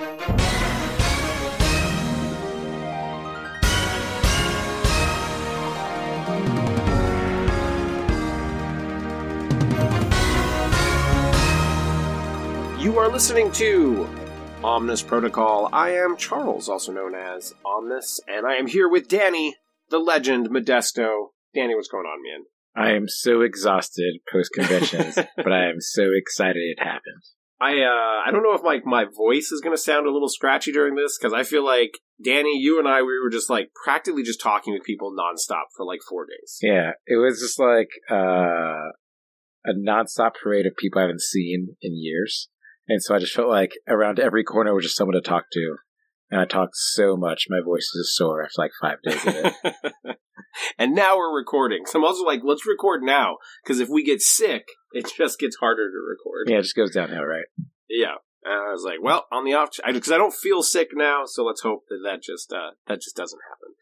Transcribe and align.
You 0.00 0.06
are 0.06 0.16
listening 13.10 13.52
to 13.52 14.08
Omnis 14.64 15.02
Protocol. 15.02 15.68
I 15.70 15.90
am 15.90 16.16
Charles, 16.16 16.70
also 16.70 16.92
known 16.92 17.14
as 17.14 17.52
Omnis, 17.66 18.20
and 18.26 18.46
I 18.46 18.54
am 18.54 18.66
here 18.66 18.88
with 18.88 19.06
Danny, 19.06 19.54
the 19.90 19.98
legend 19.98 20.48
Modesto. 20.48 21.32
Danny, 21.54 21.74
what's 21.74 21.88
going 21.88 22.06
on, 22.06 22.22
man? 22.22 22.46
I 22.74 22.92
am 22.92 23.06
so 23.06 23.42
exhausted 23.42 24.20
post 24.32 24.52
conventions, 24.54 25.14
but 25.36 25.52
I 25.52 25.68
am 25.68 25.80
so 25.80 26.04
excited 26.14 26.56
it 26.56 26.82
happened. 26.82 27.22
I 27.60 27.80
uh, 27.82 28.26
I 28.26 28.30
don't 28.30 28.42
know 28.42 28.54
if 28.54 28.62
like 28.62 28.86
my 28.86 29.04
voice 29.04 29.52
is 29.52 29.60
going 29.60 29.76
to 29.76 29.82
sound 29.82 30.06
a 30.06 30.10
little 30.10 30.30
scratchy 30.30 30.72
during 30.72 30.94
this 30.94 31.18
because 31.18 31.34
I 31.34 31.42
feel 31.42 31.64
like 31.64 31.98
Danny, 32.22 32.58
you 32.58 32.78
and 32.78 32.88
I, 32.88 33.02
we 33.02 33.18
were 33.22 33.30
just 33.30 33.50
like 33.50 33.70
practically 33.84 34.22
just 34.22 34.40
talking 34.40 34.72
with 34.72 34.82
people 34.82 35.12
nonstop 35.12 35.64
for 35.76 35.84
like 35.84 36.00
four 36.08 36.24
days. 36.26 36.58
Yeah, 36.62 36.92
it 37.06 37.16
was 37.16 37.40
just 37.40 37.58
like 37.58 37.90
uh, 38.10 38.92
a 39.64 39.74
nonstop 39.76 40.32
parade 40.42 40.66
of 40.66 40.76
people 40.76 41.00
I 41.00 41.02
haven't 41.02 41.20
seen 41.20 41.76
in 41.82 41.92
years. 41.94 42.48
And 42.88 43.02
so 43.02 43.14
I 43.14 43.18
just 43.18 43.34
felt 43.34 43.48
like 43.48 43.72
around 43.86 44.18
every 44.18 44.42
corner 44.42 44.74
was 44.74 44.84
just 44.84 44.96
someone 44.96 45.14
to 45.14 45.20
talk 45.20 45.44
to. 45.52 45.76
And 46.30 46.40
I 46.40 46.44
talked 46.44 46.76
so 46.76 47.16
much, 47.16 47.46
my 47.48 47.60
voice 47.64 47.90
is 47.94 48.14
sore 48.14 48.42
after 48.42 48.54
like 48.58 48.70
five 48.80 49.02
days 49.02 49.26
of 49.26 49.34
it. 49.34 50.16
and 50.78 50.94
now 50.94 51.16
we're 51.16 51.36
recording. 51.36 51.86
So 51.86 51.98
I'm 51.98 52.04
also 52.04 52.24
like, 52.24 52.40
let's 52.44 52.66
record 52.66 53.02
now 53.02 53.38
because 53.62 53.80
if 53.80 53.88
we 53.88 54.04
get 54.04 54.22
sick, 54.22 54.68
it 54.92 55.10
just 55.16 55.38
gets 55.38 55.56
harder 55.56 55.90
to 55.90 55.96
record. 55.96 56.48
yeah, 56.48 56.58
it 56.58 56.62
just 56.62 56.76
goes 56.76 56.92
downhill, 56.92 57.24
right? 57.24 57.46
Yeah. 57.88 58.14
And 58.42 58.54
I 58.54 58.72
was 58.72 58.84
like, 58.84 59.02
well, 59.02 59.26
on 59.30 59.44
the 59.44 59.52
off, 59.52 59.70
because 59.86 60.10
I, 60.10 60.14
I, 60.14 60.18
don't 60.18 60.32
feel 60.32 60.62
sick 60.62 60.88
now, 60.94 61.24
so 61.26 61.44
let's 61.44 61.60
hope 61.60 61.84
that 61.90 62.00
that 62.04 62.22
just 62.22 62.50
uh, 62.52 62.70
that 62.86 63.02
just 63.02 63.14
doesn't 63.14 63.40
happen. 63.50 63.74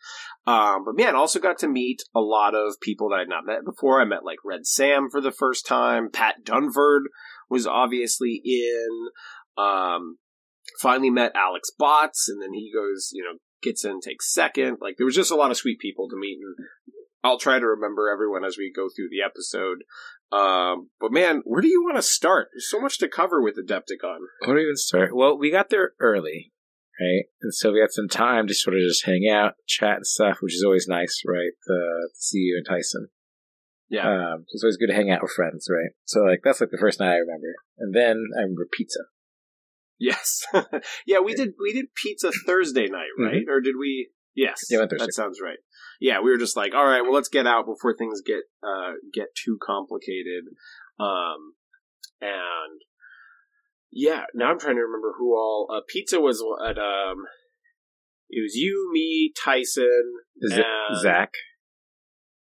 Um, 0.49 0.85
but 0.85 0.97
man, 0.97 1.15
also 1.15 1.39
got 1.39 1.59
to 1.59 1.69
meet 1.69 2.03
a 2.13 2.21
lot 2.21 2.57
of 2.57 2.81
people 2.81 3.11
that 3.11 3.21
I'd 3.21 3.29
not 3.29 3.47
met 3.47 3.65
before. 3.65 4.01
I 4.01 4.05
met 4.05 4.25
like 4.25 4.39
Red 4.45 4.67
Sam 4.67 5.11
for 5.13 5.21
the 5.21 5.31
first 5.31 5.65
time. 5.65 6.11
Pat 6.11 6.45
Dunford 6.45 7.03
was 7.49 7.69
obviously 7.69 8.41
in. 8.45 9.11
Um, 9.57 10.19
finally 10.81 11.11
met 11.11 11.33
Alex 11.35 11.71
Botts, 11.77 12.29
and 12.29 12.43
then 12.43 12.53
he 12.53 12.71
goes, 12.73 13.11
you 13.13 13.23
know, 13.23 13.39
gets 13.63 13.85
in, 13.85 14.01
takes 14.01 14.33
second. 14.33 14.79
Like 14.81 14.97
there 14.97 15.07
was 15.07 15.17
just 15.17 15.31
a 15.31 15.37
lot 15.37 15.51
of 15.51 15.57
sweet 15.57 15.79
people 15.79 16.09
to 16.09 16.17
meet, 16.17 16.39
and 16.41 16.67
I'll 17.23 17.39
try 17.39 17.59
to 17.59 17.67
remember 17.67 18.11
everyone 18.11 18.45
as 18.45 18.57
we 18.57 18.73
go 18.75 18.89
through 18.95 19.09
the 19.11 19.23
episode. 19.25 19.85
Um, 20.31 20.91
but 21.01 21.13
man, 21.13 21.43
where 21.45 21.63
do 21.63 21.69
you 21.69 21.83
want 21.83 21.97
to 21.97 22.03
start? 22.03 22.49
There's 22.53 22.71
so 22.71 22.81
much 22.81 22.99
to 22.99 23.09
cover 23.09 23.43
with 23.43 23.57
Adepticon. 23.57 24.19
Where 24.45 24.49
do 24.49 24.55
we 24.55 24.63
even 24.63 24.77
start? 24.77 25.15
Well, 25.15 25.39
we 25.39 25.51
got 25.51 25.71
there 25.71 25.93
early, 26.01 26.53
right? 27.01 27.25
And 27.41 27.55
so 27.55 27.73
we 27.73 27.81
had 27.81 27.93
some 27.93 28.09
time 28.09 28.47
to 28.47 28.55
sort 28.55 28.77
of 28.77 28.83
just 28.83 29.07
hang 29.07 29.29
out, 29.31 29.55
chat 29.67 29.97
and 29.97 30.07
stuff, 30.07 30.39
which 30.41 30.55
is 30.55 30.63
always 30.65 30.87
nice, 30.87 31.23
right? 31.27 31.53
To 31.67 32.09
see 32.15 32.39
you 32.39 32.57
and 32.59 32.67
Tyson. 32.67 33.09
Yeah. 33.89 34.07
Um, 34.07 34.45
it's 34.53 34.63
always 34.63 34.77
good 34.77 34.89
to 34.89 34.95
hang 34.95 35.11
out 35.11 35.23
with 35.23 35.33
friends, 35.33 35.67
right? 35.71 35.93
So 36.05 36.21
like 36.21 36.41
that's 36.45 36.61
like 36.61 36.71
the 36.71 36.79
first 36.79 37.01
night 37.01 37.15
I 37.15 37.17
remember, 37.17 37.55
and 37.79 37.95
then 37.95 38.23
I 38.37 38.43
remember 38.43 38.69
pizza. 38.71 39.01
Yes. 39.99 40.43
yeah, 41.07 41.21
we 41.21 41.35
did 41.35 41.51
we 41.61 41.73
did 41.73 41.95
pizza 41.95 42.31
Thursday 42.47 42.87
night, 42.87 43.09
right? 43.19 43.35
Mm-hmm. 43.35 43.51
Or 43.51 43.61
did 43.61 43.75
we? 43.79 44.11
Yes. 44.35 44.67
Yeah, 44.71 44.87
that 44.89 45.13
sounds 45.15 45.41
right. 45.43 45.59
Yeah, 46.01 46.21
we 46.21 46.31
were 46.31 46.39
just 46.39 46.57
like, 46.57 46.75
all 46.75 46.87
right, 46.87 47.03
well, 47.03 47.13
let's 47.13 47.29
get 47.29 47.47
out 47.47 47.67
before 47.67 47.95
things 47.97 48.23
get 48.25 48.43
uh, 48.63 48.93
get 49.13 49.29
too 49.35 49.59
complicated. 49.61 50.45
Um, 51.01 51.55
and 52.21 52.81
yeah, 53.91 54.25
now 54.35 54.51
I'm 54.51 54.61
trying 54.61 54.77
to 54.77 54.83
remember 54.83 55.15
who 55.19 55.35
all. 55.35 55.69
Uh, 55.73 55.81
pizza 55.89 56.21
was 56.21 56.43
at 56.65 56.79
um, 56.79 57.25
it 58.31 58.43
was 58.43 58.55
you, 58.55 58.91
me, 58.93 59.33
Tyson, 59.43 60.15
Z- 60.47 60.63
Zach. 61.03 61.33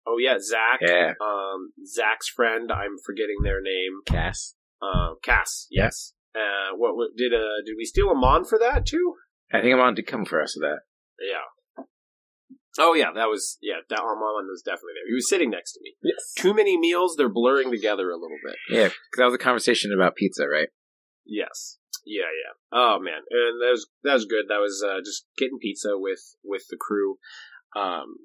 Oh 0.06 0.16
yeah, 0.18 0.38
Zach. 0.40 0.80
Yeah. 0.80 1.12
Um, 1.20 1.72
Zach's 1.84 2.28
friend. 2.28 2.70
I'm 2.72 2.96
forgetting 3.04 3.42
their 3.42 3.60
name. 3.60 4.00
Cass. 4.06 4.54
Um, 4.80 5.16
Cass. 5.22 5.66
Yes. 5.70 6.14
Uh, 6.36 6.76
what, 6.76 7.16
did 7.16 7.32
uh 7.32 7.64
did 7.64 7.74
we 7.76 7.84
steal 7.84 8.10
Amon 8.10 8.44
for 8.44 8.58
that 8.58 8.84
too? 8.86 9.14
I 9.52 9.60
think 9.60 9.74
Amon 9.74 9.94
did 9.94 10.06
come 10.06 10.24
for 10.24 10.42
us 10.42 10.56
with 10.56 10.68
that. 10.68 10.80
Yeah. 11.20 11.84
Oh 12.78 12.94
yeah, 12.94 13.10
that 13.14 13.26
was 13.26 13.56
yeah. 13.62 13.76
That 13.88 14.00
Amon 14.00 14.48
was 14.48 14.62
definitely 14.62 14.94
there. 14.96 15.08
He 15.08 15.14
was 15.14 15.28
sitting 15.28 15.50
next 15.50 15.72
to 15.72 15.80
me. 15.82 15.94
Yes. 16.02 16.34
Too 16.36 16.52
many 16.52 16.78
meals. 16.78 17.14
They're 17.16 17.28
blurring 17.28 17.70
together 17.70 18.10
a 18.10 18.16
little 18.16 18.36
bit. 18.44 18.56
Yeah, 18.68 18.88
because 18.88 19.18
that 19.18 19.24
was 19.24 19.34
a 19.34 19.38
conversation 19.38 19.92
about 19.94 20.16
pizza, 20.16 20.46
right? 20.46 20.68
Yes. 21.24 21.78
Yeah, 22.04 22.30
yeah. 22.30 22.52
Oh 22.72 22.98
man, 23.00 23.22
and 23.30 23.60
that 23.62 23.70
was 23.70 23.88
that 24.04 24.14
was 24.14 24.26
good. 24.26 24.44
That 24.48 24.60
was 24.60 24.84
uh, 24.86 25.00
just 25.00 25.26
getting 25.36 25.58
pizza 25.58 25.98
with 25.98 26.36
with 26.44 26.62
the 26.70 26.76
crew. 26.76 27.16
Um, 27.74 28.16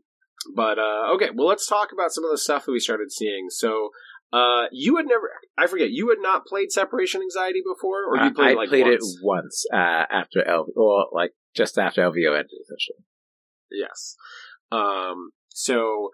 but 0.55 0.77
uh, 0.77 1.13
okay, 1.15 1.29
well, 1.33 1.47
let's 1.47 1.67
talk 1.67 1.89
about 1.91 2.11
some 2.11 2.23
of 2.23 2.31
the 2.31 2.37
stuff 2.37 2.65
that 2.65 2.71
we 2.71 2.79
started 2.79 3.11
seeing. 3.11 3.47
So, 3.49 3.89
uh, 4.33 4.65
you 4.71 4.97
had 4.97 5.05
never, 5.07 5.29
I 5.57 5.67
forget, 5.67 5.89
you 5.89 6.09
had 6.09 6.19
not 6.21 6.45
played 6.45 6.71
Separation 6.71 7.21
Anxiety 7.21 7.61
before, 7.65 8.05
or 8.05 8.23
you 8.23 8.33
played 8.33 8.51
I 8.51 8.53
like 8.53 8.69
played 8.69 8.85
once? 8.85 9.17
it 9.19 9.25
once 9.25 9.65
uh, 9.73 10.05
after 10.11 10.47
L, 10.47 10.67
or 10.75 11.07
like 11.11 11.31
just 11.55 11.77
after 11.77 12.01
LVO 12.01 12.29
ended, 12.29 12.49
essentially. 12.63 13.03
Yes. 13.71 14.15
Um, 14.71 15.31
so 15.49 16.11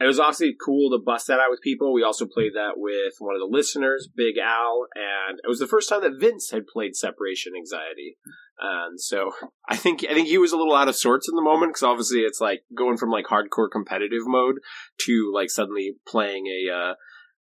it 0.00 0.06
was 0.06 0.20
obviously 0.20 0.54
cool 0.62 0.90
to 0.90 1.02
bust 1.02 1.26
that 1.26 1.40
out 1.40 1.50
with 1.50 1.60
people. 1.62 1.92
We 1.92 2.02
also 2.02 2.26
played 2.26 2.52
that 2.54 2.74
with 2.76 3.14
one 3.18 3.34
of 3.34 3.40
the 3.40 3.48
listeners, 3.50 4.08
Big 4.14 4.36
Al, 4.38 4.86
and 4.94 5.38
it 5.42 5.48
was 5.48 5.58
the 5.58 5.66
first 5.66 5.88
time 5.88 6.02
that 6.02 6.20
Vince 6.20 6.50
had 6.50 6.66
played 6.66 6.96
Separation 6.96 7.52
Anxiety. 7.56 8.16
And 8.58 9.00
so 9.00 9.32
I 9.68 9.76
think 9.76 10.04
I 10.08 10.14
think 10.14 10.28
he 10.28 10.38
was 10.38 10.52
a 10.52 10.56
little 10.56 10.74
out 10.74 10.88
of 10.88 10.96
sorts 10.96 11.28
in 11.28 11.36
the 11.36 11.42
moment 11.42 11.70
because 11.70 11.82
obviously 11.82 12.20
it's 12.20 12.40
like 12.40 12.62
going 12.76 12.96
from 12.96 13.10
like 13.10 13.26
hardcore 13.26 13.70
competitive 13.70 14.22
mode 14.26 14.56
to 15.00 15.32
like 15.34 15.50
suddenly 15.50 15.96
playing 16.08 16.46
a 16.46 16.72
uh, 16.72 16.94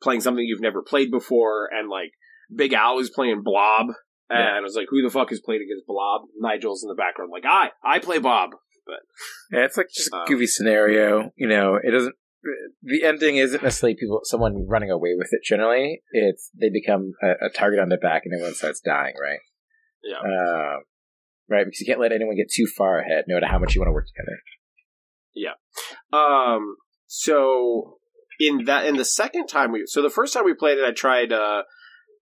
playing 0.02 0.20
something 0.20 0.44
you've 0.44 0.60
never 0.60 0.82
played 0.82 1.10
before, 1.10 1.68
and 1.70 1.88
like 1.88 2.12
Big 2.54 2.72
Al 2.72 2.96
was 2.96 3.10
playing 3.10 3.42
Blob, 3.42 3.88
and 4.30 4.38
yeah. 4.38 4.56
I 4.56 4.60
was 4.60 4.76
like, 4.76 4.86
who 4.88 5.02
the 5.02 5.10
fuck 5.10 5.30
is 5.30 5.40
played 5.40 5.60
against 5.60 5.86
Blob? 5.86 6.22
Nigel's 6.38 6.82
in 6.82 6.88
the 6.88 6.94
background, 6.94 7.30
like 7.32 7.44
I 7.46 7.70
I 7.84 7.98
play 7.98 8.18
Bob. 8.18 8.50
But 8.86 9.00
yeah, 9.50 9.64
it's 9.64 9.76
like 9.76 9.88
just 9.94 10.12
a 10.12 10.16
um, 10.16 10.24
goofy 10.26 10.46
scenario. 10.46 11.32
You 11.36 11.48
know, 11.48 11.78
it 11.82 11.90
doesn't 11.90 12.14
the 12.82 13.02
ending 13.02 13.36
isn't 13.36 13.62
necessarily 13.62 13.96
people 13.96 14.20
someone 14.24 14.66
running 14.66 14.90
away 14.90 15.14
with 15.16 15.28
it. 15.32 15.40
Generally, 15.44 16.02
it's 16.12 16.50
they 16.58 16.70
become 16.70 17.12
a, 17.22 17.46
a 17.46 17.50
target 17.50 17.80
on 17.80 17.88
their 17.88 17.98
back, 17.98 18.22
and 18.24 18.34
everyone 18.34 18.54
starts 18.54 18.80
dying. 18.80 19.14
Right? 19.20 19.40
Yeah. 20.02 20.18
Uh, 20.18 20.76
right, 21.48 21.64
because 21.64 21.80
you 21.80 21.86
can't 21.86 22.00
let 22.00 22.12
anyone 22.12 22.36
get 22.36 22.50
too 22.50 22.66
far 22.66 22.98
ahead, 22.98 23.24
no 23.28 23.34
matter 23.34 23.50
how 23.50 23.58
much 23.58 23.74
you 23.74 23.80
want 23.80 23.88
to 23.88 23.92
work 23.92 24.06
together. 24.06 24.38
Yeah. 25.34 25.54
Um. 26.12 26.76
So 27.06 27.98
in 28.40 28.64
that, 28.64 28.86
in 28.86 28.96
the 28.96 29.04
second 29.04 29.46
time 29.46 29.72
we, 29.72 29.84
so 29.86 30.02
the 30.02 30.10
first 30.10 30.34
time 30.34 30.44
we 30.44 30.54
played 30.54 30.78
it, 30.78 30.84
I 30.84 30.92
tried 30.92 31.32
uh, 31.32 31.62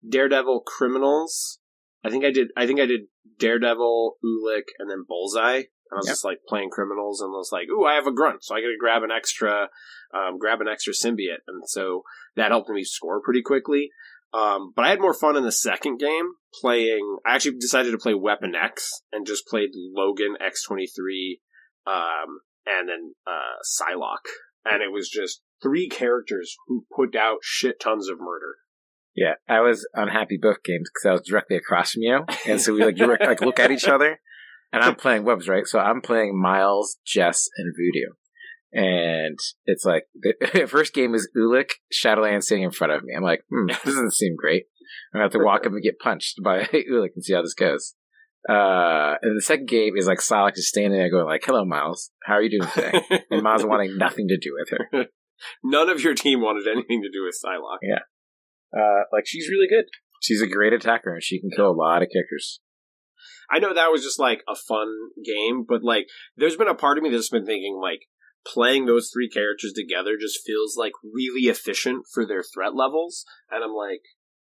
Daredevil 0.08 0.62
Criminals. 0.66 1.58
I 2.04 2.10
think 2.10 2.24
I 2.24 2.30
did. 2.30 2.48
I 2.56 2.66
think 2.66 2.80
I 2.80 2.86
did 2.86 3.02
Daredevil, 3.38 4.16
Ulik, 4.24 4.64
and 4.78 4.90
then 4.90 5.04
Bullseye. 5.06 5.62
And 5.90 5.92
I 5.92 5.96
was 5.96 6.06
yep. 6.06 6.12
just 6.12 6.24
like 6.24 6.38
playing 6.48 6.70
criminals 6.70 7.20
and 7.20 7.28
I 7.28 7.36
was 7.36 7.50
like, 7.52 7.68
"Ooh, 7.68 7.84
I 7.84 7.94
have 7.94 8.06
a 8.06 8.12
grunt, 8.12 8.42
so 8.42 8.54
I 8.54 8.60
got 8.60 8.68
to 8.68 8.76
grab 8.78 9.02
an 9.02 9.10
extra, 9.10 9.68
um, 10.14 10.38
grab 10.38 10.60
an 10.60 10.68
extra 10.68 10.92
symbiote," 10.92 11.44
and 11.46 11.62
so 11.66 12.02
that 12.36 12.50
helped 12.50 12.70
me 12.70 12.84
score 12.84 13.20
pretty 13.22 13.42
quickly. 13.42 13.90
Um, 14.34 14.72
but 14.74 14.84
I 14.84 14.88
had 14.88 15.00
more 15.00 15.14
fun 15.14 15.36
in 15.36 15.44
the 15.44 15.52
second 15.52 15.98
game 15.98 16.32
playing. 16.60 17.18
I 17.24 17.36
actually 17.36 17.58
decided 17.58 17.92
to 17.92 17.98
play 17.98 18.14
Weapon 18.14 18.54
X 18.54 19.02
and 19.12 19.26
just 19.26 19.46
played 19.46 19.70
Logan 19.74 20.34
X 20.44 20.64
twenty 20.64 20.88
three, 20.88 21.40
um, 21.86 22.40
and 22.66 22.88
then 22.88 23.14
uh, 23.26 23.62
Psylocke, 23.62 24.30
and 24.64 24.82
it 24.82 24.92
was 24.92 25.08
just 25.08 25.40
three 25.62 25.88
characters 25.88 26.56
who 26.66 26.84
put 26.94 27.14
out 27.14 27.38
shit 27.42 27.78
tons 27.78 28.08
of 28.08 28.18
murder. 28.18 28.56
Yeah, 29.14 29.34
I 29.48 29.60
was 29.60 29.86
unhappy 29.94 30.38
both 30.40 30.64
games 30.64 30.90
because 30.92 31.08
I 31.08 31.12
was 31.12 31.22
directly 31.28 31.56
across 31.56 31.92
from 31.92 32.02
you, 32.02 32.24
and 32.48 32.60
so 32.60 32.74
we 32.74 32.84
like 32.84 32.98
you 32.98 33.06
were, 33.06 33.18
like 33.20 33.40
look 33.40 33.60
at 33.60 33.70
each 33.70 33.86
other, 33.86 34.18
and 34.72 34.82
I'm 34.82 34.96
playing 34.96 35.24
webs, 35.24 35.48
right? 35.48 35.66
So 35.66 35.78
I'm 35.78 36.00
playing 36.00 36.36
Miles, 36.40 36.96
Jess, 37.06 37.48
and 37.56 37.72
Voodoo. 37.76 38.14
And 38.74 39.38
it's 39.66 39.84
like 39.84 40.06
the 40.14 40.66
first 40.68 40.92
game 40.92 41.14
is 41.14 41.28
Ulik 41.36 41.70
Shadowland 41.92 42.44
sitting 42.44 42.64
in 42.64 42.72
front 42.72 42.92
of 42.92 43.04
me. 43.04 43.14
I'm 43.16 43.22
like, 43.22 43.44
hmm, 43.48 43.66
this 43.68 43.82
doesn't 43.84 44.14
seem 44.14 44.34
great. 44.36 44.64
I'm 45.12 45.18
gonna 45.18 45.24
have 45.26 45.32
to 45.32 45.44
walk 45.44 45.60
up 45.66 45.72
and 45.72 45.82
get 45.82 46.00
punched 46.00 46.42
by 46.42 46.62
Ulik 46.90 47.10
and 47.14 47.24
see 47.24 47.34
how 47.34 47.42
this 47.42 47.54
goes. 47.54 47.94
Uh, 48.46 49.14
and 49.22 49.38
the 49.38 49.42
second 49.42 49.68
game 49.68 49.96
is 49.96 50.06
like 50.06 50.18
Psylocke 50.18 50.56
just 50.56 50.68
standing 50.68 50.98
there 50.98 51.10
going 51.10 51.24
like, 51.24 51.44
"Hello, 51.44 51.64
Miles. 51.64 52.10
How 52.24 52.34
are 52.34 52.42
you 52.42 52.58
doing 52.58 52.70
today?" 52.72 53.22
and 53.30 53.42
Miles 53.42 53.64
wanting 53.64 53.96
nothing 53.96 54.28
to 54.28 54.36
do 54.36 54.54
with 54.58 54.78
her. 54.78 55.06
None 55.62 55.88
of 55.88 56.02
your 56.02 56.14
team 56.14 56.40
wanted 56.40 56.66
anything 56.66 57.02
to 57.02 57.10
do 57.10 57.24
with 57.24 57.36
Psylocke. 57.42 57.78
Yeah. 57.82 58.00
Uh, 58.76 59.04
like 59.12 59.24
she's 59.26 59.48
really 59.48 59.68
good. 59.68 59.86
She's 60.20 60.42
a 60.42 60.46
great 60.46 60.72
attacker 60.72 61.14
and 61.14 61.22
she 61.22 61.40
can 61.40 61.50
kill 61.54 61.70
a 61.70 61.72
lot 61.72 62.02
of 62.02 62.08
kickers. 62.08 62.60
I 63.50 63.58
know 63.58 63.74
that 63.74 63.92
was 63.92 64.02
just 64.02 64.18
like 64.18 64.42
a 64.48 64.54
fun 64.54 64.88
game, 65.24 65.64
but 65.68 65.82
like 65.82 66.06
there's 66.36 66.56
been 66.56 66.68
a 66.68 66.74
part 66.74 66.98
of 66.98 67.04
me 67.04 67.10
that's 67.10 67.28
been 67.28 67.46
thinking 67.46 67.78
like 67.80 68.00
playing 68.46 68.86
those 68.86 69.10
three 69.12 69.28
characters 69.28 69.72
together 69.72 70.16
just 70.20 70.44
feels 70.44 70.76
like 70.76 70.92
really 71.02 71.48
efficient 71.48 72.06
for 72.12 72.26
their 72.26 72.42
threat 72.42 72.74
levels, 72.74 73.24
and 73.50 73.64
I'm 73.64 73.74
like, 73.74 74.02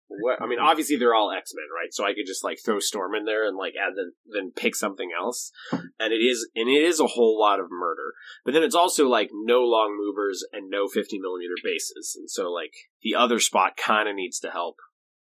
what 0.09 0.41
I 0.41 0.47
mean, 0.47 0.59
obviously 0.59 0.97
they're 0.97 1.15
all 1.15 1.33
X 1.33 1.53
Men, 1.55 1.65
right? 1.75 1.93
So 1.93 2.05
I 2.05 2.15
could 2.15 2.27
just 2.27 2.45
like 2.45 2.59
throw 2.65 2.79
Storm 2.79 3.15
in 3.15 3.25
there 3.25 3.47
and 3.47 3.57
like 3.57 3.73
add 3.75 3.95
then 3.97 4.13
then 4.27 4.53
pick 4.55 4.75
something 4.75 5.11
else, 5.19 5.51
and 5.73 6.13
it 6.13 6.23
is 6.23 6.49
and 6.55 6.69
it 6.69 6.83
is 6.83 7.01
a 7.01 7.07
whole 7.07 7.39
lot 7.39 7.61
of 7.61 7.67
murder. 7.71 8.13
But 8.45 8.55
then 8.55 8.63
it's 8.63 8.75
also 8.75 9.09
like 9.09 9.31
no 9.33 9.61
long 9.61 9.97
movers 9.99 10.45
and 10.53 10.71
no 10.71 10.89
fifty 10.89 11.19
millimeter 11.19 11.55
bases, 11.63 12.15
and 12.19 12.31
so 12.31 12.53
like 12.53 12.73
the 13.03 13.15
other 13.15 13.39
spot 13.39 13.77
kind 13.77 14.09
of 14.09 14.15
needs 14.15 14.39
to 14.41 14.51
help. 14.51 14.77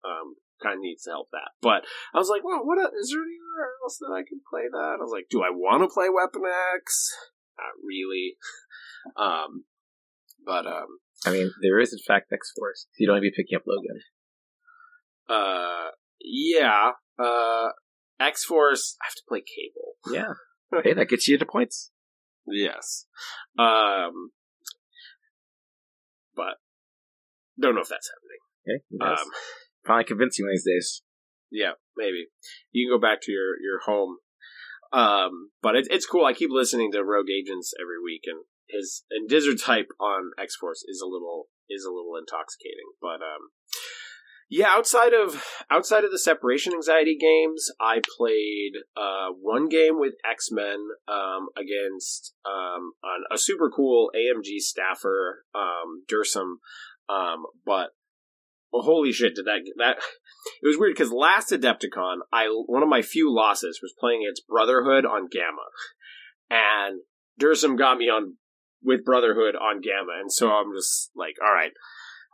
Um, 0.04 0.36
kind 0.62 0.74
of 0.74 0.80
needs 0.80 1.04
to 1.04 1.10
help 1.10 1.28
that. 1.32 1.50
But 1.60 1.84
I 2.14 2.18
was 2.18 2.28
like, 2.28 2.42
well, 2.44 2.64
what 2.64 2.78
is 2.78 3.10
there 3.10 3.22
anywhere 3.22 3.70
else 3.82 3.98
that 3.98 4.12
I 4.14 4.26
can 4.26 4.40
play 4.48 4.66
that? 4.70 4.96
I 4.98 5.02
was 5.02 5.12
like, 5.12 5.26
do 5.30 5.42
I 5.42 5.50
want 5.50 5.82
to 5.82 5.92
play 5.92 6.06
Weapon 6.10 6.42
X? 6.74 7.14
Not 7.58 7.74
really. 7.84 8.36
Um, 9.16 9.64
but 10.44 10.66
um, 10.66 10.98
I 11.24 11.30
mean, 11.30 11.50
there 11.62 11.78
is 11.78 11.92
in 11.92 11.98
fact 12.06 12.32
X 12.32 12.52
Force. 12.58 12.86
You 12.98 13.06
don't 13.06 13.16
have 13.16 13.22
to 13.22 13.30
be 13.30 13.34
picking 13.34 13.56
up 13.56 13.62
Logan. 13.66 14.00
Uh, 15.28 15.90
yeah. 16.20 16.90
Uh, 17.18 17.68
X 18.20 18.44
Force. 18.44 18.96
I 19.00 19.06
have 19.06 19.14
to 19.14 19.22
play 19.28 19.40
Cable. 19.40 19.94
Yeah. 20.12 20.80
hey, 20.84 20.94
that 20.94 21.08
gets 21.08 21.28
you 21.28 21.38
to 21.38 21.46
points. 21.46 21.90
Yes. 22.46 23.06
Um, 23.58 24.30
but 26.34 26.56
don't 27.60 27.74
know 27.74 27.82
if 27.82 27.88
that's 27.88 28.10
happening. 28.10 28.82
Okay. 29.00 29.12
Um, 29.12 29.30
Probably 29.84 30.04
convince 30.04 30.38
you 30.38 30.44
one 30.44 30.52
these 30.52 30.64
days. 30.66 31.02
Yeah, 31.50 31.72
maybe 31.96 32.26
you 32.72 32.86
can 32.86 32.98
go 32.98 33.00
back 33.00 33.20
to 33.22 33.32
your 33.32 33.56
your 33.62 33.80
home. 33.84 34.18
Um, 34.92 35.50
but 35.62 35.76
it's 35.76 35.88
it's 35.90 36.06
cool. 36.06 36.24
I 36.24 36.32
keep 36.32 36.50
listening 36.50 36.92
to 36.92 37.04
Rogue 37.04 37.30
Agents 37.30 37.74
every 37.80 38.02
week, 38.02 38.22
and 38.26 38.44
his 38.68 39.04
and 39.10 39.28
Dizzard's 39.28 39.62
hype 39.62 39.90
on 40.00 40.30
X 40.38 40.56
Force 40.56 40.84
is 40.86 41.00
a 41.00 41.08
little 41.08 41.48
is 41.68 41.84
a 41.84 41.92
little 41.92 42.16
intoxicating. 42.16 42.96
But 43.00 43.20
um, 43.20 43.52
yeah, 44.50 44.68
outside 44.70 45.12
of 45.12 45.44
outside 45.70 46.04
of 46.04 46.10
the 46.10 46.18
separation 46.18 46.72
anxiety 46.72 47.16
games, 47.20 47.70
I 47.80 48.00
played 48.16 48.72
uh, 48.96 49.28
one 49.38 49.68
game 49.68 49.98
with 49.98 50.14
X 50.28 50.48
Men 50.50 50.88
um, 51.06 51.48
against 51.56 52.34
um, 52.46 52.92
a 53.30 53.36
super 53.36 53.70
cool 53.70 54.10
AMG 54.16 54.58
staffer, 54.58 55.44
um, 55.54 56.04
Dursum. 56.10 56.56
Um, 57.10 57.44
but 57.64 57.90
well, 58.72 58.82
holy 58.82 59.12
shit! 59.12 59.34
Did 59.34 59.46
that 59.46 59.60
that? 59.78 59.98
It 60.62 60.66
was 60.66 60.78
weird 60.78 60.94
because 60.94 61.12
last 61.12 61.50
Adepticon, 61.50 62.18
I 62.32 62.46
one 62.46 62.82
of 62.82 62.88
my 62.88 63.02
few 63.02 63.34
losses 63.34 63.80
was 63.82 63.94
playing 63.98 64.22
against 64.22 64.46
Brotherhood 64.46 65.04
on 65.04 65.28
Gamma, 65.28 65.66
and 66.48 67.00
Dursum 67.38 67.76
got 67.76 67.98
me 67.98 68.06
on 68.06 68.36
with 68.82 69.04
Brotherhood 69.04 69.54
on 69.56 69.80
Gamma, 69.80 70.18
and 70.20 70.32
so 70.32 70.48
I'm 70.50 70.72
just 70.74 71.10
like, 71.14 71.34
all 71.44 71.52
right, 71.52 71.72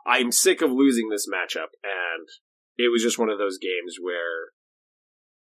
I'm 0.05 0.31
sick 0.31 0.61
of 0.61 0.71
losing 0.71 1.09
this 1.09 1.27
matchup, 1.27 1.73
and 1.83 2.27
it 2.77 2.91
was 2.91 3.01
just 3.01 3.19
one 3.19 3.29
of 3.29 3.39
those 3.39 3.57
games 3.57 3.97
where 3.99 4.51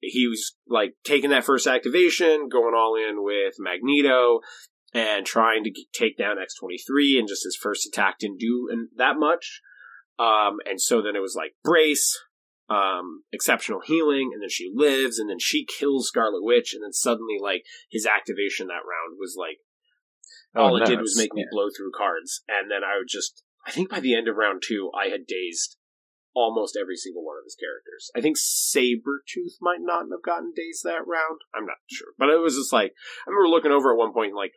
he 0.01 0.27
was 0.27 0.55
like 0.69 0.95
taking 1.05 1.31
that 1.31 1.45
first 1.45 1.67
activation, 1.67 2.49
going 2.49 2.75
all 2.77 2.95
in 2.97 3.25
with 3.25 3.55
Magneto, 3.59 4.41
and 4.93 5.25
trying 5.25 5.65
to 5.65 5.73
take 5.93 6.17
down 6.17 6.37
X23, 6.37 7.19
and 7.19 7.29
just 7.29 7.45
his 7.45 7.59
first 7.61 7.87
attack 7.87 8.19
didn't 8.19 8.39
do 8.39 8.69
that 8.97 9.17
much. 9.17 9.61
Um, 10.21 10.59
and 10.67 10.81
so 10.81 11.01
then 11.01 11.17
it 11.17 11.21
was 11.21 11.35
like 11.35 11.55
brace, 11.65 12.19
um, 12.69 13.23
exceptional 13.33 13.81
healing, 13.81 14.31
and 14.35 14.43
then 14.43 14.51
she 14.51 14.71
lives, 14.73 15.19
and 15.19 15.31
then 15.31 15.39
she 15.39 15.65
kills 15.65 16.09
Scarlet 16.09 16.45
Witch, 16.45 16.75
and 16.75 16.83
then 16.85 16.93
suddenly 16.93 17.39
like 17.41 17.63
his 17.91 18.07
activation 18.07 18.67
that 18.67 18.85
round 18.85 19.17
was 19.19 19.35
like 19.39 19.59
oh, 20.55 20.63
all 20.63 20.77
it 20.77 20.87
did 20.87 21.01
was 21.01 21.17
make 21.17 21.33
me 21.33 21.47
blow 21.51 21.69
through 21.75 21.93
cards, 21.97 22.43
and 22.49 22.71
then 22.71 22.85
I 22.85 22.99
would 22.99 23.09
just 23.09 23.43
I 23.67 23.71
think 23.71 23.91
by 23.91 24.01
the 24.01 24.15
end 24.15 24.29
of 24.29 24.37
round 24.37 24.63
two, 24.67 24.91
I 24.95 25.09
had 25.09 25.27
dazed 25.27 25.77
almost 26.35 26.79
every 26.81 26.97
single 26.97 27.25
one 27.25 27.37
of 27.39 27.45
his 27.45 27.57
characters. 27.57 28.11
I 28.15 28.21
think 28.21 28.37
Sabretooth 28.37 29.59
might 29.61 29.81
not 29.81 30.07
have 30.11 30.23
gotten 30.25 30.53
dazed 30.55 30.85
that 30.85 31.07
round. 31.07 31.41
I'm 31.55 31.67
not 31.67 31.79
sure. 31.91 32.09
But 32.19 32.31
it 32.31 32.41
was 32.41 32.55
just 32.55 32.73
like, 32.73 32.93
I 33.27 33.31
remember 33.31 33.49
looking 33.49 33.73
over 33.73 33.93
at 33.93 33.99
one 33.99 34.13
point, 34.13 34.35
like, 34.35 34.53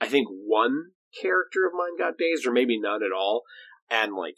I 0.00 0.08
think 0.08 0.28
one 0.28 0.92
character 1.20 1.66
of 1.66 1.72
mine 1.74 1.96
got 1.98 2.18
dazed, 2.18 2.46
or 2.46 2.52
maybe 2.52 2.80
none 2.80 3.02
at 3.02 3.16
all. 3.16 3.42
And, 3.90 4.14
like, 4.14 4.36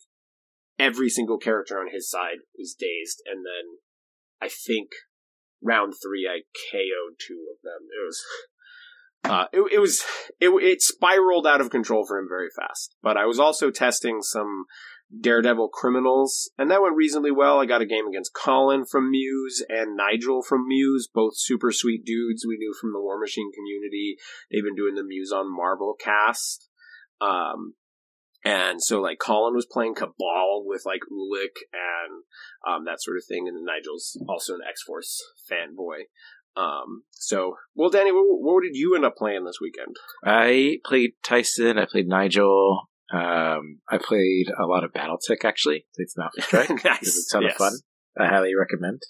every 0.80 1.08
single 1.08 1.38
character 1.38 1.78
on 1.78 1.92
his 1.92 2.08
side 2.08 2.38
was 2.58 2.74
dazed. 2.78 3.22
And 3.26 3.44
then 3.44 3.78
I 4.40 4.48
think 4.48 4.90
round 5.62 5.94
three, 6.02 6.26
I 6.26 6.40
KO'd 6.40 7.16
two 7.18 7.46
of 7.52 7.62
them. 7.62 7.88
It 7.90 8.04
was 8.04 8.24
uh, 9.24 9.44
it, 9.52 9.74
it, 9.74 9.78
was 9.78 10.02
it, 10.40 10.48
it 10.48 10.80
spiraled 10.80 11.46
out 11.46 11.60
of 11.60 11.70
control 11.70 12.06
for 12.06 12.18
him 12.18 12.26
very 12.28 12.48
fast. 12.54 12.96
But 13.02 13.16
I 13.16 13.26
was 13.26 13.38
also 13.38 13.70
testing 13.70 14.22
some 14.22 14.64
Daredevil 15.18 15.68
criminals, 15.68 16.50
and 16.56 16.70
that 16.70 16.80
went 16.80 16.96
reasonably 16.96 17.32
well. 17.32 17.60
I 17.60 17.66
got 17.66 17.82
a 17.82 17.86
game 17.86 18.06
against 18.06 18.32
Colin 18.32 18.84
from 18.86 19.10
Muse 19.10 19.62
and 19.68 19.96
Nigel 19.96 20.42
from 20.42 20.66
Muse, 20.66 21.08
both 21.12 21.32
super 21.36 21.72
sweet 21.72 22.04
dudes 22.04 22.46
we 22.46 22.56
knew 22.56 22.74
from 22.80 22.92
the 22.92 23.00
War 23.00 23.18
Machine 23.20 23.50
community. 23.52 24.16
They've 24.50 24.64
been 24.64 24.76
doing 24.76 24.94
the 24.94 25.04
Muse 25.04 25.32
on 25.32 25.54
Marvel 25.54 25.94
cast. 26.02 26.68
Um, 27.20 27.74
and 28.44 28.82
so 28.82 29.00
like 29.00 29.18
Colin 29.18 29.54
was 29.54 29.66
playing 29.70 29.94
Cabal 29.94 30.64
with 30.64 30.82
like 30.86 31.00
Ulik 31.12 31.62
and 31.72 32.24
um, 32.66 32.84
that 32.86 33.02
sort 33.02 33.16
of 33.16 33.24
thing, 33.26 33.48
and 33.48 33.64
Nigel's 33.64 34.18
also 34.28 34.54
an 34.54 34.60
X 34.68 34.82
Force 34.82 35.22
fanboy. 35.50 36.04
Um, 36.56 37.04
so, 37.10 37.56
well, 37.74 37.90
Danny, 37.90 38.12
what, 38.12 38.24
what, 38.24 38.62
did 38.62 38.74
you 38.74 38.96
end 38.96 39.04
up 39.04 39.16
playing 39.16 39.44
this 39.44 39.60
weekend? 39.60 39.96
I 40.24 40.78
played 40.84 41.12
Tyson. 41.22 41.78
I 41.78 41.86
played 41.86 42.08
Nigel. 42.08 42.88
Um, 43.12 43.80
I 43.88 43.98
played 43.98 44.46
a 44.58 44.66
lot 44.66 44.84
of 44.84 44.92
BattleTech 44.92 45.44
actually. 45.44 45.86
It's 45.96 46.16
not 46.16 46.32
Strike. 46.38 46.70
nice. 46.84 47.02
It's 47.02 47.32
a 47.32 47.36
ton 47.36 47.42
yes. 47.42 47.52
of 47.52 47.58
fun. 47.58 47.72
I 48.18 48.26
highly 48.26 48.54
recommend. 48.54 49.02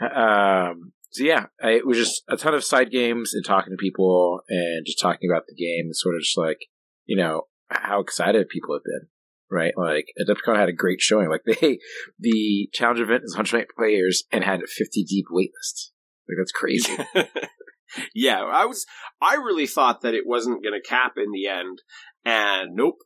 Um, 0.00 0.92
so 1.10 1.24
yeah, 1.24 1.46
I, 1.62 1.70
it 1.70 1.86
was 1.86 1.98
just 1.98 2.22
a 2.28 2.36
ton 2.36 2.54
of 2.54 2.64
side 2.64 2.90
games 2.90 3.32
and 3.34 3.44
talking 3.44 3.72
to 3.72 3.76
people 3.76 4.40
and 4.48 4.84
just 4.84 5.00
talking 5.00 5.30
about 5.30 5.44
the 5.48 5.54
game 5.54 5.86
and 5.86 5.96
sort 5.96 6.14
of 6.14 6.22
just 6.22 6.36
like, 6.36 6.58
you 7.06 7.16
know, 7.16 7.42
how 7.68 8.00
excited 8.00 8.48
people 8.48 8.74
have 8.74 8.84
been 8.84 9.08
right? 9.50 9.74
Like 9.76 10.06
Adepticon 10.20 10.56
had 10.56 10.68
a 10.68 10.72
great 10.72 11.00
showing. 11.00 11.28
Like 11.28 11.42
they, 11.60 11.78
the 12.18 12.68
challenge 12.72 13.00
event 13.00 13.22
is 13.24 13.34
108 13.34 13.68
players 13.76 14.24
and 14.32 14.44
had 14.44 14.60
50 14.66 15.04
deep 15.04 15.26
waitlists. 15.32 15.90
Like 16.28 16.38
that's 16.38 16.52
crazy. 16.52 16.96
yeah, 18.14 18.42
I 18.42 18.66
was. 18.66 18.84
I 19.22 19.36
really 19.36 19.66
thought 19.66 20.00
that 20.02 20.14
it 20.14 20.24
wasn't 20.26 20.62
going 20.62 20.74
to 20.80 20.88
cap 20.88 21.12
in 21.16 21.30
the 21.32 21.46
end, 21.46 21.82
and 22.24 22.74
nope. 22.74 22.96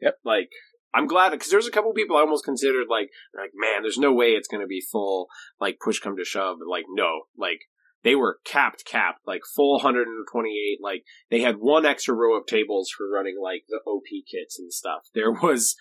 Yep. 0.00 0.14
Like 0.24 0.50
I'm 0.94 1.08
glad 1.08 1.30
because 1.30 1.50
there's 1.50 1.66
a 1.66 1.72
couple 1.72 1.92
people 1.92 2.16
I 2.16 2.20
almost 2.20 2.44
considered 2.44 2.86
like 2.88 3.08
like 3.36 3.50
man, 3.54 3.82
there's 3.82 3.98
no 3.98 4.12
way 4.12 4.28
it's 4.28 4.46
going 4.46 4.62
to 4.62 4.68
be 4.68 4.80
full. 4.92 5.26
Like 5.60 5.78
push 5.84 5.98
come 5.98 6.16
to 6.16 6.24
shove, 6.24 6.58
like 6.68 6.84
no, 6.88 7.22
like 7.36 7.62
they 8.04 8.14
were 8.14 8.38
capped, 8.44 8.84
capped, 8.84 9.26
like 9.26 9.42
full 9.54 9.74
128. 9.74 10.78
Like 10.80 11.04
they 11.30 11.40
had 11.40 11.56
one 11.56 11.84
extra 11.84 12.14
row 12.14 12.38
of 12.38 12.46
tables 12.46 12.90
for 12.96 13.08
running 13.08 13.36
like 13.42 13.64
the 13.68 13.80
OP 13.86 14.04
kits 14.30 14.58
and 14.58 14.72
stuff. 14.72 15.02
There 15.14 15.32
was 15.32 15.74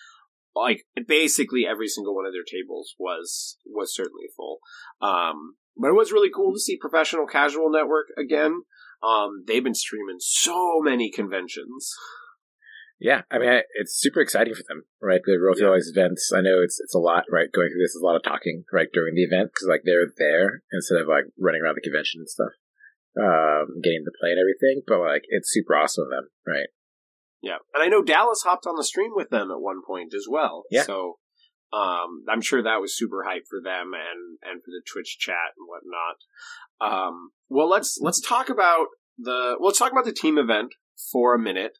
like 0.55 0.86
basically 1.07 1.65
every 1.69 1.88
single 1.88 2.15
one 2.15 2.25
of 2.25 2.33
their 2.33 2.43
tables 2.43 2.95
was 2.97 3.57
was 3.65 3.93
certainly 3.93 4.27
full. 4.36 4.59
Um, 5.01 5.55
but 5.77 5.89
it 5.89 5.95
was 5.95 6.12
really 6.12 6.31
cool 6.33 6.53
to 6.53 6.59
see 6.59 6.77
Professional 6.77 7.27
Casual 7.27 7.69
Network 7.69 8.07
again. 8.17 8.63
Um, 9.03 9.43
they've 9.45 9.63
been 9.63 9.75
streaming 9.75 10.17
so 10.19 10.79
many 10.81 11.12
conventions. 11.12 11.93
Yeah, 12.99 13.21
I 13.29 13.37
mean, 13.37 13.61
it's 13.75 13.93
super 13.93 14.21
exciting 14.21 14.55
for 14.55 14.63
them, 14.67 14.85
right? 15.01 15.21
The 15.23 15.37
Royalty 15.37 15.61
yeah. 15.61 16.01
Events. 16.01 16.31
I 16.33 16.41
know 16.41 16.61
it's 16.63 16.79
it's 16.79 16.95
a 16.95 16.99
lot, 16.99 17.25
right? 17.31 17.51
Going 17.53 17.69
through 17.69 17.83
this 17.83 17.93
is 17.93 18.01
a 18.01 18.05
lot 18.05 18.15
of 18.15 18.23
talking, 18.23 18.65
right, 18.73 18.87
during 18.91 19.13
the 19.13 19.23
event 19.23 19.51
because 19.53 19.67
like 19.69 19.81
they're 19.85 20.09
there 20.17 20.63
instead 20.71 21.01
of 21.01 21.07
like 21.07 21.25
running 21.37 21.61
around 21.61 21.75
the 21.75 21.85
convention 21.85 22.21
and 22.21 22.29
stuff, 22.29 22.57
um, 23.21 23.81
getting 23.83 24.01
to 24.01 24.17
play 24.19 24.33
and 24.33 24.41
everything. 24.41 24.81
But 24.87 25.05
like, 25.05 25.25
it's 25.29 25.53
super 25.53 25.75
awesome 25.75 26.05
of 26.05 26.09
them, 26.09 26.29
right? 26.47 26.73
Yeah, 27.41 27.61
and 27.75 27.83
I 27.83 27.87
know 27.87 28.01
Dallas 28.01 28.41
hopped 28.41 28.65
on 28.65 28.75
the 28.75 28.83
stream 28.83 29.11
with 29.13 29.29
them 29.29 29.51
at 29.51 29.61
one 29.61 29.81
point 29.85 30.15
as 30.15 30.25
well. 30.27 30.63
Yeah. 30.71 30.81
So 30.81 31.19
um, 31.71 32.23
I'm 32.27 32.41
sure 32.41 32.63
that 32.63 32.81
was 32.81 32.97
super 32.97 33.25
hype 33.27 33.43
for 33.49 33.59
them 33.61 33.91
and 33.93 34.39
and 34.41 34.61
for 34.63 34.71
the 34.71 34.81
Twitch 34.91 35.17
chat 35.19 35.53
and 35.57 35.67
whatnot. 35.69 36.17
Um, 36.81 37.31
well, 37.49 37.69
let's 37.69 37.99
let's 38.01 38.21
talk 38.21 38.49
about 38.49 38.87
the 39.17 39.55
well, 39.59 39.67
let's 39.67 39.79
talk 39.79 39.91
about 39.91 40.05
the 40.05 40.13
team 40.13 40.37
event 40.37 40.73
for 41.11 41.35
a 41.35 41.39
minute. 41.39 41.77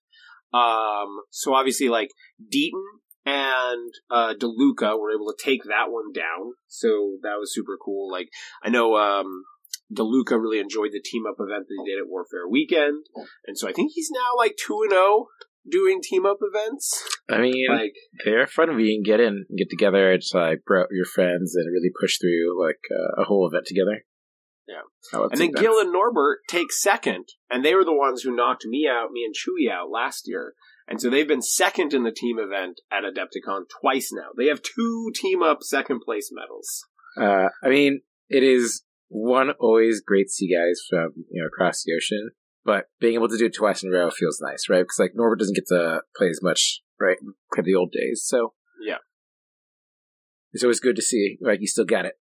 Um, 0.54 1.22
so 1.30 1.54
obviously, 1.54 1.90
like 1.90 2.10
Deaton 2.42 2.84
and 3.26 3.92
uh, 4.10 4.34
Deluca 4.34 4.98
were 5.00 5.12
able 5.12 5.28
to 5.28 5.44
take 5.44 5.64
that 5.66 5.90
one 5.90 6.14
down, 6.14 6.54
so 6.68 7.18
that 7.24 7.36
was 7.40 7.54
super 7.54 7.78
cool. 7.84 8.12
Like 8.12 8.30
I 8.64 8.70
know 8.70 8.96
um, 8.96 9.44
Deluca 9.94 10.40
really 10.42 10.60
enjoyed 10.60 10.92
the 10.92 11.02
team 11.04 11.24
up 11.28 11.36
event 11.40 11.66
that 11.68 11.84
he 11.84 11.92
did 11.92 12.00
at 12.00 12.10
Warfare 12.10 12.48
Weekend, 12.50 13.06
and 13.46 13.58
so 13.58 13.68
I 13.68 13.74
think 13.74 13.92
he's 13.94 14.10
now 14.12 14.38
like 14.38 14.56
two 14.58 14.80
and 14.84 14.92
zero 14.92 15.04
oh 15.04 15.28
doing 15.70 16.02
team 16.02 16.26
up 16.26 16.38
events. 16.42 17.04
I 17.30 17.40
mean, 17.40 17.68
like 17.70 17.94
they're 18.24 18.48
fun 18.48 18.70
when 18.70 18.80
you 18.80 18.96
can 18.96 19.04
get 19.04 19.20
in, 19.20 19.46
get 19.58 19.70
together, 19.70 20.12
it's 20.14 20.34
like 20.34 20.64
bro, 20.66 20.86
your 20.92 21.06
friends, 21.06 21.56
and 21.56 21.72
really 21.72 21.92
push 22.00 22.18
through 22.20 22.60
like 22.62 22.80
uh, 22.92 23.22
a 23.22 23.26
whole 23.26 23.48
event 23.48 23.66
together. 23.66 24.06
Yeah, 24.68 24.82
and 25.32 25.40
then 25.40 25.52
Gil 25.54 25.80
and 25.80 25.94
Norbert 25.94 26.40
take 26.50 26.74
second, 26.74 27.30
and 27.50 27.64
they 27.64 27.74
were 27.74 27.86
the 27.86 27.94
ones 27.96 28.22
who 28.24 28.36
knocked 28.36 28.66
me 28.66 28.86
out, 28.86 29.12
me 29.12 29.24
and 29.24 29.34
Chewy 29.34 29.72
out 29.72 29.90
last 29.90 30.24
year. 30.28 30.56
And 30.90 31.00
so 31.02 31.10
they've 31.10 31.28
been 31.28 31.42
second 31.42 31.94
in 31.94 32.04
the 32.04 32.12
team 32.12 32.38
event 32.38 32.82
at 32.92 33.04
Adepticon 33.04 33.64
twice 33.82 34.12
now. 34.14 34.30
They 34.38 34.48
have 34.48 34.62
two 34.62 35.12
team 35.16 35.42
up 35.42 35.60
second 35.62 36.02
place 36.06 36.30
medals. 36.34 36.86
Uh, 37.16 37.50
I 37.64 37.70
mean, 37.70 38.02
it 38.30 38.44
is 38.44 38.84
one 39.10 39.52
always 39.52 40.02
great 40.02 40.26
to 40.26 40.32
see 40.32 40.54
guys 40.54 40.82
from 40.90 41.14
you 41.32 41.42
know 41.42 41.48
across 41.48 41.84
the 41.84 41.94
ocean, 41.96 42.32
but 42.66 42.86
being 43.00 43.14
able 43.16 43.30
to 43.30 43.38
do 43.38 43.46
it 43.46 43.54
twice 43.56 43.84
in 43.84 43.90
a 43.90 43.98
row 43.98 44.10
feels 44.12 44.40
nice, 44.42 44.66
right? 44.70 44.80
Because 44.82 45.00
like 45.00 45.12
Norbert 45.16 45.40
doesn't 45.40 45.56
get 45.56 45.68
to 45.68 46.02
play 46.16 46.28
as 46.30 46.42
much, 46.44 46.82
right, 47.00 47.18
compared 47.54 47.66
to 47.66 47.72
the 47.72 47.76
old 47.76 47.92
days. 47.94 48.24
So 48.26 48.54
Yeah. 48.82 48.98
it's 50.52 50.64
always 50.64 50.80
good 50.82 50.96
to 50.98 51.02
see. 51.02 51.38
like 51.42 51.62
you 51.62 51.68
still 51.68 51.86
got 51.86 52.06
it. 52.06 52.16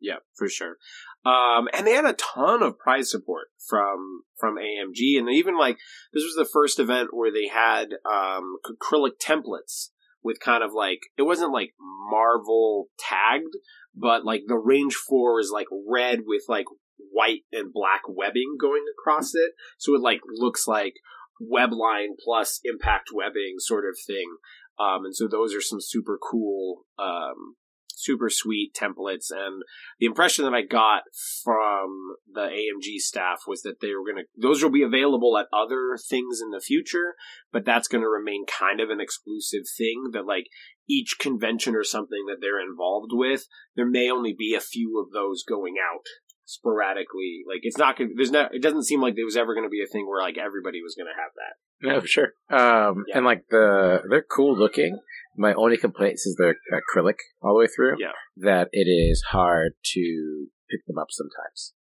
Yeah, 0.00 0.16
for 0.36 0.48
sure. 0.48 0.76
Um, 1.24 1.68
and 1.72 1.86
they 1.86 1.92
had 1.92 2.04
a 2.04 2.12
ton 2.14 2.62
of 2.62 2.78
prize 2.78 3.10
support 3.10 3.48
from 3.68 4.22
from 4.38 4.56
AMG, 4.56 5.18
and 5.18 5.30
even 5.30 5.56
like 5.56 5.78
this 6.12 6.22
was 6.22 6.34
the 6.36 6.48
first 6.50 6.78
event 6.78 7.08
where 7.12 7.32
they 7.32 7.48
had 7.48 7.94
um, 8.04 8.56
acrylic 8.66 9.12
templates 9.22 9.88
with 10.22 10.38
kind 10.40 10.62
of 10.62 10.72
like 10.74 11.00
it 11.16 11.22
wasn't 11.22 11.52
like 11.52 11.72
Marvel 12.10 12.88
tagged, 12.98 13.56
but 13.94 14.24
like 14.24 14.42
the 14.46 14.58
range 14.58 14.94
four 14.94 15.40
is 15.40 15.50
like 15.50 15.66
red 15.88 16.20
with 16.26 16.42
like 16.48 16.66
white 16.98 17.42
and 17.52 17.72
black 17.72 18.02
webbing 18.06 18.56
going 18.60 18.84
across 18.98 19.34
it, 19.34 19.52
so 19.78 19.94
it 19.94 20.02
like 20.02 20.20
looks 20.28 20.68
like 20.68 20.94
webline 21.40 22.08
plus 22.22 22.60
impact 22.64 23.10
webbing 23.14 23.54
sort 23.58 23.84
of 23.88 23.96
thing. 24.06 24.36
Um, 24.78 25.04
and 25.04 25.14
so 25.16 25.28
those 25.28 25.54
are 25.54 25.60
some 25.60 25.80
super 25.80 26.18
cool 26.18 26.84
um, 26.98 27.56
super 28.04 28.28
sweet 28.30 28.72
templates 28.74 29.30
and 29.30 29.62
the 29.98 30.06
impression 30.06 30.44
that 30.44 30.54
I 30.54 30.62
got 30.62 31.02
from 31.42 32.16
the 32.32 32.42
AMG 32.42 32.98
staff 32.98 33.40
was 33.46 33.62
that 33.62 33.80
they 33.80 33.94
were 33.94 34.04
going 34.04 34.22
to 34.24 34.40
those 34.40 34.62
will 34.62 34.70
be 34.70 34.82
available 34.82 35.36
at 35.38 35.46
other 35.52 35.96
things 35.96 36.40
in 36.42 36.50
the 36.50 36.60
future 36.60 37.14
but 37.52 37.64
that's 37.64 37.88
going 37.88 38.02
to 38.02 38.08
remain 38.08 38.44
kind 38.46 38.80
of 38.80 38.90
an 38.90 39.00
exclusive 39.00 39.62
thing 39.76 40.10
that 40.12 40.26
like 40.26 40.46
each 40.88 41.16
convention 41.18 41.74
or 41.74 41.84
something 41.84 42.26
that 42.28 42.36
they're 42.40 42.60
involved 42.60 43.10
with 43.12 43.44
there 43.76 43.86
may 43.88 44.10
only 44.10 44.34
be 44.38 44.54
a 44.54 44.60
few 44.60 45.00
of 45.00 45.12
those 45.12 45.42
going 45.42 45.76
out 45.82 46.04
sporadically 46.46 47.42
like 47.48 47.60
it's 47.62 47.78
not 47.78 47.96
there's 48.16 48.30
not 48.30 48.54
it 48.54 48.62
doesn't 48.62 48.84
seem 48.84 49.00
like 49.00 49.14
there 49.16 49.24
was 49.24 49.36
ever 49.36 49.54
going 49.54 49.64
to 49.66 49.70
be 49.70 49.82
a 49.82 49.86
thing 49.86 50.06
where 50.06 50.20
like 50.22 50.36
everybody 50.38 50.82
was 50.82 50.94
going 50.94 51.06
to 51.06 51.20
have 51.20 51.32
that 51.36 51.88
No, 51.94 52.00
for 52.00 52.06
sure. 52.06 52.28
Um, 52.50 53.04
Yeah. 53.08 53.16
and 53.18 53.24
like 53.26 53.44
the 53.50 54.02
they're 54.10 54.22
cool 54.22 54.56
looking. 54.56 54.98
My 55.36 55.52
only 55.54 55.76
complaint 55.76 56.14
is 56.14 56.36
they're 56.38 56.56
acrylic 56.72 57.16
all 57.42 57.54
the 57.54 57.60
way 57.60 57.66
through. 57.66 57.96
Yeah. 57.98 58.12
That 58.36 58.68
it 58.72 58.88
is 58.88 59.22
hard 59.30 59.72
to 59.94 60.46
pick 60.70 60.86
them 60.86 60.98
up 60.98 61.08
sometimes. 61.10 61.74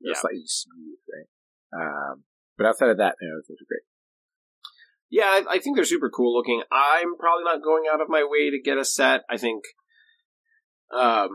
They're 0.00 0.12
Yeah. 0.12 0.20
slightly 0.20 0.44
smooth, 0.46 0.98
right? 1.12 1.28
Um, 2.12 2.24
but 2.56 2.66
outside 2.66 2.90
of 2.90 2.98
that, 2.98 3.16
you 3.20 3.28
know, 3.28 3.36
those 3.48 3.56
are 3.60 3.68
great. 3.68 3.82
Yeah, 5.08 5.24
I, 5.26 5.54
I 5.54 5.58
think 5.58 5.76
they're 5.76 5.84
super 5.84 6.10
cool 6.10 6.34
looking. 6.34 6.62
I'm 6.72 7.16
probably 7.16 7.44
not 7.44 7.62
going 7.62 7.84
out 7.92 8.00
of 8.00 8.08
my 8.08 8.24
way 8.28 8.50
to 8.50 8.60
get 8.60 8.78
a 8.78 8.84
set. 8.84 9.22
I 9.30 9.36
think, 9.36 9.62
um, 10.92 11.30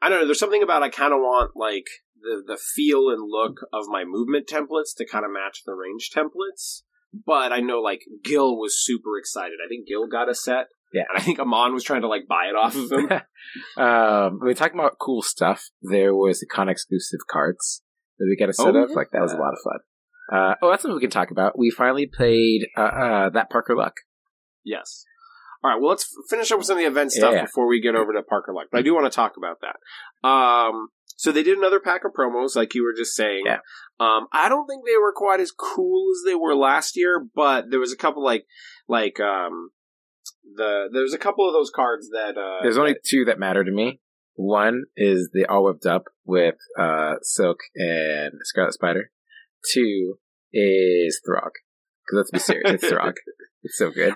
I 0.00 0.08
don't 0.08 0.20
know. 0.20 0.26
There's 0.26 0.38
something 0.38 0.62
about 0.62 0.82
I 0.82 0.88
kind 0.88 1.12
of 1.12 1.18
want 1.20 1.52
like 1.54 1.86
the 2.20 2.42
the 2.46 2.56
feel 2.56 3.10
and 3.10 3.22
look 3.28 3.60
of 3.72 3.86
my 3.88 4.04
movement 4.04 4.46
templates 4.46 4.94
to 4.96 5.06
kind 5.06 5.24
of 5.24 5.30
match 5.30 5.62
the 5.66 5.74
range 5.74 6.10
templates. 6.14 6.82
But 7.26 7.52
I 7.52 7.60
know 7.60 7.80
like 7.80 8.02
Gil 8.24 8.56
was 8.56 8.82
super 8.82 9.18
excited. 9.18 9.58
I 9.64 9.68
think 9.68 9.86
Gil 9.86 10.06
got 10.06 10.28
a 10.28 10.34
set. 10.34 10.66
Yeah. 10.92 11.02
and 11.08 11.20
I 11.20 11.22
think 11.22 11.38
Amon 11.38 11.72
was 11.72 11.84
trying 11.84 12.02
to 12.02 12.08
like 12.08 12.26
buy 12.28 12.46
it 12.46 12.56
off 12.56 12.74
of 12.76 12.90
him. 12.90 13.10
um, 13.82 14.38
when 14.40 14.48
we 14.48 14.54
talking 14.54 14.78
about 14.78 14.98
cool 14.98 15.22
stuff, 15.22 15.70
there 15.82 16.14
was 16.14 16.40
the 16.40 16.46
con 16.46 16.68
exclusive 16.68 17.20
cards 17.30 17.82
that 18.18 18.26
we 18.28 18.36
got 18.36 18.48
a 18.50 18.52
set 18.52 18.74
Oh, 18.74 18.84
of. 18.84 18.90
Like 18.90 19.10
that 19.12 19.22
was 19.22 19.32
a 19.32 19.36
lot 19.36 19.52
of 19.52 19.58
fun. 19.64 19.78
Uh, 20.32 20.54
oh, 20.62 20.70
that's 20.70 20.84
what 20.84 20.94
we 20.94 21.00
can 21.00 21.10
talk 21.10 21.30
about. 21.30 21.58
We 21.58 21.70
finally 21.70 22.06
played 22.06 22.62
uh, 22.76 22.80
uh, 22.82 23.30
that 23.30 23.50
Parker 23.50 23.76
Luck. 23.76 23.94
Yes. 24.64 25.04
All 25.62 25.70
right. 25.70 25.80
Well, 25.80 25.90
let's 25.90 26.06
finish 26.28 26.50
up 26.52 26.58
with 26.58 26.66
some 26.66 26.76
of 26.78 26.82
the 26.82 26.88
event 26.88 27.12
stuff 27.12 27.34
Yeah. 27.34 27.42
before 27.42 27.68
we 27.68 27.80
get 27.80 27.94
over 27.94 28.12
to 28.12 28.22
Parker 28.22 28.52
Luck. 28.54 28.66
But 28.70 28.78
I 28.78 28.82
do 28.82 28.94
want 28.94 29.10
to 29.10 29.14
talk 29.14 29.32
about 29.36 29.58
that. 29.62 30.28
Um, 30.28 30.88
so 31.20 31.32
they 31.32 31.42
did 31.42 31.58
another 31.58 31.80
pack 31.80 32.06
of 32.06 32.12
promos, 32.14 32.56
like 32.56 32.74
you 32.74 32.82
were 32.82 32.94
just 32.96 33.14
saying. 33.14 33.42
Yeah. 33.44 33.58
Um, 33.98 34.26
I 34.32 34.48
don't 34.48 34.66
think 34.66 34.86
they 34.86 34.96
were 34.96 35.12
quite 35.14 35.38
as 35.38 35.50
cool 35.52 36.06
as 36.10 36.24
they 36.24 36.34
were 36.34 36.54
last 36.54 36.96
year, 36.96 37.22
but 37.34 37.66
there 37.70 37.78
was 37.78 37.92
a 37.92 37.96
couple 37.96 38.24
like, 38.24 38.46
like 38.88 39.20
um, 39.20 39.68
the 40.56 40.88
there's 40.90 41.12
a 41.12 41.18
couple 41.18 41.46
of 41.46 41.52
those 41.52 41.68
cards 41.68 42.08
that 42.08 42.38
uh, 42.38 42.62
There's 42.62 42.78
only 42.78 42.96
two 43.04 43.26
that 43.26 43.38
matter 43.38 43.62
to 43.62 43.70
me. 43.70 44.00
One 44.32 44.84
is 44.96 45.28
the 45.34 45.44
all 45.44 45.64
whipped 45.64 45.84
up 45.84 46.04
with 46.24 46.54
uh, 46.78 47.16
Silk 47.20 47.58
and 47.76 48.32
Scarlet 48.44 48.72
Spider. 48.72 49.10
Two 49.70 50.14
is 50.54 51.20
Throg. 51.28 51.50
Because 52.06 52.16
let's 52.16 52.30
be 52.30 52.38
serious, 52.38 52.82
it's 52.82 52.86
Throg. 52.90 53.16
It's 53.62 53.76
so 53.76 53.90
good. 53.90 54.14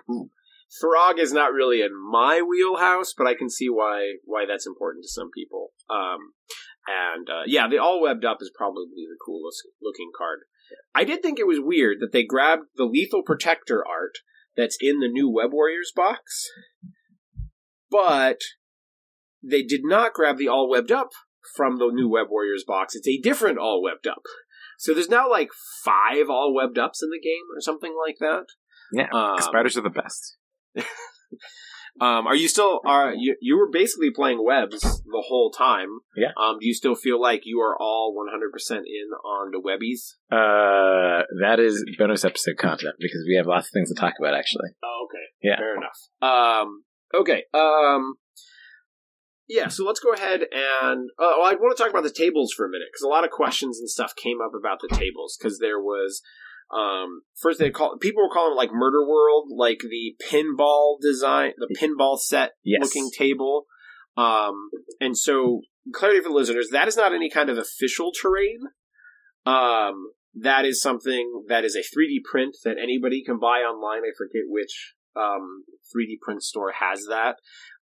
Throg 0.80 1.18
is 1.18 1.34
not 1.34 1.52
really 1.52 1.82
in 1.82 1.90
my 2.10 2.40
wheelhouse, 2.40 3.12
but 3.12 3.26
I 3.26 3.34
can 3.34 3.50
see 3.50 3.68
why 3.68 4.14
why 4.24 4.46
that's 4.48 4.66
important 4.66 5.04
to 5.04 5.10
some 5.10 5.30
people. 5.34 5.72
Um, 5.90 6.32
and 6.86 7.28
uh, 7.28 7.42
yeah, 7.46 7.68
the 7.68 7.78
all 7.78 8.00
webbed 8.02 8.24
up 8.24 8.38
is 8.40 8.50
probably 8.54 8.84
the 8.96 9.16
coolest 9.24 9.62
looking 9.82 10.10
card. 10.16 10.40
I 10.94 11.04
did 11.04 11.22
think 11.22 11.38
it 11.38 11.46
was 11.46 11.60
weird 11.60 11.98
that 12.00 12.12
they 12.12 12.24
grabbed 12.24 12.64
the 12.76 12.84
lethal 12.84 13.22
protector 13.22 13.84
art 13.86 14.18
that's 14.56 14.78
in 14.80 15.00
the 15.00 15.08
new 15.08 15.30
Web 15.30 15.52
Warriors 15.52 15.92
box, 15.94 16.50
but 17.90 18.38
they 19.42 19.62
did 19.62 19.82
not 19.84 20.14
grab 20.14 20.38
the 20.38 20.48
all 20.48 20.68
webbed 20.70 20.92
up 20.92 21.10
from 21.54 21.78
the 21.78 21.90
new 21.92 22.08
Web 22.08 22.26
Warriors 22.30 22.64
box. 22.66 22.94
It's 22.94 23.08
a 23.08 23.20
different 23.20 23.58
all 23.58 23.82
webbed 23.82 24.06
up. 24.06 24.22
So 24.78 24.94
there's 24.94 25.08
now 25.08 25.30
like 25.30 25.50
five 25.84 26.28
all 26.28 26.54
webbed 26.54 26.78
ups 26.78 27.02
in 27.02 27.10
the 27.10 27.20
game 27.20 27.44
or 27.54 27.60
something 27.60 27.94
like 28.06 28.16
that. 28.20 28.46
Yeah, 28.92 29.08
Um, 29.12 29.40
Spiders 29.40 29.76
are 29.76 29.82
the 29.82 29.90
best. 29.90 30.36
Um, 32.00 32.26
are 32.26 32.34
you 32.34 32.48
still 32.48 32.80
are 32.84 33.14
you, 33.14 33.36
you 33.40 33.56
were 33.56 33.70
basically 33.70 34.10
playing 34.10 34.44
webs 34.44 34.80
the 34.80 35.24
whole 35.28 35.52
time? 35.52 36.00
Yeah. 36.16 36.32
Um, 36.36 36.58
do 36.58 36.66
you 36.66 36.74
still 36.74 36.96
feel 36.96 37.20
like 37.20 37.42
you 37.44 37.60
are 37.60 37.76
all 37.80 38.12
one 38.16 38.26
hundred 38.28 38.50
percent 38.52 38.86
in 38.86 39.10
on 39.24 39.52
the 39.52 39.60
webbies? 39.60 40.14
Uh, 40.28 41.22
that 41.40 41.60
is 41.60 41.84
bonus 41.96 42.24
episode 42.24 42.56
content 42.58 42.96
because 42.98 43.24
we 43.28 43.36
have 43.36 43.46
lots 43.46 43.68
of 43.68 43.72
things 43.72 43.90
to 43.90 43.94
talk 43.94 44.14
about, 44.18 44.34
actually. 44.34 44.70
Oh, 44.82 45.06
okay. 45.06 45.24
Yeah. 45.40 45.56
Fair 45.56 45.76
enough. 45.76 45.98
Um, 46.20 46.82
okay. 47.14 47.44
Um, 47.54 48.14
yeah. 49.48 49.68
So 49.68 49.84
let's 49.84 50.00
go 50.00 50.12
ahead 50.12 50.40
and 50.40 51.10
uh, 51.16 51.38
well, 51.38 51.46
I 51.46 51.54
want 51.54 51.76
to 51.76 51.80
talk 51.80 51.92
about 51.92 52.02
the 52.02 52.10
tables 52.10 52.52
for 52.52 52.66
a 52.66 52.70
minute 52.70 52.88
because 52.92 53.04
a 53.04 53.08
lot 53.08 53.24
of 53.24 53.30
questions 53.30 53.78
and 53.78 53.88
stuff 53.88 54.16
came 54.16 54.38
up 54.44 54.52
about 54.58 54.80
the 54.80 54.94
tables 54.94 55.36
because 55.38 55.58
there 55.60 55.78
was. 55.78 56.22
Um, 56.70 57.22
first 57.40 57.58
they 57.58 57.70
call 57.70 57.98
people 57.98 58.22
were 58.22 58.32
calling 58.32 58.52
it 58.52 58.56
like 58.56 58.72
Murder 58.72 59.06
World, 59.06 59.48
like 59.54 59.78
the 59.80 60.16
pinball 60.30 60.96
design, 61.00 61.52
the 61.58 61.74
pinball 61.80 62.18
set 62.18 62.52
Yes. 62.64 62.80
looking 62.82 63.10
table. 63.16 63.66
Um, 64.16 64.70
and 65.00 65.16
so 65.16 65.60
clarity 65.92 66.20
for 66.20 66.28
the 66.28 66.34
listeners, 66.34 66.68
that 66.72 66.88
is 66.88 66.96
not 66.96 67.12
any 67.14 67.28
kind 67.30 67.50
of 67.50 67.58
official 67.58 68.12
terrain. 68.12 68.60
Um, 69.46 70.12
that 70.34 70.64
is 70.64 70.80
something 70.80 71.44
that 71.48 71.64
is 71.64 71.76
a 71.76 71.80
3D 71.80 72.22
print 72.24 72.56
that 72.64 72.76
anybody 72.82 73.22
can 73.24 73.38
buy 73.38 73.58
online. 73.58 74.02
I 74.02 74.12
forget 74.16 74.42
which 74.48 74.94
um, 75.16 75.64
3D 75.94 76.18
print 76.22 76.42
store 76.42 76.72
has 76.80 77.06
that. 77.08 77.36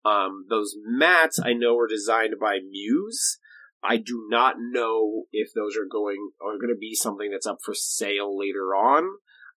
Um, 0.04 0.46
those 0.50 0.76
mats 0.84 1.40
I 1.44 1.54
know 1.54 1.76
were 1.76 1.88
designed 1.88 2.34
by 2.42 2.58
Muse. 2.60 3.38
I 3.84 3.98
do 3.98 4.28
not 4.30 4.56
know 4.60 5.24
if 5.32 5.54
those 5.54 5.76
are 5.76 5.88
going 5.90 6.32
are 6.42 6.58
going 6.58 6.74
to 6.74 6.80
be 6.80 6.94
something 6.94 7.32
that's 7.32 7.48
up 7.48 7.60
for 7.64 7.74
sale 7.74 8.38
later 8.38 8.76
on. 8.76 9.06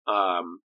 Um, 0.06 0.60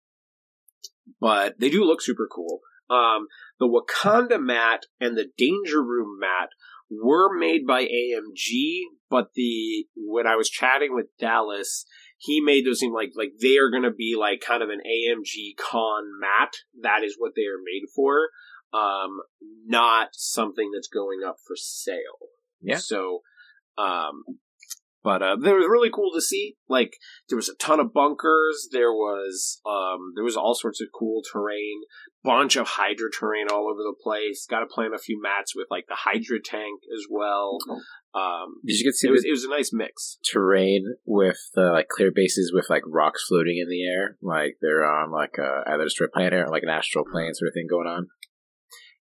but 1.20 1.60
they 1.60 1.70
do 1.70 1.84
look 1.84 2.02
super 2.02 2.28
cool. 2.32 2.62
Um, 2.90 3.28
the 3.60 3.68
Wakanda 3.68 4.42
mat 4.42 4.86
and 5.00 5.18
the 5.18 5.28
Danger 5.38 5.84
Room 5.84 6.20
mat 6.20 6.50
were 6.90 7.38
made 7.38 7.68
by 7.68 7.84
AMG, 7.84 8.82
but 9.10 9.34
the 9.36 9.86
when 9.96 10.26
I 10.26 10.36
was 10.36 10.50
chatting 10.50 10.96
with 10.96 11.08
Dallas, 11.20 11.86
he 12.18 12.42
made 12.42 12.66
those 12.66 12.80
seem 12.80 12.94
like 12.94 13.12
like 13.16 13.34
they 13.42 13.58
are 13.58 13.70
going 13.70 13.84
to 13.84 13.92
be 13.92 14.16
like 14.18 14.42
kind 14.46 14.64
of 14.64 14.70
an 14.70 14.80
AMG 14.80 15.56
con 15.58 16.04
mat. 16.20 16.54
That 16.82 17.04
is 17.04 17.16
what 17.18 17.34
they 17.36 17.44
are 17.44 17.62
made 17.64 17.88
for. 17.96 18.30
Um, 18.72 19.20
not 19.66 20.10
something 20.14 20.72
that's 20.74 20.88
going 20.88 21.20
up 21.28 21.38
for 21.46 21.56
sale. 21.56 22.30
Yeah. 22.62 22.78
So, 22.78 23.22
um, 23.80 24.24
but 25.04 25.22
uh, 25.22 25.38
they 25.42 25.52
were 25.52 25.60
really 25.60 25.90
cool 25.90 26.12
to 26.14 26.22
see. 26.22 26.56
Like 26.68 26.98
there 27.30 27.38
was 27.38 27.50
a 27.50 27.56
ton 27.56 27.80
of 27.80 27.94
bunkers. 27.94 28.68
There 28.72 28.92
was 28.92 29.62
um, 29.66 30.12
there 30.16 30.24
was 30.24 30.36
all 30.36 30.56
sorts 30.56 30.82
of 30.82 30.88
cool 30.98 31.22
terrain. 31.32 31.82
Bunch 32.22 32.58
of 32.58 32.68
Hydra 32.68 33.10
terrain 33.18 33.48
all 33.50 33.70
over 33.72 33.82
the 33.82 33.96
place. 34.04 34.46
Got 34.50 34.60
to 34.60 34.66
plant 34.66 34.94
a 34.94 35.00
few 35.00 35.22
mats 35.22 35.56
with 35.56 35.68
like 35.72 35.86
the 35.88 35.96
Hydra 35.96 36.40
tank 36.44 36.82
as 36.94 37.06
well. 37.10 37.60
Um, 38.14 38.56
Did 38.66 38.78
you 38.78 38.84
get 38.84 38.92
to 38.92 38.98
see 38.98 39.08
it 39.08 39.12
was 39.12 39.24
it 39.24 39.32
was 39.32 39.46
a 39.46 39.50
nice 39.50 39.72
mix. 39.72 40.18
terrain 40.30 40.96
with 41.06 41.40
the 41.56 41.72
like 41.72 41.88
clear 41.88 42.12
bases 42.14 42.52
with 42.54 42.70
like 42.70 42.84
rocks 42.86 43.24
floating 43.28 43.58
in 43.58 43.70
the 43.70 43.88
air, 43.88 44.18
like 44.22 44.58
they're 44.62 44.86
on 44.86 45.12
like 45.12 45.38
a 45.40 45.64
either 45.68 45.86
a 45.86 45.90
strip 45.90 46.12
planet 46.12 46.34
or 46.34 46.48
like 46.50 46.64
an 46.64 46.70
astral 46.70 47.06
plane 47.10 47.34
sort 47.34 47.48
of 47.48 47.54
thing 47.54 47.68
going 47.70 47.88
on? 47.88 48.08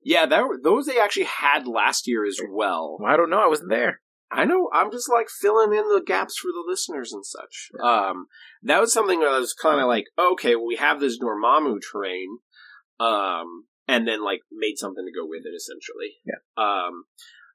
Yeah, 0.04 0.26
that 0.26 0.44
those 0.62 0.87
they 0.87 1.00
actually 1.00 1.26
had 1.26 1.66
last 1.66 2.06
year 2.06 2.25
as 2.25 2.38
well. 2.52 2.99
Well, 3.00 3.12
I 3.12 3.16
don't 3.16 3.30
know. 3.30 3.40
I 3.40 3.49
wasn't 3.49 3.70
there. 3.70 4.00
I 4.30 4.44
know. 4.44 4.68
I'm 4.73 4.90
just 4.90 5.11
like 5.11 5.28
filling 5.28 5.73
in 5.73 5.88
the 5.88 6.02
gaps 6.04 6.38
for 6.38 6.49
the 6.49 6.64
listeners 6.66 7.12
and 7.12 7.25
such. 7.25 7.70
Um, 7.82 8.26
that 8.62 8.80
was 8.80 8.92
something 8.92 9.20
that 9.20 9.28
I 9.28 9.38
was 9.38 9.54
kind 9.54 9.80
of 9.80 9.87
like, 9.87 10.04
okay, 10.18 10.54
well, 10.54 10.66
we 10.66 10.76
have 10.76 11.00
this 11.00 11.18
Dormammu 11.18 11.78
terrain, 11.90 12.38
um, 13.00 13.64
and 13.87 14.06
then 14.06 14.23
like 14.23 14.40
made 14.52 14.76
something 14.76 15.04
to 15.04 15.18
go 15.18 15.26
with 15.26 15.42
it 15.47 15.56
essentially. 15.56 16.16
Yeah. 16.26 16.62
Um, 16.62 17.04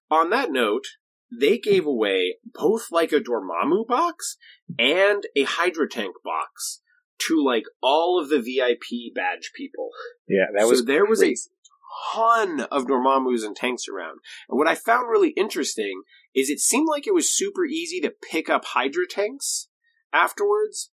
on 0.10 0.32
that 0.32 0.52
note, 0.52 0.86
they 1.32 1.58
gave 1.58 1.86
away 1.86 2.36
both 2.44 2.92
like 2.92 3.12
a 3.12 3.20
Dormammu 3.20 3.88
box 3.88 4.38
and 4.80 5.24
a 5.36 5.44
Hydra 5.44 5.88
Tank 5.88 6.16
box 6.24 6.82
to 7.28 7.44
like 7.44 7.66
all 7.82 8.20
of 8.20 8.30
the 8.30 8.40
VIP 8.40 9.14
badge 9.14 9.52
people. 9.56 9.90
Yeah, 10.28 10.46
that 10.58 10.68
was 10.68 10.80
so 10.80 10.86
there 10.86 11.06
was 11.06 11.20
crazy. 11.20 11.50
a 11.50 12.16
ton 12.16 12.62
of 12.72 12.86
Dormammus 12.86 13.46
and 13.46 13.56
tanks 13.56 13.88
around. 13.88 14.20
And 14.50 14.58
what 14.58 14.68
I 14.68 14.76
found 14.76 15.10
really 15.10 15.30
interesting 15.30 16.02
is 16.36 16.50
it 16.50 16.60
seemed 16.60 16.88
like 16.90 17.08
it 17.08 17.14
was 17.14 17.36
super 17.36 17.66
easy 17.66 18.00
to 18.02 18.14
pick 18.32 18.50
up 18.50 18.66
Hydra 18.66 19.08
tanks 19.10 19.68
afterwards. 20.12 20.92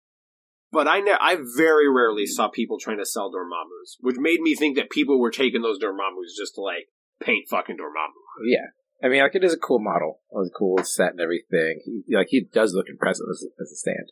But 0.72 0.88
I 0.88 1.00
ne- 1.00 1.18
I 1.20 1.38
very 1.56 1.90
rarely 1.90 2.26
saw 2.26 2.50
people 2.50 2.78
trying 2.78 2.98
to 2.98 3.06
sell 3.06 3.32
Dormammus, 3.32 3.96
which 4.02 4.18
made 4.18 4.42
me 4.42 4.54
think 4.54 4.76
that 4.76 4.90
people 4.90 5.20
were 5.20 5.32
taking 5.32 5.62
those 5.62 5.80
Dormammus 5.80 6.36
just 6.38 6.56
to 6.56 6.62
like 6.62 6.90
paint 7.22 7.48
fucking 7.50 7.78
Dormammu. 7.78 8.50
Yeah. 8.50 8.68
I 9.02 9.10
mean, 9.10 9.22
like, 9.22 9.36
it 9.36 9.44
is 9.44 9.54
a 9.54 9.58
cool 9.60 9.80
model. 9.80 10.22
It 10.32 10.36
was 10.38 10.52
a 10.54 10.58
cool 10.58 10.80
set 10.84 11.12
and 11.12 11.22
everything. 11.22 11.82
He, 11.86 12.16
like, 12.16 12.28
he 12.30 12.50
does 12.52 12.74
look 12.74 12.88
impressive 12.90 13.28
as, 13.30 13.46
as 13.62 13.72
a 13.72 13.76
stand. 13.76 14.12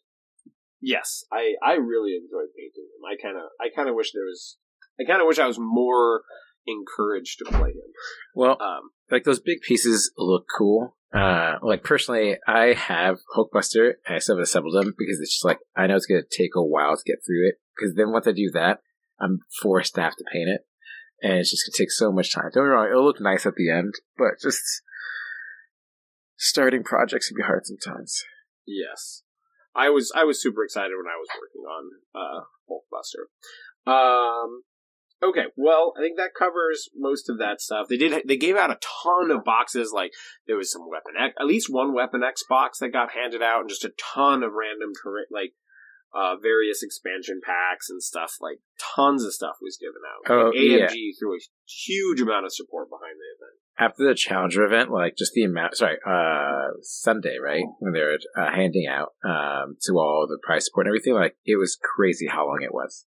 Yes, 0.80 1.26
I 1.32 1.56
I 1.62 1.74
really 1.74 2.16
enjoyed 2.16 2.54
painting 2.56 2.86
him. 2.86 3.04
I 3.04 3.16
kind 3.22 3.36
of 3.38 3.44
I 3.60 3.76
kind 3.76 3.90
of 3.90 3.96
wish 3.96 4.12
there 4.14 4.26
was 4.26 4.58
I 5.00 5.04
kind 5.04 5.22
of 5.22 5.28
wish 5.28 5.40
I 5.40 5.48
was 5.48 5.58
more 5.60 6.22
encouraged 6.68 7.40
to 7.40 7.46
play 7.46 7.70
him. 7.70 7.92
Well, 8.34 8.58
Um, 8.62 8.92
like, 9.12 9.24
those 9.24 9.40
big 9.40 9.62
pieces 9.62 10.12
look 10.18 10.46
cool. 10.58 10.96
Uh, 11.16 11.60
like, 11.62 11.84
personally, 11.84 12.38
I 12.46 12.74
have 12.74 13.20
Hulkbuster, 13.36 13.94
I 14.08 14.20
still 14.20 14.36
haven't 14.36 14.44
assembled 14.44 14.76
them 14.76 14.94
because 14.98 15.20
it's 15.22 15.36
just 15.36 15.46
like, 15.46 15.60
I 15.76 15.88
know 15.88 15.96
it's 15.96 16.08
to 16.08 16.24
take 16.30 16.56
a 16.56 16.64
while 16.64 16.98
to 16.98 17.04
get 17.06 17.20
through 17.26 17.48
it. 17.48 17.56
Because 17.76 17.96
then 17.96 18.12
once 18.12 18.28
I 18.28 18.32
do 18.32 18.52
that, 18.54 18.82
I'm 19.20 19.40
forced 19.62 19.96
to 19.96 20.02
have 20.02 20.16
to 20.18 20.26
paint 20.32 20.50
it. 20.50 20.62
And 21.22 21.40
it's 21.40 21.52
just 21.52 21.66
to 21.66 21.78
take 21.78 21.92
so 21.92 22.12
much 22.12 22.34
time. 22.34 22.50
Don't 22.54 22.66
get 22.66 22.70
me 22.70 22.76
wrong, 22.76 22.88
it'll 22.90 23.06
look 23.06 23.22
nice 23.22 23.46
at 23.46 23.56
the 23.56 23.72
end, 23.72 23.94
but 24.18 24.42
just 24.42 24.62
starting 26.38 26.84
projects 26.84 27.30
can 27.30 27.38
be 27.38 27.44
hard 27.44 27.66
sometimes. 27.66 28.24
Yes, 28.68 29.24
I 29.76 29.90
was 29.90 30.12
I 30.16 30.24
was 30.24 30.42
super 30.42 30.64
excited 30.64 30.92
when 30.98 31.08
I 31.08 31.18
was 31.18 31.30
working 31.40 31.64
on 31.64 31.92
uh, 32.14 32.44
Hulkbuster. 32.70 33.92
Um, 33.92 34.64
okay, 35.30 35.46
well, 35.56 35.94
I 35.98 36.02
think 36.02 36.18
that 36.18 36.34
covers 36.38 36.90
most 36.96 37.30
of 37.30 37.40
that 37.40 37.62
stuff. 37.62 37.88
They 37.90 37.98
did 37.98 38.28
they 38.28 38.38
gave 38.38 38.56
out 38.56 38.72
a 38.72 38.80
ton 39.04 39.32
of 39.32 39.44
boxes. 39.44 39.92
Like 39.94 40.12
there 40.48 40.58
was 40.58 40.72
some 40.72 40.90
Weapon 40.90 41.14
X, 41.20 41.34
at 41.40 41.48
least 41.48 41.68
one 41.70 41.94
Weapon 41.94 42.24
X 42.24 42.44
box 42.48 42.80
that 42.80 42.90
got 42.90 43.12
handed 43.12 43.42
out, 43.42 43.62
and 43.62 43.70
just 43.70 43.86
a 43.86 43.94
ton 43.98 44.44
of 44.44 44.54
random 44.54 44.92
like 45.32 45.54
uh, 46.14 46.36
various 46.42 46.82
expansion 46.82 47.42
packs 47.44 47.90
and 47.90 48.02
stuff. 48.02 48.36
Like 48.40 48.60
tons 48.96 49.24
of 49.24 49.34
stuff 49.34 49.58
was 49.62 49.78
given 49.80 50.02
out. 50.08 50.32
Oh, 50.32 50.48
Like, 50.48 50.56
yeah. 50.56 50.88
AMG 50.88 51.20
threw 51.20 51.36
a 51.36 51.40
huge 51.68 52.22
amount 52.22 52.46
of 52.46 52.54
support 52.54 52.90
behind 52.90 53.16
the 53.16 53.46
event. 53.46 53.60
After 53.78 54.08
the 54.08 54.16
Challenger 54.16 54.64
event, 54.64 54.90
like, 54.90 55.18
just 55.18 55.34
the 55.34 55.44
amount, 55.44 55.76
sorry, 55.76 55.98
uh, 56.08 56.80
Sunday, 56.82 57.36
right? 57.44 57.66
When 57.80 57.92
they 57.92 58.00
were 58.00 58.18
uh, 58.38 58.50
handing 58.50 58.88
out, 58.88 59.10
um, 59.22 59.76
to 59.82 59.98
all 59.98 60.26
the 60.30 60.40
prize 60.42 60.64
support 60.64 60.88
and 60.88 60.92
everything, 60.92 61.14
like, 61.14 61.36
it 61.44 61.58
was 61.58 61.78
crazy 61.98 62.28
how 62.28 62.48
long 62.48 62.60
it 62.64 62.74
was. 62.74 63.06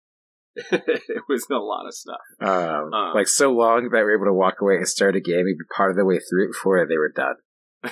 it 0.71 1.23
was 1.29 1.45
a 1.51 1.55
lot 1.55 1.85
of 1.87 1.93
stuff. 1.93 2.21
Um, 2.41 2.91
Uh. 2.93 3.13
like 3.13 3.27
so 3.27 3.51
long 3.51 3.83
that 3.91 3.97
we 3.97 4.03
were 4.03 4.15
able 4.15 4.25
to 4.25 4.33
walk 4.33 4.55
away 4.61 4.75
and 4.75 4.87
start 4.87 5.15
a 5.15 5.19
game, 5.21 5.45
maybe 5.45 5.57
part 5.75 5.91
of 5.91 5.97
the 5.97 6.05
way 6.05 6.19
through 6.19 6.45
it 6.45 6.51
before 6.53 6.85
they 6.87 6.97
were 6.97 7.11
done. 7.15 7.35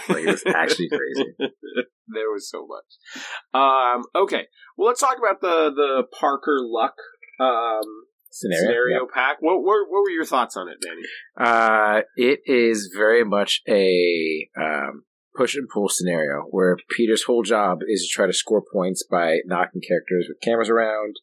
Like, 0.09 0.23
it 0.25 0.31
was 0.31 0.43
actually 0.47 0.89
crazy. 0.89 1.35
there 2.07 2.31
was 2.33 2.49
so 2.49 2.65
much. 2.67 3.23
Um, 3.53 4.03
okay, 4.15 4.47
well, 4.77 4.87
let's 4.87 4.99
talk 4.99 5.17
about 5.17 5.41
the 5.41 5.71
the 5.73 6.03
Parker 6.19 6.57
Luck 6.59 6.95
um, 7.39 7.81
Scenario. 8.31 8.61
scenario 8.65 9.07
pack. 9.13 9.37
What, 9.41 9.59
what 9.63 9.87
what 9.89 10.01
were 10.01 10.09
your 10.09 10.25
thoughts 10.25 10.57
on 10.57 10.67
it, 10.69 10.77
Danny? 10.81 11.03
Uh, 11.37 12.01
it 12.17 12.39
is 12.45 12.91
very 12.95 13.23
much 13.23 13.61
a 13.69 14.49
um, 14.59 15.03
push 15.35 15.55
and 15.55 15.67
pull 15.71 15.87
scenario 15.87 16.41
where 16.49 16.77
Peter's 16.97 17.23
whole 17.23 17.43
job 17.43 17.79
is 17.87 18.01
to 18.01 18.07
try 18.13 18.25
to 18.25 18.33
score 18.33 18.63
points 18.73 19.03
by 19.09 19.39
knocking 19.45 19.81
characters 19.87 20.25
with 20.27 20.41
cameras 20.41 20.69
around. 20.69 21.15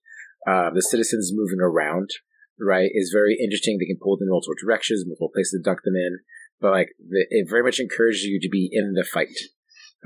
Uh, 0.46 0.70
the 0.74 0.82
citizens 0.82 1.32
moving 1.34 1.60
around, 1.60 2.10
right, 2.58 2.90
is 2.92 3.14
very 3.14 3.38
interesting. 3.40 3.78
They 3.78 3.86
can 3.86 3.98
pull 4.02 4.16
them 4.16 4.26
in 4.26 4.30
multiple 4.30 4.54
directions, 4.60 5.04
multiple 5.06 5.30
places 5.32 5.62
to 5.62 5.68
dunk 5.68 5.82
them 5.84 5.94
in. 5.96 6.18
But 6.60 6.72
like, 6.72 6.88
the, 6.98 7.26
it 7.30 7.48
very 7.48 7.62
much 7.62 7.78
encourages 7.78 8.24
you 8.24 8.40
to 8.40 8.48
be 8.48 8.68
in 8.72 8.94
the 8.94 9.04
fight, 9.04 9.36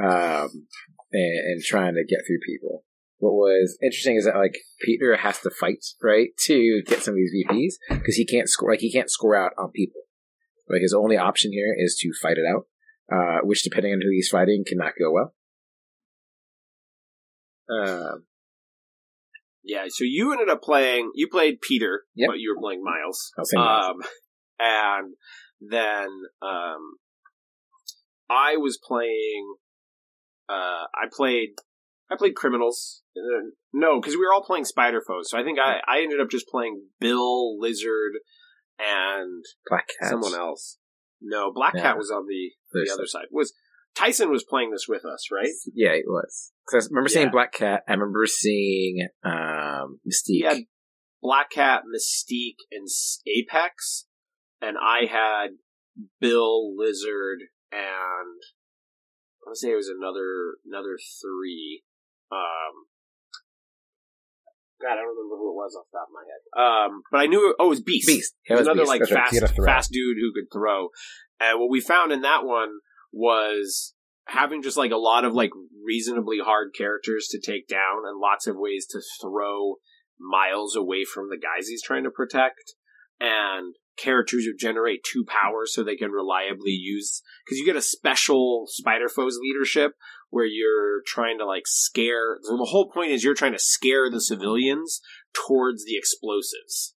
um, 0.03 0.67
and, 1.13 1.39
and 1.39 1.63
trying 1.63 1.95
to 1.95 2.05
get 2.05 2.21
through 2.27 2.41
people. 2.47 2.85
What 3.19 3.33
was 3.33 3.79
interesting 3.83 4.17
is 4.17 4.27
that 4.27 4.37
like 4.37 4.59
Peter 4.83 5.17
has 5.17 5.41
to 5.41 5.51
fight 5.51 5.85
right 6.03 6.29
to 6.45 6.83
get 6.87 7.03
some 7.03 7.15
of 7.15 7.17
these 7.17 7.47
VPs 7.49 7.99
because 7.99 8.17
he 8.17 8.27
can't 8.27 8.49
score 8.49 8.71
like 8.71 8.81
he 8.81 8.93
can't 8.93 9.11
score 9.11 9.35
out 9.35 9.53
on 9.59 9.71
people. 9.71 10.03
Like 10.69 10.83
his 10.83 10.93
only 10.93 11.17
option 11.17 11.53
here 11.53 11.75
is 11.79 11.97
to 12.01 12.13
fight 12.21 12.37
it 12.37 12.45
out, 12.47 12.67
uh, 13.11 13.39
which 13.43 13.63
depending 13.63 13.93
on 13.93 14.01
who 14.03 14.11
he's 14.11 14.29
fighting 14.29 14.65
cannot 14.67 14.93
go 14.99 15.13
well. 15.13 15.35
Um, 17.69 18.25
Yeah, 19.67 19.85
so 19.89 20.05
you 20.05 20.33
ended 20.33 20.49
up 20.49 20.63
playing. 20.63 21.11
You 21.15 21.29
played 21.29 21.61
Peter, 21.61 22.05
Yep. 22.15 22.29
but 22.31 22.39
you 22.39 22.55
were 22.55 22.61
playing 22.61 22.83
Miles. 22.85 23.33
Miles. 23.53 23.91
Um, 23.91 23.97
and 24.61 25.15
then 25.61 26.09
um, 26.41 26.95
I 28.31 28.57
was 28.57 28.79
playing. 28.83 29.57
Uh, 30.49 30.87
I 30.95 31.07
played. 31.13 31.51
I 32.11 32.17
played 32.17 32.37
criminals. 32.37 33.03
Uh, 33.17 33.51
No, 33.75 34.01
because 34.01 34.15
we 34.15 34.21
were 34.25 34.33
all 34.33 34.45
playing 34.45 34.65
Spider 34.65 35.03
Foes. 35.07 35.29
So 35.31 35.39
I 35.39 35.43
think 35.43 35.59
I, 35.59 35.81
I 35.89 36.01
ended 36.03 36.21
up 36.21 36.31
just 36.31 36.47
playing 36.49 36.83
Bill, 37.01 37.59
Lizard, 37.59 38.13
and 38.79 39.45
Black 39.69 39.89
Cat. 40.01 40.11
someone 40.11 40.35
else. 40.35 40.79
No, 41.21 41.51
Black 41.53 41.75
Yeah. 41.75 41.83
Cat 41.83 41.97
was 41.99 42.11
on 42.11 42.27
the 42.29 42.53
the 42.73 42.81
There's- 42.87 42.93
other 42.97 43.07
side. 43.07 43.27
Was 43.33 43.53
Tyson 43.97 44.31
was 44.31 44.45
playing 44.45 44.71
this 44.73 44.87
with 44.89 45.05
us, 45.05 45.29
right? 45.33 45.49
Yeah, 45.75 45.91
it 45.93 46.05
was. 46.07 46.53
Because 46.67 46.87
I 46.87 46.91
remember 46.91 47.09
seeing 47.09 47.27
Yeah. 47.27 47.33
Black 47.33 47.53
Cat. 47.53 47.83
I 47.89 47.93
remember 47.93 48.27
seeing 48.27 49.07
um, 49.25 50.01
Mystique. 50.07 50.27
He 50.27 50.43
had 50.43 50.59
Black 51.23 51.51
Cat, 51.51 51.83
Mystique, 51.85 52.57
and 52.71 52.87
Apex, 53.27 54.07
and 54.61 54.77
I 54.81 55.07
had 55.11 55.51
Bill, 56.21 56.77
Lizard, 56.77 57.41
and 57.73 57.81
I 58.43 59.47
want 59.47 59.55
to 59.55 59.59
say 59.59 59.71
it 59.73 59.77
was 59.77 59.89
another 59.89 60.57
another 60.67 60.99
three. 61.23 61.83
Um, 62.31 62.87
God, 64.83 64.93
I 64.93 64.97
don't 64.97 65.09
remember 65.09 65.37
who 65.37 65.51
it 65.53 65.57
was 65.57 65.75
off 65.75 65.87
the 65.91 65.97
top 65.99 66.09
of 66.09 66.13
my 66.13 66.25
head. 66.29 66.43
Um, 66.93 67.03
but 67.11 67.19
I 67.21 67.27
knew 67.27 67.51
it, 67.51 67.57
oh, 67.59 67.67
it 67.67 67.71
was 67.71 67.81
Beast. 67.83 68.07
Beast. 68.09 68.35
It 68.45 68.53
was 68.55 68.67
another 68.67 68.81
Beast. 68.83 68.89
like 68.89 69.01
That's 69.01 69.13
fast, 69.13 69.31
He 69.33 69.37
had 69.39 69.45
a 69.45 69.53
throw. 69.53 69.65
fast 69.65 69.91
dude 69.91 70.19
who 70.21 70.33
could 70.35 70.53
throw. 70.53 70.89
And 71.41 71.59
what 71.59 71.71
we 71.71 71.81
found 71.81 72.13
in 72.13 72.21
that 72.23 72.45
one 72.45 72.81
was 73.17 73.95
having 74.27 74.63
just 74.63 74.77
like 74.77 74.91
a 74.91 74.97
lot 74.97 75.25
of 75.25 75.33
like 75.33 75.51
reasonably 75.85 76.39
hard 76.39 76.75
characters 76.77 77.29
to 77.31 77.41
take 77.41 77.67
down 77.67 78.05
and 78.05 78.21
lots 78.21 78.47
of 78.47 78.57
ways 78.57 78.87
to 78.87 79.01
throw 79.21 79.77
miles 80.21 80.77
away 80.77 81.05
from 81.05 81.31
the 81.31 81.39
guys 81.39 81.69
he's 81.69 81.83
trying 81.83 82.05
to 82.05 82.11
protect. 82.11 82.75
And 83.19 83.75
characters 83.97 84.45
who 84.45 84.55
generate 84.55 85.01
two 85.03 85.25
powers 85.27 85.73
so 85.73 85.83
they 85.83 85.97
can 85.97 86.11
reliably 86.11 86.73
use 86.73 87.23
because 87.45 87.59
you 87.59 87.65
get 87.65 87.77
a 87.77 87.81
special 87.81 88.67
spider 88.69 89.09
foes 89.09 89.39
leadership 89.41 89.93
where 90.29 90.45
you're 90.45 91.01
trying 91.07 91.39
to 91.39 91.47
like 91.47 91.63
scare 91.65 92.37
the 92.43 92.69
whole 92.69 92.91
point 92.91 93.11
is 93.11 93.25
you're 93.25 93.33
trying 93.33 93.55
to 93.55 93.59
scare 93.59 94.11
the 94.11 94.21
civilians 94.21 95.01
towards 95.33 95.87
the 95.87 95.97
explosives 95.97 96.95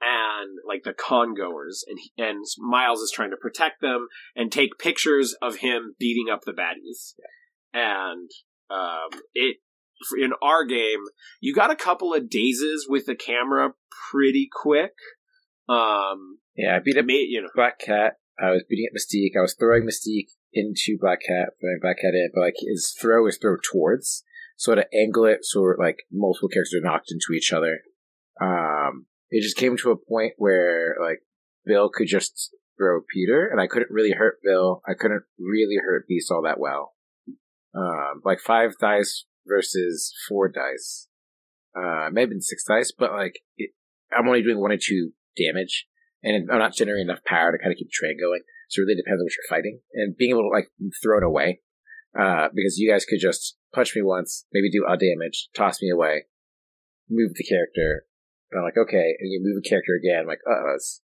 and 0.00 0.58
like 0.66 0.82
the 0.84 0.92
con 0.92 1.34
goers 1.34 1.84
and 1.88 1.98
he- 1.98 2.12
and 2.22 2.44
miles 2.58 3.00
is 3.00 3.12
trying 3.14 3.30
to 3.30 3.36
protect 3.36 3.80
them 3.80 4.08
and 4.36 4.50
take 4.52 4.78
pictures 4.78 5.34
of 5.42 5.56
him 5.56 5.94
beating 5.98 6.28
up 6.32 6.42
the 6.44 6.52
baddies 6.52 7.14
and 7.72 8.30
um 8.70 9.20
it 9.34 9.56
in 10.20 10.32
our 10.40 10.64
game 10.64 11.04
you 11.40 11.52
got 11.54 11.70
a 11.72 11.76
couple 11.76 12.14
of 12.14 12.30
dazes 12.30 12.86
with 12.88 13.06
the 13.06 13.16
camera 13.16 13.70
pretty 14.10 14.48
quick 14.52 14.92
um 15.68 16.38
Yeah, 16.56 16.76
I 16.76 16.78
beat 16.78 16.96
up 16.96 17.04
made, 17.04 17.26
you 17.28 17.42
know 17.42 17.48
Black 17.54 17.78
Cat. 17.78 18.14
I 18.40 18.52
was 18.52 18.62
beating 18.68 18.86
up 18.88 18.96
Mystique. 18.96 19.36
I 19.36 19.42
was 19.42 19.54
throwing 19.58 19.82
Mystique 19.82 20.28
into 20.52 20.96
Black 21.00 21.20
Cat, 21.26 21.50
throwing 21.60 21.80
Black 21.82 21.96
Cat 21.98 22.14
in, 22.14 22.30
but 22.32 22.40
like 22.40 22.54
his 22.58 22.94
throw 22.98 23.26
is 23.26 23.36
throw 23.36 23.56
towards. 23.56 24.22
So 24.56 24.74
to 24.74 24.86
angle 24.94 25.24
it 25.24 25.40
so 25.42 25.60
like 25.78 26.04
multiple 26.12 26.48
characters 26.48 26.74
are 26.74 26.84
knocked 26.88 27.10
into 27.10 27.36
each 27.36 27.52
other. 27.52 27.80
Um, 28.40 29.06
it 29.30 29.42
just 29.42 29.56
came 29.56 29.76
to 29.76 29.90
a 29.90 29.96
point 29.96 30.34
where 30.36 30.96
like 31.00 31.20
Bill 31.64 31.90
could 31.92 32.08
just 32.08 32.54
throw 32.76 33.00
Peter, 33.12 33.46
and 33.46 33.60
I 33.60 33.66
couldn't 33.66 33.90
really 33.90 34.12
hurt 34.12 34.38
Bill. 34.42 34.82
I 34.88 34.94
couldn't 34.94 35.24
really 35.38 35.76
hurt 35.82 36.06
Beast 36.08 36.30
all 36.30 36.42
that 36.42 36.60
well. 36.60 36.94
Um, 37.74 38.22
like 38.24 38.40
five 38.40 38.72
dice 38.80 39.26
versus 39.46 40.14
four 40.28 40.48
dice. 40.48 41.08
Uh, 41.76 42.08
maybe 42.10 42.40
six 42.40 42.64
dice, 42.64 42.92
but 42.96 43.12
like 43.12 43.40
it, 43.56 43.70
I'm 44.16 44.26
only 44.26 44.42
doing 44.42 44.60
one 44.60 44.72
or 44.72 44.78
two 44.78 45.12
damage, 45.36 45.86
and 46.22 46.50
I'm 46.50 46.58
not 46.58 46.74
generating 46.74 47.08
enough 47.08 47.24
power 47.24 47.52
to 47.52 47.58
kind 47.58 47.72
of 47.72 47.78
keep 47.78 47.88
the 47.88 47.92
train 47.92 48.16
going. 48.20 48.40
So 48.70 48.80
it 48.80 48.84
really 48.84 49.00
depends 49.02 49.20
on 49.20 49.24
what 49.24 49.32
you're 49.36 49.56
fighting, 49.56 49.80
and 49.94 50.16
being 50.16 50.30
able 50.30 50.42
to 50.42 50.48
like 50.48 50.70
throw 51.02 51.18
it 51.18 51.24
away 51.24 51.60
uh, 52.18 52.48
because 52.54 52.78
you 52.78 52.90
guys 52.90 53.04
could 53.04 53.20
just 53.20 53.56
punch 53.74 53.94
me 53.94 54.02
once, 54.02 54.46
maybe 54.52 54.70
do 54.70 54.86
a 54.88 54.96
damage, 54.96 55.48
toss 55.54 55.82
me 55.82 55.90
away, 55.90 56.24
move 57.08 57.32
the 57.34 57.44
character. 57.44 58.06
And 58.50 58.60
I'm 58.60 58.64
like, 58.64 58.78
okay, 58.78 59.14
and 59.20 59.30
you 59.30 59.40
move 59.42 59.60
a 59.64 59.68
character 59.68 59.92
again. 59.98 60.22
I'm 60.22 60.26
like, 60.26 60.40
uh, 60.48 60.74
it's 60.74 61.02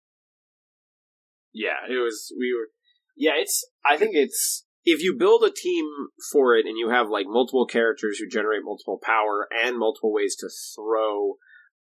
Yeah, 1.52 1.86
it 1.88 2.02
was 2.02 2.32
we 2.38 2.52
were. 2.54 2.68
Yeah, 3.16 3.32
it's. 3.36 3.64
I 3.84 3.96
think 3.96 4.12
it's 4.14 4.64
if 4.84 5.02
you 5.02 5.14
build 5.16 5.42
a 5.42 5.50
team 5.50 5.84
for 6.32 6.56
it 6.56 6.66
and 6.66 6.78
you 6.78 6.90
have 6.90 7.08
like 7.08 7.26
multiple 7.28 7.66
characters 7.66 8.18
who 8.18 8.28
generate 8.28 8.62
multiple 8.64 8.98
power 9.02 9.48
and 9.64 9.78
multiple 9.78 10.12
ways 10.12 10.36
to 10.36 10.48
throw 10.76 11.34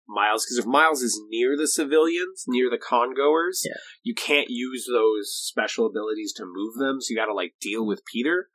Miles, 0.08 0.44
because 0.44 0.58
if 0.58 0.66
Miles 0.66 1.02
is 1.02 1.20
near 1.30 1.56
the 1.56 1.66
civilians, 1.66 2.44
near 2.46 2.68
the 2.70 2.78
congoers, 2.78 3.62
Yeah. 3.64 3.76
you 4.02 4.14
can't 4.14 4.48
use 4.50 4.86
those 4.90 5.32
special 5.34 5.86
abilities 5.86 6.32
to 6.36 6.44
move 6.44 6.74
them. 6.78 7.00
So 7.00 7.06
you 7.10 7.16
got 7.16 7.26
to 7.26 7.34
like 7.34 7.54
deal 7.60 7.86
with 7.86 8.02
Peter. 8.12 8.48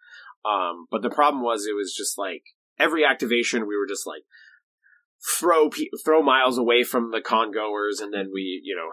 Um, 0.46 0.86
but 0.92 1.02
the 1.02 1.10
problem 1.10 1.44
was 1.44 1.66
it 1.66 1.76
was 1.76 1.94
just 1.96 2.18
like 2.18 2.44
every 2.80 3.04
activation 3.04 3.68
we 3.68 3.76
were 3.76 3.88
just 3.88 4.08
like 4.08 4.24
throw 5.38 5.70
throw 6.04 6.22
Miles 6.22 6.58
away 6.58 6.84
from 6.84 7.12
the 7.12 7.22
congoers, 7.22 8.00
and 8.00 8.14
then 8.14 8.30
we 8.34 8.62
you 8.64 8.76
know 8.76 8.90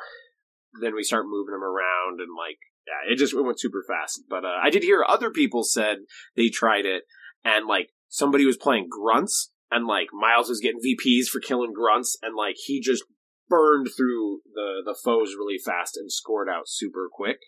then 0.81 0.95
we 0.95 1.03
start 1.03 1.27
moving 1.27 1.53
them 1.53 1.65
around 1.65 2.21
and 2.21 2.31
like 2.37 2.59
yeah, 2.87 3.13
it 3.13 3.17
just 3.17 3.35
it 3.35 3.43
went 3.43 3.61
super 3.61 3.85
fast. 3.87 4.23
But 4.29 4.45
uh, 4.45 4.59
I 4.63 4.71
did 4.71 4.83
hear 4.83 5.05
other 5.07 5.31
people 5.31 5.65
said 5.65 5.99
they 6.37 6.49
tried 6.49 6.87
it 6.87 7.03
and 7.45 7.67
like 7.67 7.91
somebody 8.09 8.45
was 8.45 8.57
playing 8.57 8.89
grunts 8.91 9.51
and 9.71 9.87
like 9.87 10.09
Miles 10.13 10.49
was 10.49 10.61
getting 10.61 10.81
VPs 10.81 11.27
for 11.27 11.41
killing 11.41 11.73
grunts 11.73 12.17
and 12.23 12.37
like 12.37 12.57
he 12.65 12.81
just 12.81 13.05
burned 13.49 13.89
through 13.97 14.41
the 14.55 14.83
the 14.85 14.97
foes 15.05 15.35
really 15.37 15.59
fast 15.59 15.97
and 15.97 16.11
scored 16.11 16.49
out 16.49 16.69
super 16.69 17.09
quick. 17.13 17.39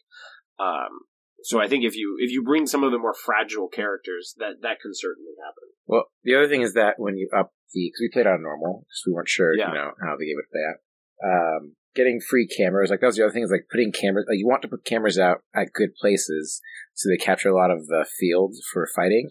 Um, 0.58 1.00
so 1.42 1.61
I 1.61 1.68
think 1.68 1.85
if 1.85 1.96
you 1.96 2.16
if 2.20 2.31
you 2.31 2.42
bring 2.42 2.66
some 2.66 2.83
of 2.85 2.92
the 2.92 2.98
more 2.98 3.14
fragile 3.14 3.68
characters, 3.68 4.35
that 4.38 4.62
that 4.62 4.81
can 4.81 4.92
certainly 4.94 5.33
happen. 5.38 5.64
Well, 5.87 6.05
the 6.24 6.35
other 6.35 6.48
thing 6.48 6.62
is 6.62 6.74
that 6.74 6.94
when 6.98 7.16
you 7.16 7.29
up 7.37 7.53
the, 7.72 7.88
because 7.88 8.01
we 8.01 8.11
played 8.12 8.27
on 8.27 8.42
normal, 8.42 8.81
because 8.88 9.03
we 9.07 9.12
weren't 9.12 9.29
sure, 9.29 9.55
Yeah. 9.57 9.68
you 9.68 9.74
know, 9.74 9.90
how 10.03 10.16
the 10.18 10.27
game 10.27 10.37
would 10.37 10.51
play 10.51 10.64
out. 10.68 10.79
Um, 11.24 11.77
getting 11.94 12.20
free 12.20 12.46
cameras, 12.46 12.90
like 12.90 13.01
that 13.01 13.07
was 13.07 13.16
the 13.16 13.24
other 13.24 13.33
thing 13.33 13.42
is 13.42 13.51
like 13.51 13.66
putting 13.70 13.92
cameras, 13.92 14.27
like 14.29 14.38
you 14.38 14.46
want 14.46 14.62
to 14.62 14.68
put 14.68 14.85
cameras 14.85 15.18
out 15.18 15.42
at 15.55 15.72
good 15.72 15.94
places 16.01 16.61
so 16.94 17.09
they 17.09 17.16
capture 17.16 17.48
a 17.48 17.57
lot 17.57 17.70
of 17.70 17.87
the 17.87 18.07
field 18.18 18.55
for 18.72 18.87
fighting, 18.94 19.29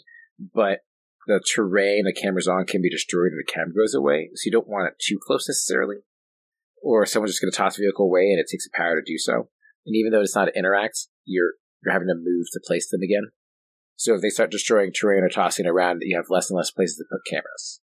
but 0.54 0.80
the 1.28 1.42
terrain 1.54 2.04
the 2.06 2.14
camera's 2.14 2.48
on 2.48 2.66
can 2.66 2.82
be 2.82 2.90
destroyed 2.90 3.32
if 3.34 3.46
the 3.46 3.52
camera 3.52 3.74
goes 3.76 3.94
away, 3.94 4.30
so 4.36 4.44
you 4.46 4.52
don't 4.52 4.68
want 4.68 4.88
it 4.88 4.94
too 5.00 5.20
close 5.26 5.48
necessarily. 5.48 5.98
Or 6.82 7.06
someone's 7.06 7.32
just 7.32 7.42
going 7.42 7.52
to 7.52 7.58
toss 7.58 7.78
a 7.78 7.82
vehicle 7.82 8.06
away 8.06 8.30
and 8.32 8.40
it 8.40 8.48
takes 8.50 8.68
a 8.68 8.78
power 8.78 8.96
to 8.96 9.02
do 9.06 9.18
so. 9.18 9.50
And 9.86 9.96
even 9.96 10.12
though 10.12 10.22
it's 10.22 10.36
not 10.36 10.56
interact, 10.56 11.08
you're 11.26 11.54
you're 11.84 11.94
having 11.94 12.08
to 12.08 12.16
move 12.16 12.48
to 12.54 12.62
place 12.66 12.90
them 12.90 13.02
again. 13.02 13.32
So 13.96 14.14
if 14.14 14.22
they 14.22 14.30
start 14.30 14.52
destroying 14.52 14.92
terrain 14.94 15.24
or 15.24 15.30
tossing 15.30 15.66
around, 15.66 16.02
you 16.02 16.16
have 16.16 16.30
less 16.30 16.50
and 16.50 16.58
less 16.58 16.72
places 16.72 16.98
to 16.98 17.06
put 17.10 17.22
cameras. 17.30 17.82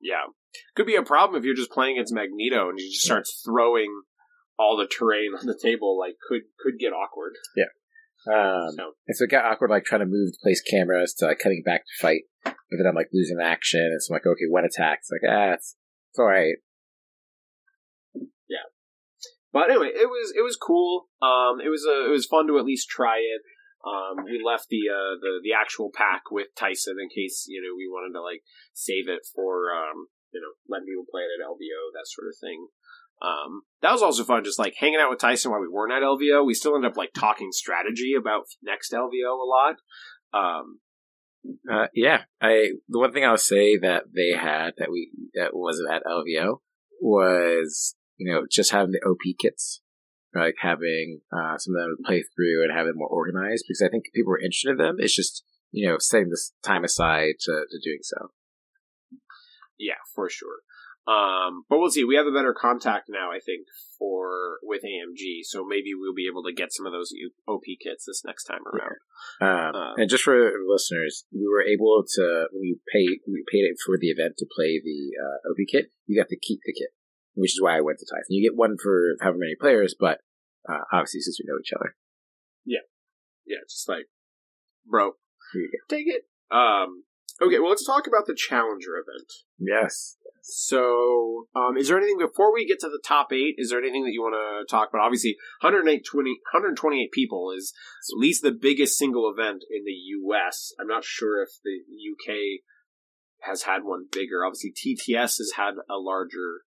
Yeah, 0.00 0.26
could 0.74 0.86
be 0.86 0.96
a 0.96 1.02
problem 1.02 1.38
if 1.38 1.44
you're 1.44 1.54
just 1.54 1.70
playing 1.70 1.96
against 1.96 2.14
Magneto 2.14 2.68
and 2.68 2.78
he 2.78 2.90
just 2.90 3.04
starts 3.04 3.42
throwing 3.44 4.02
all 4.58 4.76
the 4.76 4.86
terrain 4.86 5.32
on 5.38 5.46
the 5.46 5.58
table. 5.60 5.98
Like 5.98 6.16
could 6.28 6.42
could 6.58 6.78
get 6.78 6.92
awkward. 6.92 7.32
Yeah. 7.56 7.70
Um, 8.26 8.70
So 8.76 8.92
and 9.08 9.16
so 9.16 9.24
it 9.24 9.30
got 9.30 9.44
awkward, 9.44 9.70
like 9.70 9.84
trying 9.84 10.00
to 10.00 10.06
move, 10.06 10.32
to 10.32 10.38
place 10.42 10.62
cameras 10.62 11.14
to 11.14 11.26
like 11.26 11.38
coming 11.38 11.62
back 11.64 11.82
to 11.82 11.92
fight. 12.00 12.22
But 12.44 12.78
then 12.78 12.86
I'm 12.86 12.94
like 12.94 13.10
losing 13.12 13.38
action. 13.42 13.80
And 13.80 14.02
so 14.02 14.12
I'm 14.14 14.16
like, 14.16 14.26
okay, 14.26 14.46
one 14.48 14.64
attack. 14.64 15.00
It's 15.00 15.10
like, 15.10 15.28
ah, 15.28 15.54
it's, 15.54 15.76
it's 16.10 16.18
all 16.18 16.26
right. 16.26 16.54
But 19.52 19.70
anyway, 19.70 19.90
it 19.94 20.08
was 20.08 20.32
it 20.36 20.42
was 20.42 20.56
cool. 20.56 21.08
Um, 21.20 21.60
it 21.60 21.68
was 21.68 21.84
a, 21.84 22.08
it 22.08 22.10
was 22.10 22.26
fun 22.26 22.46
to 22.48 22.58
at 22.58 22.64
least 22.64 22.88
try 22.88 23.18
it. 23.18 23.42
Um, 23.84 24.24
we 24.24 24.40
left 24.42 24.66
the 24.70 24.88
uh, 24.88 25.18
the 25.20 25.40
the 25.42 25.52
actual 25.52 25.90
pack 25.92 26.30
with 26.30 26.54
Tyson 26.56 26.96
in 27.02 27.08
case 27.08 27.44
you 27.48 27.60
know 27.60 27.76
we 27.76 27.88
wanted 27.90 28.16
to 28.16 28.22
like 28.22 28.42
save 28.72 29.08
it 29.08 29.26
for 29.34 29.74
um, 29.74 30.08
you 30.32 30.40
know 30.40 30.54
letting 30.68 30.86
people 30.86 31.04
play 31.10 31.22
it 31.22 31.34
at 31.36 31.44
LVO 31.46 31.92
that 31.92 32.06
sort 32.06 32.28
of 32.28 32.36
thing. 32.40 32.68
Um, 33.20 33.62
that 33.82 33.92
was 33.92 34.02
also 34.02 34.24
fun, 34.24 34.42
just 34.42 34.58
like 34.58 34.74
hanging 34.76 34.98
out 35.00 35.10
with 35.10 35.20
Tyson 35.20 35.52
while 35.52 35.60
we 35.60 35.68
weren't 35.68 35.92
at 35.92 36.02
LVO. 36.02 36.44
We 36.44 36.54
still 36.54 36.74
ended 36.74 36.90
up 36.90 36.96
like 36.96 37.12
talking 37.12 37.52
strategy 37.52 38.14
about 38.18 38.44
next 38.62 38.92
LVO 38.92 39.38
a 39.38 39.46
lot. 39.46 39.76
Um, 40.32 40.80
Uh, 41.70 41.86
yeah, 41.94 42.22
I 42.40 42.70
the 42.88 42.98
one 42.98 43.12
thing 43.12 43.24
I'll 43.24 43.36
say 43.36 43.76
that 43.78 44.04
they 44.14 44.36
had 44.36 44.74
that 44.78 44.90
we 44.90 45.10
that 45.34 45.54
wasn't 45.54 45.92
at 45.92 46.04
LVO 46.04 46.60
was 47.00 47.96
you 48.22 48.32
know 48.32 48.46
just 48.50 48.72
having 48.72 48.92
the 48.92 49.02
OP 49.06 49.20
kits, 49.38 49.80
like 50.34 50.54
having 50.60 51.20
uh, 51.32 51.58
some 51.58 51.74
of 51.74 51.82
them 51.82 51.96
play 52.04 52.22
through 52.34 52.62
and 52.62 52.76
have 52.76 52.86
it 52.86 52.96
more 52.96 53.08
organized 53.08 53.64
because 53.66 53.82
I 53.82 53.90
think 53.90 54.04
people 54.14 54.32
are 54.32 54.38
interested 54.38 54.70
in 54.72 54.76
them. 54.78 54.96
It's 54.98 55.14
just 55.14 55.44
you 55.70 55.88
know 55.88 55.96
setting 55.98 56.30
this 56.30 56.52
time 56.62 56.84
aside 56.84 57.34
to, 57.40 57.64
to 57.70 57.78
doing 57.82 58.00
so. 58.02 58.30
Yeah, 59.78 60.00
for 60.14 60.28
sure. 60.28 60.62
Um, 61.02 61.64
but 61.68 61.78
we'll 61.78 61.90
see. 61.90 62.04
We 62.04 62.14
have 62.14 62.26
a 62.26 62.32
better 62.32 62.54
contact 62.54 63.10
now, 63.10 63.32
I 63.32 63.40
think, 63.40 63.66
for 63.98 64.58
with 64.62 64.82
AMG. 64.82 65.42
So 65.42 65.64
maybe 65.66 65.94
we'll 65.98 66.14
be 66.14 66.28
able 66.30 66.44
to 66.44 66.54
get 66.54 66.72
some 66.72 66.86
of 66.86 66.92
those 66.92 67.12
OP 67.48 67.64
kits 67.82 68.06
this 68.06 68.22
next 68.24 68.44
time 68.44 68.62
around. 68.62 69.02
Um, 69.42 69.74
Uh, 69.74 69.94
and 69.96 70.08
just 70.08 70.22
for 70.22 70.52
listeners, 70.68 71.24
we 71.32 71.42
were 71.50 71.62
able 71.62 72.04
to 72.06 72.46
when 72.52 72.60
we 72.62 72.78
paid 72.92 73.18
we 73.26 73.42
paid 73.50 73.66
it 73.66 73.78
for 73.84 73.98
the 73.98 74.10
event 74.10 74.34
to 74.38 74.46
play 74.46 74.78
the 74.78 75.10
uh, 75.18 75.50
OP 75.50 75.58
kit. 75.70 75.90
You 76.06 76.20
got 76.20 76.28
to 76.28 76.38
keep 76.38 76.60
the 76.64 76.72
kit, 76.72 76.94
which 77.34 77.52
is 77.54 77.60
why 77.62 77.76
I 77.76 77.80
went 77.80 77.98
to 77.98 78.06
Tyson. 78.06 78.26
You 78.30 78.48
get 78.50 78.56
one 78.56 78.76
for 78.82 79.16
however 79.20 79.38
many 79.38 79.54
players, 79.58 79.94
but 79.98 80.18
uh, 80.68 80.80
obviously 80.92 81.20
since 81.20 81.38
we 81.40 81.46
know 81.48 81.58
each 81.60 81.72
other, 81.72 81.96
Yeah, 82.64 82.80
Yeah, 83.46 83.58
just 83.68 83.88
like, 83.88 84.06
bro, 84.88 85.12
here 85.52 85.62
you 85.62 85.70
go. 85.72 85.96
take 85.96 86.06
it. 86.06 86.22
Um, 86.54 87.04
okay, 87.40 87.58
well, 87.58 87.70
let's 87.70 87.86
talk 87.86 88.06
about 88.06 88.26
the 88.26 88.34
Challenger 88.34 88.96
event. 88.96 89.32
Yes. 89.58 90.16
So, 90.44 91.46
um, 91.54 91.76
is 91.76 91.88
there 91.88 91.96
anything 91.96 92.18
before 92.18 92.52
we 92.52 92.66
get 92.66 92.80
to 92.80 92.88
the 92.88 93.00
top 93.04 93.32
eight? 93.32 93.54
Is 93.58 93.70
there 93.70 93.78
anything 93.78 94.04
that 94.04 94.12
you 94.12 94.22
want 94.22 94.34
to 94.34 94.70
talk 94.70 94.88
about? 94.92 95.04
Obviously, 95.04 95.36
108, 95.60 96.04
20, 96.04 96.30
128 96.30 97.12
people 97.12 97.52
is 97.56 97.72
at 98.12 98.18
least 98.18 98.42
the 98.42 98.50
biggest 98.50 98.98
single 98.98 99.32
event 99.32 99.62
in 99.70 99.84
the 99.84 99.92
U.S. 100.26 100.72
I'm 100.80 100.88
not 100.88 101.04
sure 101.04 101.42
if 101.42 101.50
the 101.64 101.78
UK 101.80 102.60
has 103.42 103.62
had 103.62 103.84
one 103.84 104.06
bigger. 104.10 104.44
Obviously, 104.44 104.72
TTS 104.72 105.38
has 105.38 105.52
had 105.56 105.74
a 105.88 105.96
larger 105.96 106.62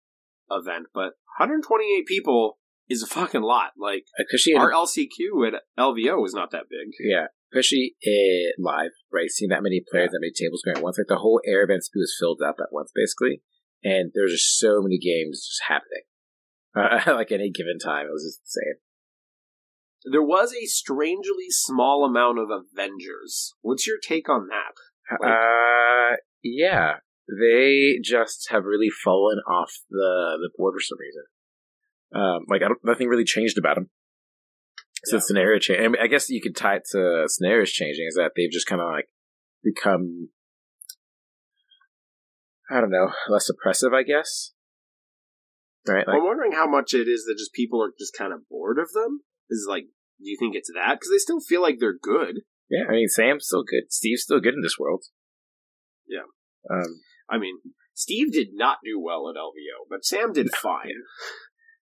event, 0.52 0.88
but 0.94 1.14
128 1.40 2.06
people 2.06 2.58
is 2.90 3.02
a 3.04 3.08
fucking 3.08 3.42
lot. 3.42 3.72
Like 3.78 4.06
Especially, 4.20 4.56
our 4.56 4.72
LCQ 4.72 5.48
at 5.48 5.62
LVO 5.80 6.22
was 6.22 6.34
not 6.34 6.52
that 6.52 6.70
big. 6.70 6.92
yeah, 7.00 7.28
especially 7.54 7.96
uh, 8.06 8.52
live, 8.60 8.92
right? 9.12 9.30
Seeing 9.30 9.50
that 9.50 9.64
many 9.64 9.82
players, 9.90 10.12
that 10.12 10.20
many 10.22 10.34
tables 10.36 10.62
going 10.64 10.78
at 10.78 10.84
once, 10.84 10.98
like 10.98 11.08
the 11.08 11.18
whole 11.22 11.42
air 11.46 11.64
event 11.64 11.84
was 11.96 12.16
filled 12.20 12.42
up 12.46 12.56
at 12.60 12.72
once, 12.72 12.92
basically. 12.94 13.42
And 13.84 14.12
there's 14.14 14.32
just 14.34 14.58
so 14.60 14.82
many 14.82 15.00
games 15.00 15.48
just 15.48 15.64
happening, 15.68 16.04
uh, 16.76 17.16
like 17.16 17.32
any 17.32 17.50
given 17.50 17.80
time. 17.80 18.06
It 18.08 18.14
was 18.14 18.24
just 18.24 18.42
insane. 18.46 18.82
There 20.12 20.24
was 20.24 20.52
a 20.54 20.66
strangely 20.66 21.50
small 21.50 22.06
amount 22.06 22.40
of 22.40 22.48
Avengers. 22.50 23.54
What's 23.62 23.86
your 23.88 23.98
take 24.02 24.30
on 24.30 24.48
that? 24.48 25.20
Like- 25.20 25.32
uh, 25.32 26.16
yeah, 26.44 26.94
they 27.40 28.00
just 28.04 28.48
have 28.52 28.66
really 28.66 28.90
fallen 28.90 29.38
off 29.48 29.72
the 29.90 30.38
the 30.42 30.50
board 30.58 30.74
for 30.76 30.82
some 30.82 30.98
reason. 31.00 31.24
Um, 32.14 32.46
like 32.50 32.62
I 32.62 32.68
don't, 32.68 32.80
nothing 32.84 33.08
really 33.08 33.24
changed 33.24 33.58
about 33.58 33.76
them. 33.76 33.90
So 35.06 35.16
Yeah. 35.18 35.22
scenario 35.26 35.60
change. 35.60 35.80
I, 35.80 35.88
mean, 35.88 36.02
I 36.02 36.08
guess 36.08 36.30
you 36.30 36.42
could 36.42 36.56
tie 36.56 36.76
it 36.76 36.84
to 36.92 37.24
scenarios 37.28 37.72
changing. 37.72 38.06
Is 38.08 38.16
that 38.16 38.32
they've 38.36 38.52
just 38.52 38.68
kind 38.68 38.82
of 38.82 38.88
like 38.92 39.08
become, 39.64 40.30
I 42.70 42.82
don't 42.82 42.92
know, 42.92 43.12
less 43.30 43.50
oppressive. 43.50 43.94
I 43.94 44.04
guess. 44.04 44.54
Right. 45.88 46.06
Like, 46.08 46.18
I'm 46.18 46.24
wondering 46.26 46.52
how 46.52 46.68
much 46.68 46.94
it 46.94 47.08
is 47.08 47.24
that 47.26 47.36
just 47.38 47.54
people 47.54 47.82
are 47.84 47.92
just 47.98 48.16
kind 48.16 48.34
of 48.34 48.48
bored 48.50 48.78
of 48.78 48.92
them. 48.94 49.22
Is 49.50 49.66
like, 49.68 49.86
do 50.20 50.30
you 50.30 50.38
think 50.40 50.56
it's 50.56 50.70
that? 50.74 50.96
Because 50.96 51.10
they 51.12 51.18
still 51.18 51.40
feel 51.42 51.62
like 51.62 51.78
they're 51.80 51.98
good. 51.98 52.42
yeah. 52.70 52.84
I 52.88 52.92
mean, 52.92 53.08
Sam's 53.08 53.48
still 53.48 53.64
good. 53.64 53.92
Steve's 53.92 54.22
still 54.24 54.40
good 54.40 54.54
in 54.54 54.62
this 54.62 54.78
world. 54.78 55.06
Yeah. 56.08 56.30
Um, 56.70 57.02
I 57.32 57.38
mean, 57.38 57.60
Steve 57.94 58.32
did 58.32 58.50
not 58.54 58.78
do 58.84 59.00
well 59.00 59.30
at 59.30 59.40
LVO, 59.40 59.88
but 59.90 60.06
Sam 60.06 60.34
did 60.34 60.54
fine. 60.56 61.02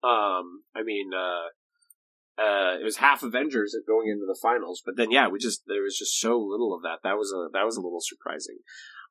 Um, 0.03 0.63
I 0.75 0.83
mean, 0.83 1.11
uh, 1.13 2.41
uh, 2.41 2.77
it 2.79 2.83
was 2.83 2.97
half 2.97 3.23
Avengers 3.23 3.75
going 3.87 4.09
into 4.09 4.25
the 4.25 4.39
finals, 4.41 4.81
but 4.85 4.95
then 4.97 5.11
yeah, 5.11 5.27
we 5.27 5.39
just 5.39 5.63
there 5.67 5.83
was 5.83 5.97
just 5.97 6.19
so 6.19 6.39
little 6.39 6.73
of 6.73 6.81
that. 6.83 6.99
That 7.03 7.17
was 7.17 7.33
a 7.33 7.49
that 7.53 7.65
was 7.65 7.77
a 7.77 7.81
little 7.81 8.01
surprising. 8.01 8.59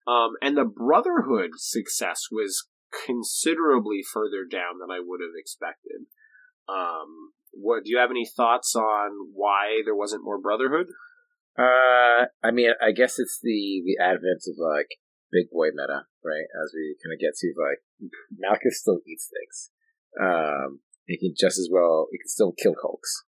Um, 0.06 0.32
and 0.40 0.56
the 0.56 0.64
Brotherhood 0.64 1.50
success 1.56 2.22
was 2.32 2.66
considerably 3.06 4.00
further 4.02 4.44
down 4.50 4.78
than 4.80 4.90
I 4.90 5.00
would 5.00 5.20
have 5.20 5.36
expected. 5.36 6.06
Um, 6.68 7.32
what 7.52 7.84
do 7.84 7.90
you 7.90 7.98
have 7.98 8.10
any 8.10 8.26
thoughts 8.26 8.74
on 8.74 9.10
why 9.34 9.82
there 9.84 9.94
wasn't 9.94 10.24
more 10.24 10.40
Brotherhood? 10.40 10.86
Uh, 11.58 12.26
I 12.42 12.50
mean, 12.52 12.70
I 12.80 12.92
guess 12.92 13.18
it's 13.18 13.38
the 13.42 13.82
the 13.84 14.02
advent 14.02 14.42
of 14.48 14.56
like 14.58 14.88
big 15.32 15.50
boy 15.50 15.68
meta, 15.74 16.06
right? 16.24 16.48
As 16.62 16.72
we 16.74 16.96
kind 17.02 17.14
of 17.14 17.20
get 17.20 17.34
to 17.38 17.54
like 17.56 17.80
Malchus 18.36 18.80
still 18.80 19.00
eats 19.06 19.28
things. 19.30 19.70
Um, 20.20 20.80
he 21.06 21.18
can 21.18 21.34
just 21.38 21.58
as 21.58 21.68
well. 21.70 22.08
He 22.12 22.18
can 22.18 22.28
still 22.28 22.52
kill 22.52 22.74
Hulks, 22.82 23.24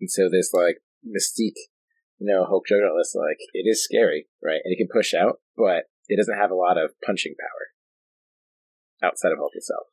and 0.00 0.10
so 0.10 0.28
there's 0.30 0.50
like 0.52 0.82
mystique 1.06 1.70
you 2.18 2.26
know, 2.26 2.44
Hulk 2.44 2.66
Juggernaut 2.66 2.98
It's 3.00 3.14
like 3.14 3.38
it 3.54 3.64
is 3.66 3.82
scary, 3.82 4.26
right? 4.42 4.60
And 4.64 4.72
it 4.72 4.76
can 4.76 4.88
push 4.92 5.14
out, 5.14 5.40
but 5.56 5.84
it 6.08 6.16
doesn't 6.18 6.38
have 6.38 6.50
a 6.50 6.56
lot 6.56 6.76
of 6.76 6.92
punching 7.04 7.34
power 7.38 9.08
outside 9.08 9.32
of 9.32 9.38
Hulk 9.38 9.52
itself. 9.54 9.86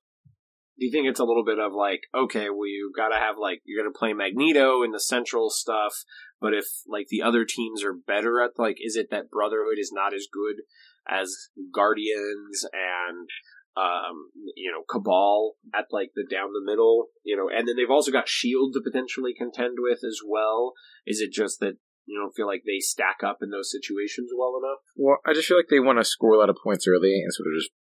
Do 0.78 0.86
you 0.86 0.92
think 0.92 1.08
it's 1.08 1.22
a 1.22 1.26
little 1.26 1.46
bit 1.46 1.60
of 1.60 1.72
like, 1.72 2.02
okay, 2.14 2.50
well, 2.50 2.68
you 2.68 2.92
got 2.96 3.10
to 3.10 3.16
have 3.16 3.38
like 3.40 3.62
you're 3.64 3.86
to 3.86 3.98
play 3.98 4.12
Magneto 4.14 4.84
in 4.84 4.92
the 4.92 5.00
central 5.00 5.50
stuff, 5.50 5.94
but 6.42 6.54
if 6.54 6.66
like 6.88 7.08
the 7.10 7.22
other 7.22 7.46
teams 7.46 7.84
are 7.84 7.94
better 7.94 8.42
at 8.42 8.58
like, 8.58 8.78
is 8.80 8.96
it 8.96 9.10
that 9.12 9.32
Brotherhood 9.32 9.78
is 9.78 9.92
not 9.94 10.14
as 10.14 10.28
good 10.32 10.64
as 11.08 11.50
Guardians 11.72 12.66
and 12.74 13.30
um, 13.78 14.32
you 14.56 14.72
know, 14.72 14.84
Cabal 14.88 15.56
at 15.74 15.88
like 15.92 16.12
the 16.16 16.24
down 16.30 16.54
the 16.54 16.64
middle, 16.64 17.08
you 17.24 17.36
know, 17.36 17.50
and 17.50 17.68
then 17.68 17.76
they've 17.76 17.92
also 17.92 18.12
got 18.12 18.30
Shield 18.30 18.74
to 18.74 18.82
potentially 18.82 19.34
contend 19.38 19.78
with 19.80 20.00
as 20.08 20.20
well. 20.26 20.74
Is 21.06 21.20
it 21.20 21.32
just 21.32 21.60
that 21.60 21.76
you 22.06 22.20
don't 22.20 22.34
feel 22.36 22.48
like 22.48 22.64
they 22.66 22.80
stack 22.80 23.18
up 23.24 23.40
in 23.42 23.50
those 23.50 23.72
situations 23.72 24.32
well 24.38 24.60
enough? 24.62 24.80
Well, 24.96 25.18
I 25.26 25.34
just 25.34 25.48
feel 25.48 25.58
like 25.58 25.68
they 25.70 25.80
want 25.80 26.00
to 26.00 26.06
score 26.06 26.36
a 26.36 26.40
lot 26.40 26.50
of 26.50 26.58
points 26.64 26.88
early 26.88 27.20
and 27.22 27.34
sort 27.34 27.48
of 27.48 27.60
just 27.60 27.72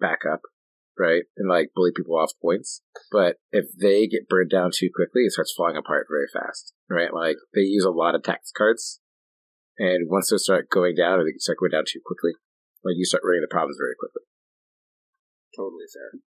back 0.00 0.20
up, 0.30 0.42
right, 1.00 1.22
and 1.36 1.48
like 1.48 1.72
bully 1.74 1.92
people 1.96 2.16
off 2.16 2.32
points. 2.42 2.82
But 3.10 3.36
if 3.50 3.66
they 3.72 4.06
get 4.06 4.28
burned 4.28 4.50
down 4.50 4.70
too 4.74 4.90
quickly, 4.94 5.22
it 5.22 5.32
starts 5.32 5.54
falling 5.56 5.76
apart 5.76 6.06
very 6.10 6.28
fast, 6.28 6.74
right? 6.88 7.12
Like 7.12 7.36
they 7.54 7.62
use 7.62 7.84
a 7.84 7.90
lot 7.90 8.14
of 8.14 8.22
tax 8.22 8.52
cards, 8.52 9.00
and 9.78 10.10
once 10.10 10.30
they 10.30 10.36
start 10.36 10.68
going 10.68 10.94
down, 10.94 11.18
or 11.18 11.24
they 11.24 11.32
start 11.38 11.58
going 11.58 11.72
down 11.72 11.84
too 11.88 12.00
quickly, 12.04 12.32
like 12.84 12.94
you 12.96 13.04
start 13.04 13.24
running 13.24 13.42
the 13.42 13.50
problems 13.50 13.78
very 13.80 13.96
quickly. 13.98 14.22
Totally 15.56 15.88
fair. 15.92 16.20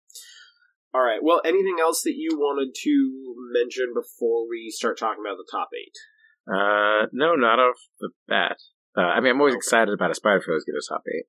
All 0.94 1.02
right. 1.02 1.20
Well, 1.22 1.40
anything 1.44 1.76
else 1.80 2.02
that 2.02 2.14
you 2.16 2.36
wanted 2.36 2.74
to 2.82 3.34
mention 3.52 3.94
before 3.94 4.48
we 4.48 4.70
start 4.70 4.98
talking 4.98 5.24
about 5.24 5.38
the 5.38 5.48
top 5.50 5.68
eight? 5.72 5.96
Uh, 6.44 7.06
no, 7.12 7.34
not 7.34 7.58
off 7.58 7.76
the 8.00 8.10
bat. 8.28 8.56
Uh, 8.96 9.00
I 9.00 9.20
mean, 9.20 9.32
I'm 9.32 9.40
always 9.40 9.54
okay. 9.54 9.58
excited 9.58 9.94
about 9.94 10.10
a 10.10 10.14
Spider 10.14 10.42
Foes 10.44 10.64
get 10.64 10.74
a 10.74 10.82
top 10.86 11.02
eight. 11.08 11.24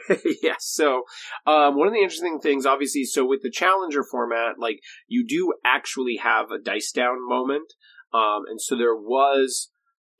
yes. 0.42 0.58
So, 0.60 1.02
um, 1.46 1.76
one 1.76 1.86
of 1.86 1.92
the 1.92 2.00
interesting 2.00 2.40
things, 2.40 2.66
obviously, 2.66 3.04
so 3.04 3.26
with 3.26 3.42
the 3.42 3.50
challenger 3.50 4.02
format, 4.02 4.58
like 4.58 4.80
you 5.06 5.26
do 5.26 5.52
actually 5.64 6.16
have 6.22 6.50
a 6.50 6.58
dice 6.58 6.92
down 6.92 7.26
moment, 7.28 7.72
um, 8.12 8.42
and 8.48 8.60
so 8.60 8.76
there 8.76 8.96
was 8.96 9.70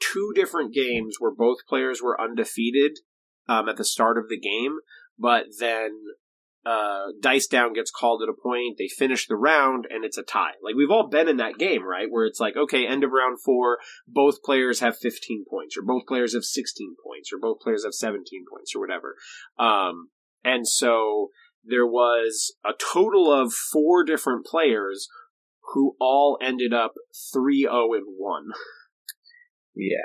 two 0.00 0.32
different 0.34 0.74
games 0.74 1.16
where 1.18 1.34
both 1.34 1.58
players 1.68 2.00
were 2.02 2.20
undefeated 2.20 2.98
um, 3.48 3.68
at 3.68 3.76
the 3.76 3.84
start 3.84 4.18
of 4.18 4.28
the 4.28 4.38
game, 4.38 4.78
but 5.18 5.46
then 5.58 5.90
uh, 6.64 7.06
dice 7.20 7.46
down 7.46 7.72
gets 7.72 7.90
called 7.90 8.22
at 8.22 8.28
a 8.28 8.40
point, 8.40 8.78
they 8.78 8.88
finish 8.88 9.26
the 9.26 9.36
round, 9.36 9.86
and 9.90 10.04
it's 10.04 10.18
a 10.18 10.22
tie. 10.22 10.52
Like 10.62 10.74
we've 10.76 10.90
all 10.90 11.08
been 11.08 11.28
in 11.28 11.38
that 11.38 11.58
game, 11.58 11.84
right? 11.84 12.06
Where 12.10 12.24
it's 12.24 12.40
like, 12.40 12.56
okay, 12.56 12.86
end 12.86 13.04
of 13.04 13.10
round 13.10 13.40
four, 13.40 13.78
both 14.06 14.42
players 14.42 14.80
have 14.80 14.96
15 14.96 15.44
points, 15.48 15.76
or 15.76 15.82
both 15.82 16.06
players 16.06 16.34
have 16.34 16.44
16 16.44 16.96
points, 17.04 17.32
or 17.32 17.38
both 17.38 17.60
players 17.60 17.84
have 17.84 17.94
17 17.94 18.44
points, 18.50 18.74
or 18.74 18.80
whatever. 18.80 19.16
Um, 19.58 20.10
and 20.44 20.66
so 20.66 21.30
there 21.64 21.86
was 21.86 22.54
a 22.64 22.72
total 22.92 23.32
of 23.32 23.52
four 23.52 24.04
different 24.04 24.46
players 24.46 25.08
who 25.74 25.96
all 26.00 26.38
ended 26.42 26.72
up 26.72 26.94
3 27.32 27.62
0 27.62 27.92
and 27.94 28.04
1. 28.16 28.44
Yeah. 29.74 29.96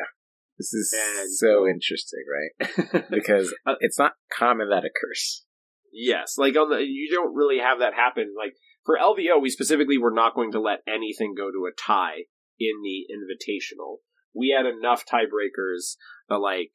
This 0.58 0.74
is 0.74 0.96
and, 0.98 1.32
so 1.32 1.68
interesting, 1.68 2.24
right? 2.28 3.06
because 3.12 3.54
uh, 3.66 3.76
it's 3.80 4.00
not 4.00 4.14
common 4.32 4.70
that 4.70 4.86
occurs. 4.86 5.44
Yes, 5.92 6.36
like 6.38 6.56
on 6.56 6.70
the 6.70 6.78
you 6.78 7.10
don't 7.14 7.36
really 7.36 7.60
have 7.60 7.80
that 7.80 7.94
happen. 7.94 8.34
Like 8.38 8.56
for 8.88 8.98
LVO, 8.98 9.42
we 9.42 9.50
specifically 9.50 9.98
were 9.98 10.12
not 10.12 10.34
going 10.34 10.52
to 10.54 10.62
let 10.62 10.80
anything 10.88 11.36
go 11.36 11.52
to 11.52 11.68
a 11.68 11.76
tie 11.76 12.24
in 12.60 12.82
the 12.82 13.06
Invitational. 13.12 13.98
We 14.34 14.56
had 14.56 14.66
enough 14.66 15.06
tiebreakers 15.06 15.96
that, 16.30 16.38
like, 16.38 16.72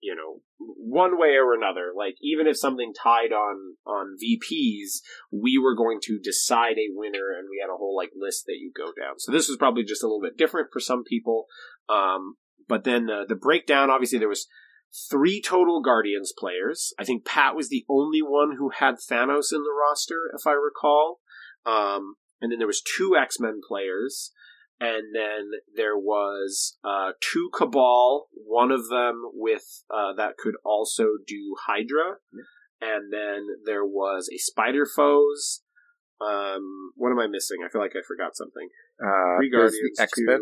you 0.00 0.14
know, 0.14 0.40
one 0.58 1.18
way 1.18 1.36
or 1.36 1.54
another, 1.54 1.92
like 1.94 2.14
even 2.22 2.46
if 2.46 2.58
something 2.58 2.94
tied 2.94 3.32
on 3.32 3.76
on 3.86 4.16
VPs, 4.16 5.00
we 5.30 5.58
were 5.58 5.76
going 5.76 5.98
to 6.04 6.18
decide 6.18 6.78
a 6.78 6.88
winner, 6.94 7.28
and 7.36 7.48
we 7.50 7.60
had 7.60 7.70
a 7.70 7.76
whole 7.76 7.94
like 7.94 8.10
list 8.16 8.44
that 8.46 8.56
you 8.58 8.72
go 8.74 8.86
down. 8.86 9.18
So 9.18 9.30
this 9.30 9.48
was 9.48 9.58
probably 9.58 9.84
just 9.84 10.02
a 10.02 10.06
little 10.06 10.22
bit 10.22 10.38
different 10.38 10.68
for 10.72 10.80
some 10.80 11.04
people. 11.04 11.44
Um, 11.90 12.36
but 12.66 12.84
then 12.84 13.06
the 13.06 13.24
the 13.28 13.36
breakdown, 13.36 13.90
obviously, 13.90 14.18
there 14.18 14.28
was 14.28 14.46
three 15.10 15.40
total 15.40 15.80
Guardians 15.82 16.32
players. 16.36 16.92
I 16.98 17.04
think 17.04 17.24
Pat 17.24 17.54
was 17.54 17.68
the 17.68 17.84
only 17.88 18.22
one 18.22 18.56
who 18.58 18.70
had 18.70 18.96
Thanos 18.96 19.52
in 19.52 19.62
the 19.62 19.74
roster, 19.78 20.30
if 20.34 20.46
I 20.46 20.52
recall. 20.52 21.20
Um, 21.66 22.14
and 22.40 22.50
then 22.50 22.58
there 22.58 22.66
was 22.66 22.82
two 22.82 23.16
X 23.16 23.38
Men 23.38 23.60
players, 23.66 24.32
and 24.80 25.14
then 25.14 25.50
there 25.76 25.96
was 25.96 26.78
uh, 26.82 27.12
two 27.20 27.50
Cabal, 27.54 28.28
one 28.32 28.70
of 28.70 28.88
them 28.88 29.22
with 29.34 29.84
uh, 29.90 30.14
that 30.16 30.36
could 30.38 30.54
also 30.64 31.04
do 31.26 31.54
Hydra, 31.66 32.16
and 32.80 33.12
then 33.12 33.46
there 33.66 33.84
was 33.84 34.28
a 34.32 34.38
Spider 34.38 34.86
Foes. 34.86 35.62
Um, 36.20 36.92
what 36.96 37.10
am 37.10 37.18
I 37.18 37.26
missing? 37.26 37.58
I 37.64 37.70
feel 37.70 37.80
like 37.80 37.94
I 37.94 38.02
forgot 38.06 38.36
something. 38.36 38.68
Uh, 39.02 39.36
Three 39.38 39.50
Guardians, 39.50 40.00
X 40.00 40.12
Men. 40.18 40.40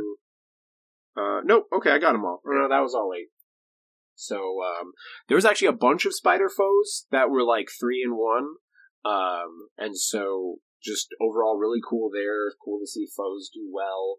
Uh, 1.16 1.40
nope. 1.44 1.66
Okay, 1.76 1.90
I 1.90 1.98
got 1.98 2.12
them 2.12 2.24
all. 2.24 2.40
No, 2.44 2.68
that 2.68 2.80
was 2.80 2.94
all 2.94 3.12
eight. 3.16 3.28
So 4.18 4.36
um, 4.36 4.92
there 5.28 5.36
was 5.36 5.44
actually 5.44 5.68
a 5.68 5.72
bunch 5.72 6.04
of 6.04 6.14
spider 6.14 6.48
foes 6.48 7.06
that 7.12 7.30
were 7.30 7.44
like 7.44 7.68
three 7.70 8.02
and 8.02 8.16
one, 8.16 8.56
um, 9.04 9.68
and 9.78 9.96
so 9.96 10.56
just 10.82 11.08
overall 11.20 11.56
really 11.56 11.78
cool 11.88 12.10
there. 12.12 12.52
Cool 12.64 12.80
to 12.80 12.86
see 12.86 13.06
foes 13.16 13.48
do 13.54 13.70
well, 13.72 14.16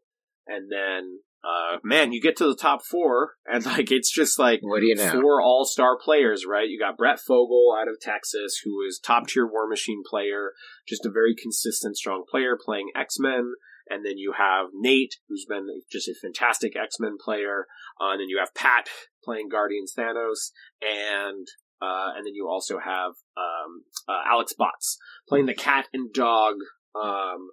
and 0.48 0.72
then 0.72 1.20
uh, 1.44 1.80
man, 1.84 2.14
you 2.14 2.22
get 2.22 2.38
to 2.38 2.48
the 2.48 2.56
top 2.56 2.82
four, 2.82 3.34
and 3.46 3.66
like 3.66 3.92
it's 3.92 4.12
just 4.12 4.40
like 4.40 4.60
what 4.62 4.80
do 4.80 4.88
you 4.88 4.96
know? 4.96 5.12
four 5.12 5.42
all 5.42 5.66
star 5.66 5.98
players, 5.98 6.46
right? 6.46 6.70
You 6.70 6.80
got 6.80 6.98
Brett 6.98 7.20
Fogel 7.20 7.76
out 7.78 7.90
of 7.90 8.00
Texas, 8.00 8.62
who 8.64 8.82
is 8.88 9.00
top 9.00 9.28
tier 9.28 9.46
War 9.46 9.68
Machine 9.68 10.04
player, 10.10 10.54
just 10.88 11.06
a 11.06 11.12
very 11.12 11.36
consistent, 11.36 11.98
strong 11.98 12.24
player 12.30 12.58
playing 12.58 12.92
X 12.96 13.18
Men. 13.20 13.54
And 13.90 14.06
then 14.06 14.18
you 14.18 14.34
have 14.38 14.68
Nate, 14.74 15.16
who's 15.28 15.46
been 15.48 15.68
just 15.92 16.08
a 16.08 16.14
fantastic 16.22 16.76
X 16.76 17.00
Men 17.00 17.18
player. 17.24 17.66
Uh, 18.00 18.12
and 18.12 18.22
then 18.22 18.30
you 18.30 18.40
have 18.40 18.54
Pat 18.54 18.88
playing 19.24 19.50
Guardians 19.50 19.94
Thanos, 19.98 20.52
and 20.82 21.48
uh, 21.82 22.12
and 22.16 22.26
then 22.26 22.34
you 22.36 22.48
also 22.48 22.78
have 22.80 23.12
um, 23.38 23.84
uh, 24.08 24.22
Alex 24.30 24.54
Bots 24.58 24.98
playing 25.28 25.46
the 25.46 25.54
cat 25.54 25.88
and 25.94 26.14
dog 26.14 26.56
um, 26.96 27.50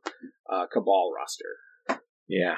uh, 0.51 0.67
Cabal 0.73 1.13
roster. 1.17 2.01
Yeah, 2.29 2.57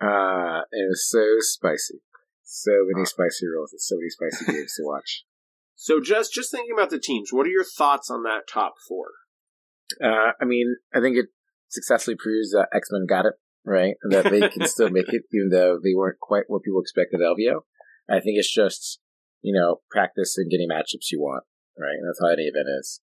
uh, 0.00 0.62
it 0.72 0.88
was 0.88 1.08
so 1.08 1.36
spicy. 1.38 2.00
So 2.42 2.72
many 2.90 3.06
spicy 3.06 3.46
rolls 3.54 3.72
and 3.72 3.80
so 3.80 3.96
many 3.96 4.10
spicy 4.10 4.52
games 4.52 4.74
to 4.76 4.82
watch. 4.84 5.24
So 5.74 6.00
just 6.00 6.32
just 6.32 6.50
thinking 6.50 6.74
about 6.76 6.90
the 6.90 6.98
teams, 6.98 7.32
what 7.32 7.46
are 7.46 7.50
your 7.50 7.64
thoughts 7.64 8.10
on 8.10 8.22
that 8.24 8.42
top 8.48 8.74
four? 8.88 9.06
Uh, 10.02 10.32
I 10.40 10.44
mean, 10.44 10.76
I 10.94 11.00
think 11.00 11.16
it 11.16 11.26
successfully 11.74 12.16
proves 12.16 12.50
that 12.50 12.68
X 12.72 12.88
Men 12.90 13.06
got 13.06 13.26
it 13.26 13.34
right, 13.64 13.94
and 14.02 14.12
that 14.12 14.30
they 14.30 14.48
can 14.48 14.66
still 14.66 14.90
make 14.90 15.08
it, 15.08 15.22
even 15.32 15.50
though 15.50 15.78
they 15.82 15.94
weren't 15.94 16.20
quite 16.20 16.44
what 16.48 16.62
people 16.62 16.80
expected 16.80 17.20
of 17.20 17.36
LVO. 17.36 17.60
I 18.08 18.20
think 18.20 18.38
it's 18.38 18.52
just 18.52 19.00
you 19.42 19.58
know 19.58 19.80
practice 19.90 20.36
and 20.38 20.50
getting 20.50 20.68
matchups 20.68 21.10
you 21.10 21.20
want, 21.20 21.44
right? 21.78 21.96
And 21.98 22.08
that's 22.08 22.20
how 22.20 22.32
any 22.32 22.44
event 22.44 22.66
is. 22.80 23.00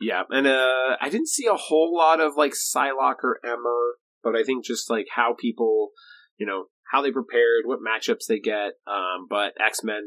Yeah, 0.00 0.22
and 0.28 0.46
uh, 0.46 0.96
I 1.00 1.08
didn't 1.10 1.28
see 1.28 1.46
a 1.46 1.54
whole 1.54 1.96
lot 1.96 2.20
of 2.20 2.36
like 2.36 2.52
Psylocke 2.52 3.22
or 3.22 3.40
Emma, 3.44 3.92
but 4.22 4.36
I 4.36 4.42
think 4.42 4.64
just 4.64 4.90
like 4.90 5.06
how 5.14 5.34
people, 5.38 5.90
you 6.36 6.46
know, 6.46 6.66
how 6.92 7.02
they 7.02 7.10
prepared, 7.10 7.64
what 7.64 7.80
matchups 7.80 8.26
they 8.28 8.38
get. 8.38 8.72
Um, 8.86 9.26
but 9.28 9.54
X 9.58 9.82
Men 9.82 10.02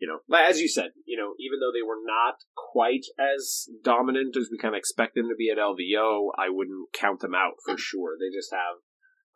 you 0.00 0.08
know, 0.08 0.18
as 0.34 0.60
you 0.60 0.68
said, 0.68 0.90
you 1.04 1.18
know, 1.18 1.34
even 1.38 1.60
though 1.60 1.72
they 1.72 1.84
were 1.84 2.00
not 2.02 2.36
quite 2.56 3.04
as 3.20 3.68
dominant 3.84 4.34
as 4.34 4.48
we 4.50 4.56
kind 4.56 4.74
of 4.74 4.78
expect 4.78 5.14
them 5.14 5.28
to 5.28 5.36
be 5.36 5.50
at 5.50 5.58
LVO, 5.58 6.30
I 6.38 6.48
wouldn't 6.48 6.88
count 6.94 7.20
them 7.20 7.34
out 7.34 7.60
for 7.64 7.76
sure. 7.76 8.16
They 8.18 8.34
just 8.34 8.50
have 8.50 8.80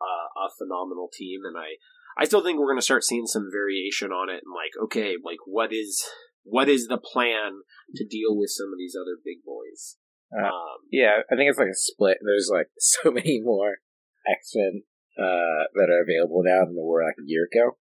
uh, 0.01 0.27
a 0.33 0.49
phenomenal 0.57 1.07
team, 1.13 1.41
and 1.45 1.55
I, 1.55 1.77
I 2.17 2.25
still 2.25 2.43
think 2.43 2.57
we're 2.57 2.73
going 2.73 2.81
to 2.81 2.89
start 2.89 3.03
seeing 3.03 3.27
some 3.27 3.49
variation 3.53 4.11
on 4.11 4.29
it. 4.29 4.41
And 4.43 4.53
like, 4.55 4.73
okay, 4.85 5.15
like 5.23 5.45
what 5.45 5.71
is 5.71 6.03
what 6.43 6.67
is 6.67 6.87
the 6.87 6.97
plan 6.97 7.61
to 7.95 8.05
deal 8.05 8.35
with 8.35 8.49
some 8.49 8.73
of 8.73 8.79
these 8.79 8.97
other 8.99 9.21
big 9.23 9.45
boys? 9.45 9.97
Uh, 10.33 10.49
um, 10.49 10.81
yeah, 10.91 11.21
I 11.31 11.35
think 11.35 11.49
it's 11.49 11.59
like 11.59 11.69
a 11.69 11.77
split. 11.77 12.17
There's 12.25 12.49
like 12.51 12.69
so 12.79 13.11
many 13.11 13.39
more 13.39 13.77
X 14.25 14.53
Men 14.55 14.81
uh, 15.13 15.69
that 15.77 15.93
are 15.93 16.01
available 16.01 16.41
now 16.43 16.65
than 16.65 16.73
there 16.73 16.83
were 16.83 17.05
like 17.05 17.21
a 17.21 17.29
year 17.29 17.45
ago. 17.45 17.77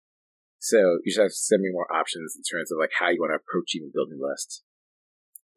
So 0.61 0.99
you 1.03 1.11
should 1.11 1.23
have 1.23 1.31
so 1.33 1.57
many 1.57 1.73
more 1.73 1.91
options 1.91 2.35
in 2.37 2.43
terms 2.43 2.71
of 2.71 2.77
like 2.79 2.91
how 2.99 3.09
you 3.09 3.19
want 3.19 3.31
to 3.31 3.41
approach 3.41 3.73
even 3.75 3.89
building 3.91 4.19
lists. 4.21 4.63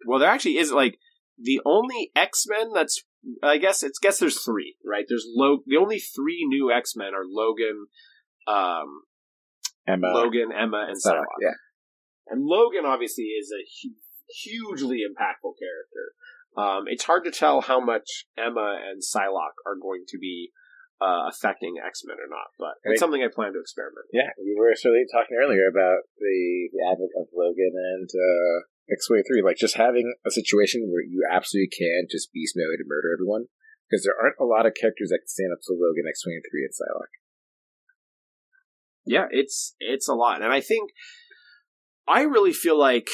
Well, 0.06 0.18
there 0.18 0.30
actually 0.30 0.56
is 0.56 0.72
like 0.72 0.98
the 1.38 1.60
only 1.66 2.10
X 2.16 2.46
Men 2.48 2.72
that's 2.72 3.04
I 3.42 3.58
guess 3.58 3.82
it's 3.82 3.98
guess 3.98 4.18
there's 4.18 4.40
three 4.40 4.76
right. 4.84 5.04
There's 5.06 5.26
Lo- 5.28 5.62
the 5.66 5.76
only 5.76 5.98
three 5.98 6.46
new 6.48 6.72
X 6.72 6.96
Men 6.96 7.08
are 7.14 7.24
Logan, 7.28 7.86
um, 8.48 9.02
Emma, 9.86 10.08
Logan, 10.08 10.48
Emma, 10.56 10.86
and 10.88 10.96
Psylocke. 10.96 11.24
Yeah, 11.40 11.52
and 12.28 12.46
Logan 12.46 12.86
obviously 12.86 13.24
is 13.24 13.52
a 13.52 13.60
hu- 13.82 13.96
hugely 14.42 15.00
impactful 15.00 15.52
character. 15.60 16.14
Um, 16.56 16.84
it's 16.86 17.04
hard 17.04 17.24
to 17.24 17.30
tell 17.30 17.60
how 17.60 17.78
much 17.78 18.24
Emma 18.38 18.78
and 18.88 19.02
Psylocke 19.02 19.60
are 19.66 19.76
going 19.76 20.04
to 20.08 20.18
be 20.18 20.50
uh, 21.00 21.30
affecting 21.30 21.76
X 21.78 22.02
Men 22.04 22.18
or 22.18 22.30
not. 22.30 22.54
But 22.58 22.78
it's 22.84 23.00
something 23.00 23.22
I 23.22 23.32
plan 23.32 23.52
to 23.54 23.60
experiment. 23.60 24.06
Yeah, 24.12 24.30
we 24.38 24.54
were 24.58 24.74
certainly 24.74 25.06
talking 25.10 25.36
earlier 25.38 25.66
about 25.66 26.06
the, 26.18 26.70
the 26.70 26.82
advent 26.84 27.14
of 27.18 27.32
Logan 27.34 27.74
and 27.74 28.08
uh, 28.10 28.66
X-23. 28.90 29.42
Like, 29.42 29.56
just 29.56 29.76
having 29.76 30.14
a 30.26 30.30
situation 30.30 30.90
where 30.90 31.02
you 31.02 31.26
absolutely 31.26 31.70
can 31.72 32.06
just 32.10 32.32
beast 32.32 32.54
mode 32.56 32.80
and 32.80 32.88
murder 32.88 33.14
everyone. 33.14 33.50
Because 33.90 34.04
there 34.04 34.16
aren't 34.16 34.40
a 34.40 34.48
lot 34.48 34.64
of 34.64 34.72
characters 34.72 35.10
that 35.10 35.20
can 35.20 35.28
stand 35.28 35.52
up 35.52 35.60
to 35.68 35.76
Logan, 35.76 36.08
X-23, 36.08 36.40
and 36.64 36.72
Psylocke. 36.72 37.14
Yeah, 39.06 39.26
it's 39.30 39.76
it's 39.78 40.08
a 40.08 40.14
lot, 40.14 40.40
and 40.40 40.50
I 40.52 40.62
think 40.62 40.90
I 42.08 42.22
really 42.22 42.54
feel 42.54 42.78
like 42.78 43.08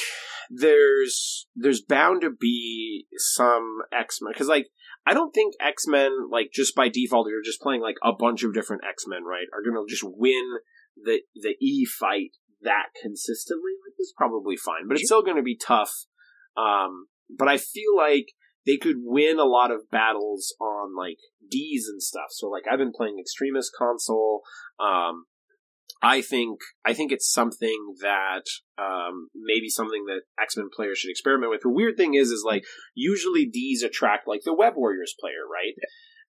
there's 0.49 1.47
there's 1.55 1.81
bound 1.81 2.21
to 2.21 2.29
be 2.29 3.07
some 3.17 3.79
X 3.91 4.19
Men 4.21 4.31
because 4.33 4.47
like 4.47 4.67
I 5.05 5.13
don't 5.13 5.33
think 5.33 5.55
X 5.59 5.87
Men 5.87 6.29
like 6.29 6.51
just 6.53 6.75
by 6.75 6.89
default 6.89 7.27
you're 7.29 7.43
just 7.43 7.61
playing 7.61 7.81
like 7.81 7.97
a 8.03 8.13
bunch 8.13 8.43
of 8.43 8.53
different 8.53 8.83
X 8.87 9.05
Men 9.07 9.23
right 9.23 9.47
are 9.53 9.63
gonna 9.63 9.85
just 9.87 10.03
win 10.05 10.59
the 10.95 11.21
the 11.35 11.55
E 11.59 11.85
fight 11.85 12.31
that 12.61 12.87
consistently. 13.01 13.71
Like 13.85 13.95
it's 13.97 14.13
probably 14.15 14.57
fine, 14.57 14.87
but 14.87 14.97
it's 14.97 15.07
still 15.07 15.23
gonna 15.23 15.41
be 15.41 15.57
tough. 15.57 16.05
Um, 16.57 17.07
but 17.35 17.47
I 17.47 17.57
feel 17.57 17.95
like 17.95 18.27
they 18.65 18.77
could 18.77 18.97
win 18.99 19.39
a 19.39 19.45
lot 19.45 19.71
of 19.71 19.89
battles 19.89 20.55
on 20.61 20.95
like 20.95 21.17
D's 21.49 21.87
and 21.87 22.01
stuff. 22.01 22.27
So 22.29 22.47
like 22.47 22.63
I've 22.71 22.77
been 22.77 22.93
playing 22.95 23.17
Extremist 23.19 23.71
console. 23.77 24.41
Um, 24.79 25.25
I 26.01 26.21
think 26.21 26.59
I 26.83 26.93
think 26.93 27.11
it's 27.11 27.31
something 27.31 27.95
that 28.01 28.43
um, 28.77 29.29
maybe 29.35 29.69
something 29.69 30.05
that 30.05 30.21
X 30.41 30.57
Men 30.57 30.69
players 30.75 30.97
should 30.97 31.11
experiment 31.11 31.51
with. 31.51 31.61
The 31.61 31.69
weird 31.69 31.95
thing 31.95 32.15
is, 32.15 32.29
is 32.29 32.43
like 32.45 32.63
usually 32.95 33.45
D's 33.45 33.83
attract 33.83 34.27
like 34.27 34.41
the 34.43 34.55
Web 34.55 34.73
Warriors 34.75 35.13
player, 35.19 35.45
right? 35.51 35.75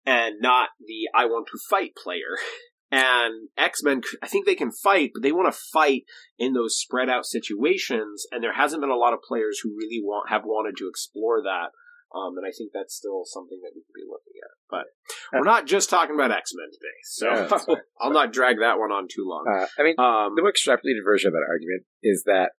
And 0.06 0.36
not 0.42 0.70
the 0.80 1.08
I 1.16 1.26
want 1.26 1.48
to 1.48 1.60
fight 1.70 1.92
player. 1.96 2.38
And 2.94 3.48
X 3.58 3.82
Men, 3.84 4.02
I 4.22 4.28
think 4.28 4.46
they 4.46 4.54
can 4.54 4.70
fight, 4.70 5.12
but 5.14 5.24
they 5.24 5.32
want 5.32 5.48
to 5.48 5.58
fight 5.72 6.04
in 6.38 6.52
those 6.52 6.78
spread 6.78 7.08
out 7.08 7.26
situations. 7.26 8.28
And 8.34 8.44
there 8.44 8.52
hasn't 8.52 8.82
been 8.82 8.90
a 8.90 8.98
lot 8.98 9.14
of 9.14 9.22
players 9.22 9.62
who 9.64 9.78
really 9.78 10.02
want 10.04 10.30
have 10.30 10.44
wanted 10.44 10.76
to 10.76 10.90
explore 10.90 11.42
that. 11.42 11.72
Um, 12.14 12.36
and 12.36 12.46
I 12.46 12.52
think 12.52 12.72
that's 12.74 12.94
still 12.94 13.24
something 13.24 13.60
that 13.64 13.72
we 13.74 13.80
could 13.88 13.96
be 13.96 14.04
looking 14.04 14.36
at. 14.44 14.52
But 14.72 14.86
we're 15.34 15.44
not 15.44 15.68
just 15.68 15.90
talking 15.90 16.16
about 16.16 16.32
X 16.32 16.54
Men 16.56 16.68
today, 16.72 17.46
Yeah, 17.52 17.58
so 17.58 17.76
I'll 18.02 18.14
not 18.14 18.32
drag 18.32 18.60
that 18.60 18.80
one 18.80 18.92
on 18.92 19.08
too 19.14 19.26
long. 19.28 19.46
Uh, 19.48 19.68
I 19.78 19.84
mean, 19.84 19.96
Um, 20.00 20.34
the 20.36 20.42
more 20.42 20.52
extrapolated 20.52 21.04
version 21.04 21.28
of 21.28 21.34
that 21.34 21.46
argument 21.48 21.84
is 22.02 22.24
that 22.26 22.52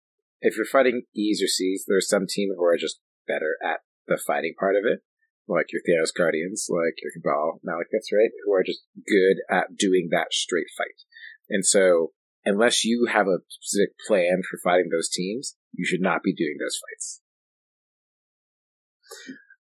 if 0.42 0.56
you're 0.56 0.66
fighting 0.66 1.02
E's 1.14 1.42
or 1.42 1.48
C's, 1.48 1.84
there's 1.88 2.08
some 2.08 2.26
team 2.28 2.50
who 2.54 2.62
are 2.64 2.76
just 2.76 3.00
better 3.26 3.56
at 3.64 3.80
the 4.06 4.18
fighting 4.18 4.54
part 4.58 4.76
of 4.76 4.82
it, 4.84 5.00
like 5.48 5.72
your 5.72 5.80
Thanos 5.82 6.12
Guardians, 6.16 6.66
like 6.68 6.94
your 7.02 7.12
Cabal 7.12 7.60
Malekiths, 7.66 8.12
right? 8.12 8.30
Who 8.44 8.52
are 8.52 8.62
just 8.62 8.82
good 9.06 9.38
at 9.50 9.76
doing 9.76 10.08
that 10.10 10.32
straight 10.32 10.66
fight. 10.76 11.02
And 11.48 11.64
so, 11.64 12.12
unless 12.44 12.84
you 12.84 13.06
have 13.10 13.26
a 13.26 13.38
specific 13.48 13.94
plan 14.06 14.42
for 14.48 14.58
fighting 14.62 14.90
those 14.90 15.08
teams, 15.08 15.56
you 15.72 15.86
should 15.86 16.00
not 16.02 16.22
be 16.22 16.34
doing 16.34 16.56
those 16.58 16.78
fights. 16.78 17.20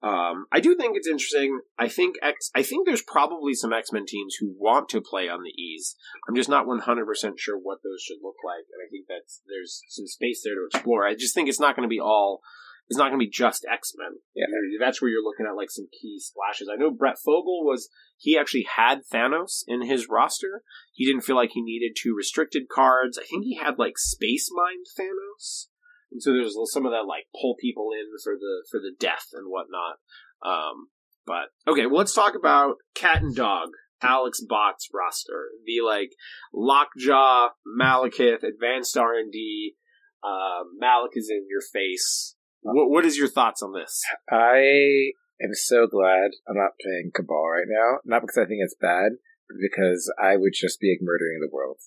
Um, 0.03 0.47
I 0.51 0.61
do 0.61 0.75
think 0.77 0.97
it's 0.97 1.09
interesting. 1.09 1.61
I 1.79 1.89
think 1.89 2.17
X. 2.23 2.51
I 2.55 2.63
think 2.63 2.87
there's 2.87 3.03
probably 3.03 3.53
some 3.53 3.73
X 3.73 3.93
Men 3.93 4.07
teams 4.07 4.37
who 4.41 4.55
want 4.59 4.89
to 4.91 5.01
play 5.01 5.29
on 5.29 5.43
the 5.43 5.51
E's. 5.51 5.95
I'm 6.27 6.35
just 6.35 6.49
not 6.49 6.67
100 6.67 7.07
percent 7.07 7.39
sure 7.39 7.59
what 7.59 7.83
those 7.85 8.03
should 8.03 8.19
look 8.23 8.37
like, 8.45 8.65
and 8.73 8.81
I 8.85 8.89
think 8.91 9.09
that 9.09 9.29
there's 9.47 9.83
some 9.89 10.07
space 10.07 10.43
there 10.43 10.55
to 10.55 10.67
explore. 10.73 11.07
I 11.07 11.15
just 11.15 11.35
think 11.35 11.49
it's 11.49 11.61
not 11.61 11.77
going 11.77 11.87
to 11.87 11.93
be 11.93 12.01
all. 12.01 12.41
It's 12.89 12.99
not 12.99 13.11
going 13.11 13.21
to 13.21 13.25
be 13.25 13.31
just 13.31 13.67
X 13.71 13.93
Men. 13.97 14.19
Yeah. 14.35 14.47
that's 14.81 15.01
where 15.01 15.11
you're 15.11 15.23
looking 15.23 15.47
at 15.47 15.55
like 15.55 15.71
some 15.71 15.87
key 15.93 16.19
splashes. 16.19 16.69
I 16.73 16.77
know 16.77 16.91
Brett 16.91 17.19
Fogel 17.25 17.65
was 17.65 17.89
he 18.17 18.37
actually 18.39 18.67
had 18.77 19.03
Thanos 19.07 19.63
in 19.69 19.87
his 19.87 20.09
roster. 20.09 20.63
He 20.93 21.07
didn't 21.07 21.23
feel 21.23 21.37
like 21.37 21.51
he 21.53 21.63
needed 21.63 21.93
two 21.97 22.15
restricted 22.17 22.65
cards. 22.69 23.17
I 23.17 23.25
think 23.25 23.45
he 23.45 23.57
had 23.57 23.79
like 23.79 23.97
Space 23.97 24.51
Mind 24.51 24.87
Thanos. 24.99 25.67
And 26.13 26.23
so 26.23 26.33
there's 26.33 26.57
some 26.73 26.87
of 26.87 26.93
that 26.93 27.07
like 27.07 27.27
pull 27.41 27.55
people 27.61 27.91
in 27.93 28.07
for 28.23 28.35
the 28.35 28.65
for 28.71 28.81
the 28.81 28.93
death 28.99 29.27
and 29.33 29.47
whatnot. 29.49 29.97
Um, 30.45 30.89
but 31.27 31.51
okay, 31.71 31.87
well 31.87 31.99
let's 31.99 32.15
talk 32.15 32.35
about 32.35 32.77
Cat 32.95 33.23
and 33.23 33.35
Dog, 33.35 33.71
Alex 34.03 34.41
Bot's 34.41 34.89
roster. 34.93 35.49
The 35.65 35.85
like 35.85 36.13
Lockjaw, 36.53 37.51
Malekith, 37.79 38.43
Advanced 38.43 38.97
R 38.97 39.15
and 39.15 39.33
D. 39.33 39.75
Uh, 40.23 40.65
Malik 40.79 41.13
is 41.15 41.31
in 41.31 41.47
your 41.49 41.63
face. 41.63 42.35
What 42.63 42.91
what 42.91 43.07
is 43.07 43.17
your 43.17 43.29
thoughts 43.29 43.63
on 43.63 43.73
this? 43.73 44.03
I 44.31 45.13
am 45.43 45.55
so 45.55 45.87
glad 45.87 46.33
I'm 46.49 46.57
not 46.57 46.79
playing 46.83 47.13
Cabal 47.15 47.49
right 47.49 47.69
now. 47.69 47.99
Not 48.05 48.23
because 48.23 48.37
I 48.37 48.47
think 48.47 48.61
it's 48.63 48.77
bad, 48.81 49.13
but 49.49 49.57
because 49.61 50.13
I 50.23 50.37
would 50.37 50.53
just 50.55 50.81
be 50.81 50.93
like 50.93 51.03
murdering 51.03 51.41
the 51.41 51.49
world. 51.51 51.79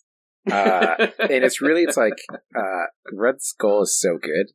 Uh, 0.50 0.96
and 1.20 1.44
it's 1.44 1.62
really 1.62 1.84
it's 1.84 1.98
like 1.98 2.20
uh, 2.56 2.86
Red 3.12 3.42
Skull 3.42 3.84
is 3.84 4.00
so 4.00 4.18
good, 4.22 4.52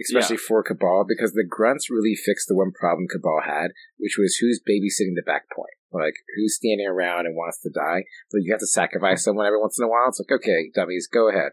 especially 0.00 0.36
for 0.36 0.62
Cabal 0.62 1.04
because 1.06 1.32
the 1.32 1.46
grunts 1.48 1.90
really 1.90 2.14
fixed 2.14 2.48
the 2.48 2.56
one 2.56 2.72
problem 2.72 3.06
Cabal 3.10 3.42
had, 3.44 3.68
which 3.98 4.16
was 4.18 4.36
who's 4.36 4.60
babysitting 4.60 5.14
the 5.14 5.22
back 5.24 5.44
point. 5.54 5.74
Like 5.90 6.14
who's 6.36 6.56
standing 6.56 6.86
around 6.86 7.26
and 7.26 7.34
wants 7.34 7.60
to 7.62 7.70
die, 7.70 8.04
So 8.28 8.38
you 8.38 8.52
have 8.52 8.60
to 8.60 8.66
sacrifice 8.66 9.24
someone 9.24 9.46
every 9.46 9.60
once 9.60 9.78
in 9.78 9.84
a 9.84 9.88
while. 9.88 10.08
It's 10.08 10.20
like 10.20 10.40
okay, 10.40 10.70
dummies, 10.74 11.08
go 11.12 11.28
ahead. 11.28 11.52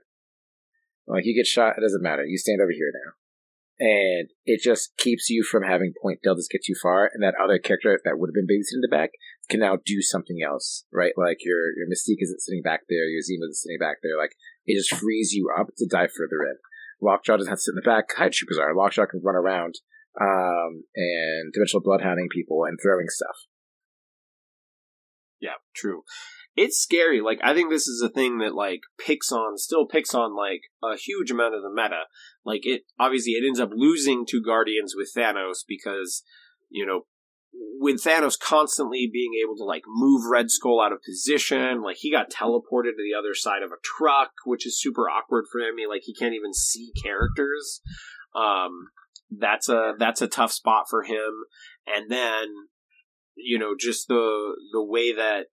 Like 1.07 1.25
you 1.25 1.35
get 1.35 1.47
shot, 1.47 1.77
it 1.77 1.81
doesn't 1.81 2.03
matter. 2.03 2.25
You 2.25 2.37
stand 2.37 2.61
over 2.61 2.71
here 2.71 2.91
now. 2.93 3.11
And 3.77 4.29
it 4.45 4.61
just 4.61 4.95
keeps 4.97 5.29
you 5.29 5.43
from 5.43 5.63
having 5.63 5.93
point 6.01 6.19
deltas 6.23 6.47
get 6.49 6.63
too 6.65 6.75
far, 6.81 7.11
and 7.13 7.21
that 7.21 7.35
other 7.41 7.59
character 7.59 7.99
that 8.05 8.17
would 8.17 8.29
have 8.29 8.33
been 8.33 8.47
babysitting 8.47 8.81
the 8.81 8.87
back 8.89 9.11
can 9.49 9.59
now 9.59 9.77
do 9.83 10.01
something 10.01 10.37
else, 10.45 10.85
right? 10.91 11.13
Like 11.17 11.37
your 11.41 11.75
your 11.77 11.87
Mystique 11.87 12.21
isn't 12.21 12.41
sitting 12.41 12.61
back 12.61 12.81
there, 12.89 13.07
your 13.07 13.21
Zemo 13.21 13.45
isn't 13.45 13.55
sitting 13.55 13.79
back 13.79 13.97
there. 14.03 14.17
Like 14.17 14.35
it 14.65 14.77
just 14.77 14.93
frees 14.93 15.33
you 15.33 15.49
up 15.57 15.67
to 15.77 15.87
dive 15.89 16.11
further 16.11 16.43
in. 16.43 16.57
Lockjaw 17.01 17.37
doesn't 17.37 17.49
have 17.49 17.57
to 17.57 17.61
sit 17.61 17.73
in 17.73 17.81
the 17.83 17.89
back. 17.89 18.05
Hydra 18.15 18.31
troopers 18.31 18.57
are. 18.57 18.75
Lockjaw 18.75 19.05
can 19.05 19.21
run 19.23 19.35
around 19.35 19.75
um, 20.19 20.83
and 20.95 21.53
dimensional 21.53 21.83
bloodhounding 21.83 22.29
people 22.31 22.63
and 22.63 22.79
throwing 22.81 23.07
stuff. 23.09 23.35
Yeah, 25.39 25.59
true. 25.75 26.03
It's 26.55 26.79
scary. 26.79 27.19
Like 27.19 27.39
I 27.43 27.53
think 27.53 27.69
this 27.69 27.87
is 27.87 28.01
a 28.01 28.09
thing 28.09 28.37
that 28.39 28.55
like 28.55 28.81
picks 28.97 29.31
on, 29.31 29.57
still 29.57 29.85
picks 29.85 30.15
on 30.15 30.35
like 30.35 30.61
a 30.81 30.95
huge 30.97 31.29
amount 31.29 31.55
of 31.55 31.61
the 31.61 31.69
meta. 31.69 32.03
Like 32.45 32.61
it 32.65 32.83
obviously 32.97 33.33
it 33.33 33.45
ends 33.45 33.59
up 33.59 33.71
losing 33.73 34.25
to 34.27 34.41
Guardians 34.41 34.93
with 34.95 35.11
Thanos 35.15 35.59
because 35.67 36.23
you 36.69 36.85
know 36.85 37.01
with 37.79 38.03
Thanos 38.03 38.39
constantly 38.39 39.09
being 39.11 39.33
able 39.43 39.55
to 39.57 39.63
like 39.63 39.83
move 39.87 40.23
Red 40.29 40.49
Skull 40.49 40.81
out 40.81 40.91
of 40.91 41.01
position, 41.03 41.81
like 41.81 41.97
he 41.97 42.11
got 42.11 42.31
teleported 42.31 42.95
to 42.95 43.03
the 43.03 43.17
other 43.17 43.33
side 43.33 43.63
of 43.63 43.71
a 43.71 43.81
truck, 43.83 44.31
which 44.45 44.65
is 44.65 44.79
super 44.79 45.09
awkward 45.09 45.45
for 45.51 45.59
him. 45.59 45.75
Like 45.87 46.01
he 46.03 46.13
can't 46.13 46.33
even 46.33 46.53
see 46.53 46.91
characters. 47.03 47.81
Um, 48.35 48.89
that's 49.31 49.69
a 49.69 49.93
that's 49.97 50.21
a 50.21 50.27
tough 50.27 50.51
spot 50.51 50.85
for 50.89 51.03
him. 51.03 51.45
And 51.87 52.09
then 52.09 52.47
you 53.35 53.59
know 53.59 53.75
just 53.79 54.07
the 54.07 54.55
the 54.71 54.83
way 54.83 55.13
that 55.13 55.45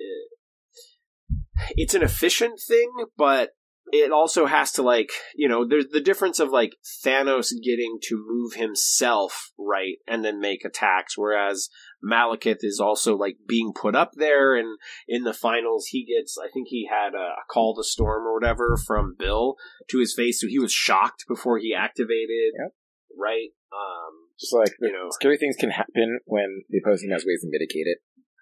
uh, 0.00 1.64
it's 1.70 1.94
an 1.94 2.02
efficient 2.02 2.60
thing, 2.66 2.90
but 3.16 3.50
it 3.92 4.10
also 4.10 4.46
has 4.46 4.72
to 4.72 4.82
like 4.82 5.10
you 5.36 5.48
know 5.48 5.66
there's 5.68 5.88
the 5.88 6.00
difference 6.00 6.40
of 6.40 6.48
like 6.48 6.76
Thanos 7.04 7.52
getting 7.62 7.98
to 8.04 8.24
move 8.26 8.54
himself 8.54 9.52
right 9.58 9.96
and 10.08 10.24
then 10.24 10.40
make 10.40 10.64
attacks, 10.64 11.16
whereas 11.16 11.68
Malekith 12.02 12.60
is 12.62 12.80
also 12.80 13.16
like 13.16 13.36
being 13.46 13.72
put 13.78 13.94
up 13.94 14.12
there, 14.16 14.56
and 14.56 14.78
in 15.06 15.24
the 15.24 15.34
finals 15.34 15.86
he 15.90 16.06
gets 16.06 16.38
I 16.42 16.48
think 16.52 16.68
he 16.68 16.88
had 16.90 17.14
a, 17.14 17.18
a 17.18 17.44
call 17.50 17.76
to 17.76 17.84
storm 17.84 18.26
or 18.26 18.32
whatever 18.32 18.76
from 18.76 19.14
Bill 19.18 19.56
to 19.90 19.98
his 19.98 20.14
face, 20.14 20.40
so 20.40 20.48
he 20.48 20.58
was 20.58 20.72
shocked 20.72 21.26
before 21.28 21.58
he 21.58 21.74
activated. 21.74 22.54
Yep. 22.58 22.72
Right. 23.16 23.50
Um, 23.72 24.28
Just 24.40 24.54
like 24.54 24.72
you 24.80 24.90
know, 24.90 25.08
scary 25.10 25.36
things 25.36 25.56
can 25.60 25.70
happen 25.70 26.20
when 26.24 26.62
the 26.70 26.80
opposing 26.82 27.10
has 27.10 27.26
ways 27.26 27.42
to 27.42 27.48
mitigate 27.50 27.86
it. 27.86 27.98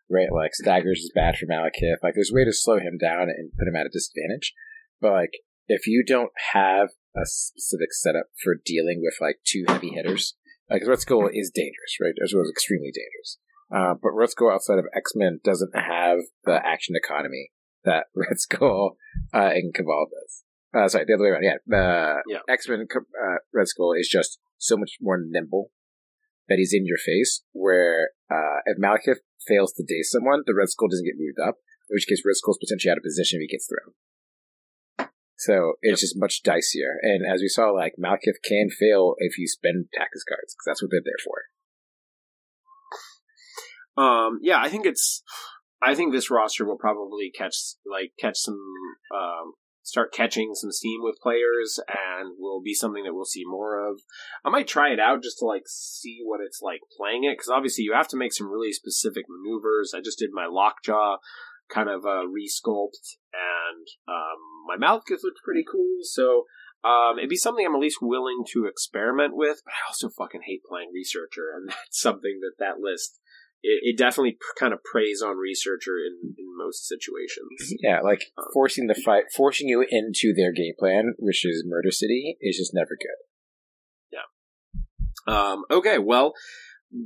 Right, 0.08 0.32
like 0.32 0.54
staggers 0.54 1.00
is 1.00 1.12
bad 1.14 1.36
for 1.36 1.46
Malekith. 1.46 2.02
Like 2.02 2.14
there's 2.14 2.32
a 2.32 2.34
way 2.34 2.44
to 2.44 2.52
slow 2.52 2.78
him 2.78 2.98
down 2.98 3.30
and 3.30 3.52
put 3.56 3.68
him 3.68 3.76
at 3.76 3.86
a 3.86 3.90
disadvantage. 3.90 4.54
But 5.00 5.12
like 5.12 5.32
if 5.68 5.86
you 5.86 6.04
don't 6.06 6.32
have 6.52 6.88
a 7.16 7.24
specific 7.24 7.92
setup 7.92 8.26
for 8.42 8.54
dealing 8.64 9.00
with 9.02 9.14
like 9.20 9.36
two 9.46 9.64
heavy 9.68 9.90
hitters, 9.90 10.34
like 10.68 10.86
Red 10.86 11.00
Skull 11.00 11.28
is 11.32 11.50
dangerous, 11.54 11.98
right? 12.00 12.14
As 12.22 12.32
well 12.34 12.42
as 12.42 12.50
extremely 12.50 12.92
dangerous. 12.92 13.38
Uh, 13.74 13.94
but 14.00 14.12
Red 14.12 14.30
Skull 14.30 14.50
outside 14.50 14.78
of 14.78 14.86
X 14.94 15.12
Men 15.14 15.40
doesn't 15.44 15.74
have 15.74 16.18
the 16.44 16.60
action 16.64 16.96
economy 16.96 17.50
that 17.84 18.06
Red 18.14 18.38
Skull 18.38 18.96
uh, 19.32 19.50
and 19.54 19.74
Cabal 19.74 20.06
does. 20.10 20.44
Uh, 20.72 20.88
sorry, 20.88 21.04
the 21.06 21.14
other 21.14 21.24
way 21.24 21.30
around. 21.30 21.44
Yeah, 21.44 21.76
uh, 21.76 22.20
Yeah. 22.28 22.38
X 22.48 22.68
Men 22.68 22.86
uh, 22.94 23.36
Red 23.52 23.68
Skull 23.68 23.92
is 23.92 24.08
just 24.08 24.38
so 24.58 24.76
much 24.76 24.98
more 25.00 25.18
nimble 25.20 25.70
that 26.48 26.58
he's 26.58 26.74
in 26.74 26.86
your 26.86 26.98
face. 26.98 27.42
Where 27.52 28.10
uh, 28.30 28.62
if 28.66 28.78
Malekith 28.78 29.20
fails 29.46 29.72
to 29.74 29.84
daze 29.86 30.10
someone, 30.10 30.42
the 30.46 30.54
Red 30.54 30.68
Skull 30.68 30.88
doesn't 30.88 31.06
get 31.06 31.14
moved 31.18 31.38
up. 31.38 31.56
In 31.90 31.94
which 31.94 32.06
case, 32.06 32.22
Red 32.24 32.36
Skull's 32.36 32.58
potentially 32.58 32.90
out 32.90 32.98
of 32.98 33.04
position 33.04 33.38
if 33.38 33.48
he 33.48 33.54
gets 33.54 33.66
thrown. 33.66 33.94
So 35.40 35.72
it's 35.80 36.02
just 36.02 36.18
much 36.18 36.42
dicier. 36.42 37.00
And 37.00 37.24
as 37.26 37.40
we 37.40 37.48
saw, 37.48 37.70
like 37.70 37.94
Malekith 37.98 38.42
can 38.44 38.68
fail 38.68 39.14
if 39.18 39.38
you 39.38 39.48
spend 39.48 39.86
tactics 39.94 40.22
cards 40.28 40.54
because 40.54 40.66
that's 40.66 40.82
what 40.82 40.90
they're 40.90 41.00
there 41.02 41.14
for. 41.24 41.48
Um, 44.02 44.38
yeah, 44.42 44.60
I 44.60 44.68
think 44.68 44.84
it's. 44.84 45.22
I 45.82 45.94
think 45.94 46.12
this 46.12 46.30
roster 46.30 46.66
will 46.66 46.76
probably 46.76 47.32
catch 47.34 47.56
like 47.90 48.12
catch 48.20 48.36
some 48.36 48.60
um, 49.14 49.54
start 49.82 50.12
catching 50.12 50.54
some 50.54 50.72
steam 50.72 51.00
with 51.02 51.16
players 51.22 51.80
and 51.88 52.36
will 52.38 52.60
be 52.60 52.74
something 52.74 53.04
that 53.04 53.14
we'll 53.14 53.24
see 53.24 53.44
more 53.46 53.88
of. 53.88 54.00
I 54.44 54.50
might 54.50 54.68
try 54.68 54.92
it 54.92 55.00
out 55.00 55.22
just 55.22 55.38
to 55.38 55.46
like 55.46 55.64
see 55.66 56.20
what 56.22 56.40
it's 56.44 56.60
like 56.60 56.80
playing 56.96 57.24
it 57.24 57.32
because 57.32 57.48
obviously 57.48 57.84
you 57.84 57.94
have 57.94 58.08
to 58.08 58.18
make 58.18 58.34
some 58.34 58.50
really 58.50 58.72
specific 58.72 59.24
maneuvers. 59.26 59.94
I 59.96 60.02
just 60.02 60.18
did 60.18 60.30
my 60.32 60.46
lockjaw 60.46 61.16
kind 61.72 61.88
of 61.88 62.04
uh, 62.04 62.26
resculpt 62.26 63.16
and 63.32 63.86
um, 64.08 64.38
my 64.66 64.76
Malekith 64.76 65.22
looked 65.22 65.42
pretty 65.44 65.64
cool. 65.70 65.98
So 66.02 66.44
um, 66.84 67.18
it'd 67.18 67.30
be 67.30 67.36
something 67.36 67.64
I'm 67.64 67.74
at 67.74 67.80
least 67.80 67.98
willing 68.00 68.44
to 68.52 68.66
experiment 68.66 69.36
with. 69.36 69.60
But 69.64 69.72
I 69.72 69.88
also 69.88 70.08
fucking 70.08 70.42
hate 70.46 70.62
playing 70.68 70.90
researcher, 70.94 71.52
and 71.54 71.68
that's 71.68 72.00
something 72.00 72.40
that 72.40 72.54
that 72.58 72.80
list 72.80 73.20
it, 73.62 73.80
it 73.82 73.98
definitely 73.98 74.38
kind 74.58 74.72
of 74.72 74.82
preys 74.82 75.22
on 75.22 75.36
researcher 75.36 75.98
in, 75.98 76.34
in 76.38 76.56
most 76.56 76.86
situations. 76.86 77.74
Yeah, 77.82 78.00
like 78.00 78.32
um, 78.38 78.44
forcing 78.52 78.86
the 78.86 78.94
fight, 78.94 79.24
forcing 79.34 79.68
you 79.68 79.84
into 79.88 80.34
their 80.34 80.52
game 80.52 80.74
plan, 80.78 81.14
which 81.18 81.44
is 81.44 81.64
Murder 81.66 81.90
City, 81.90 82.36
is 82.40 82.56
just 82.56 82.74
never 82.74 82.96
good. 82.98 84.18
Yeah. 85.26 85.34
Um, 85.34 85.64
okay, 85.70 85.98
well, 85.98 86.32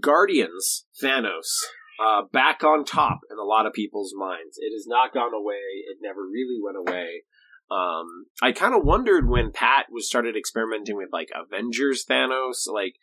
Guardians 0.01 0.87
Thanos 1.03 1.61
uh, 1.99 2.23
back 2.33 2.65
on 2.65 2.85
top 2.85 3.21
in 3.31 3.39
a 3.39 3.45
lot 3.45 3.67
of 3.67 3.73
people's 3.73 4.15
minds. 4.17 4.59
It 4.59 4.73
has 4.73 4.87
not 4.87 5.13
gone 5.13 5.35
away. 5.35 5.85
It 5.89 5.99
never 6.01 6.23
really 6.23 6.59
went 6.63 6.77
away. 6.77 7.23
Um, 7.71 8.27
I 8.43 8.53
kind 8.53 8.75
of 8.75 8.85
wondered 8.85 9.29
when 9.29 9.53
Pat 9.53 9.87
was 9.91 10.07
started 10.07 10.37
experimenting 10.37 10.97
with 10.97 11.09
like 11.13 11.29
Avengers 11.35 12.05
Thanos, 12.09 12.67
like 12.71 12.95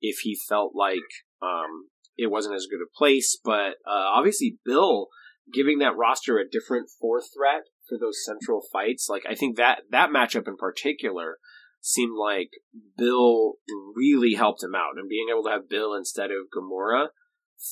if 0.00 0.18
he 0.20 0.36
felt 0.48 0.72
like 0.74 0.98
um, 1.42 1.88
it 2.16 2.30
wasn't 2.30 2.54
as 2.54 2.66
good 2.70 2.82
a 2.82 2.96
place. 2.96 3.38
But 3.42 3.76
uh, 3.86 4.12
obviously, 4.14 4.58
Bill 4.64 5.08
giving 5.52 5.78
that 5.78 5.96
roster 5.96 6.38
a 6.38 6.48
different 6.48 6.88
fourth 7.00 7.30
threat 7.34 7.62
for 7.88 7.98
those 7.98 8.24
central 8.24 8.62
fights, 8.72 9.08
like 9.08 9.22
I 9.28 9.34
think 9.34 9.56
that 9.56 9.80
that 9.90 10.10
matchup 10.10 10.46
in 10.46 10.56
particular 10.56 11.38
seemed 11.80 12.16
like 12.16 12.50
Bill 12.96 13.54
really 13.96 14.34
helped 14.34 14.62
him 14.62 14.74
out, 14.74 14.98
and 14.98 15.08
being 15.08 15.28
able 15.30 15.44
to 15.44 15.50
have 15.50 15.68
Bill 15.68 15.94
instead 15.94 16.30
of 16.30 16.48
Gamora 16.54 17.08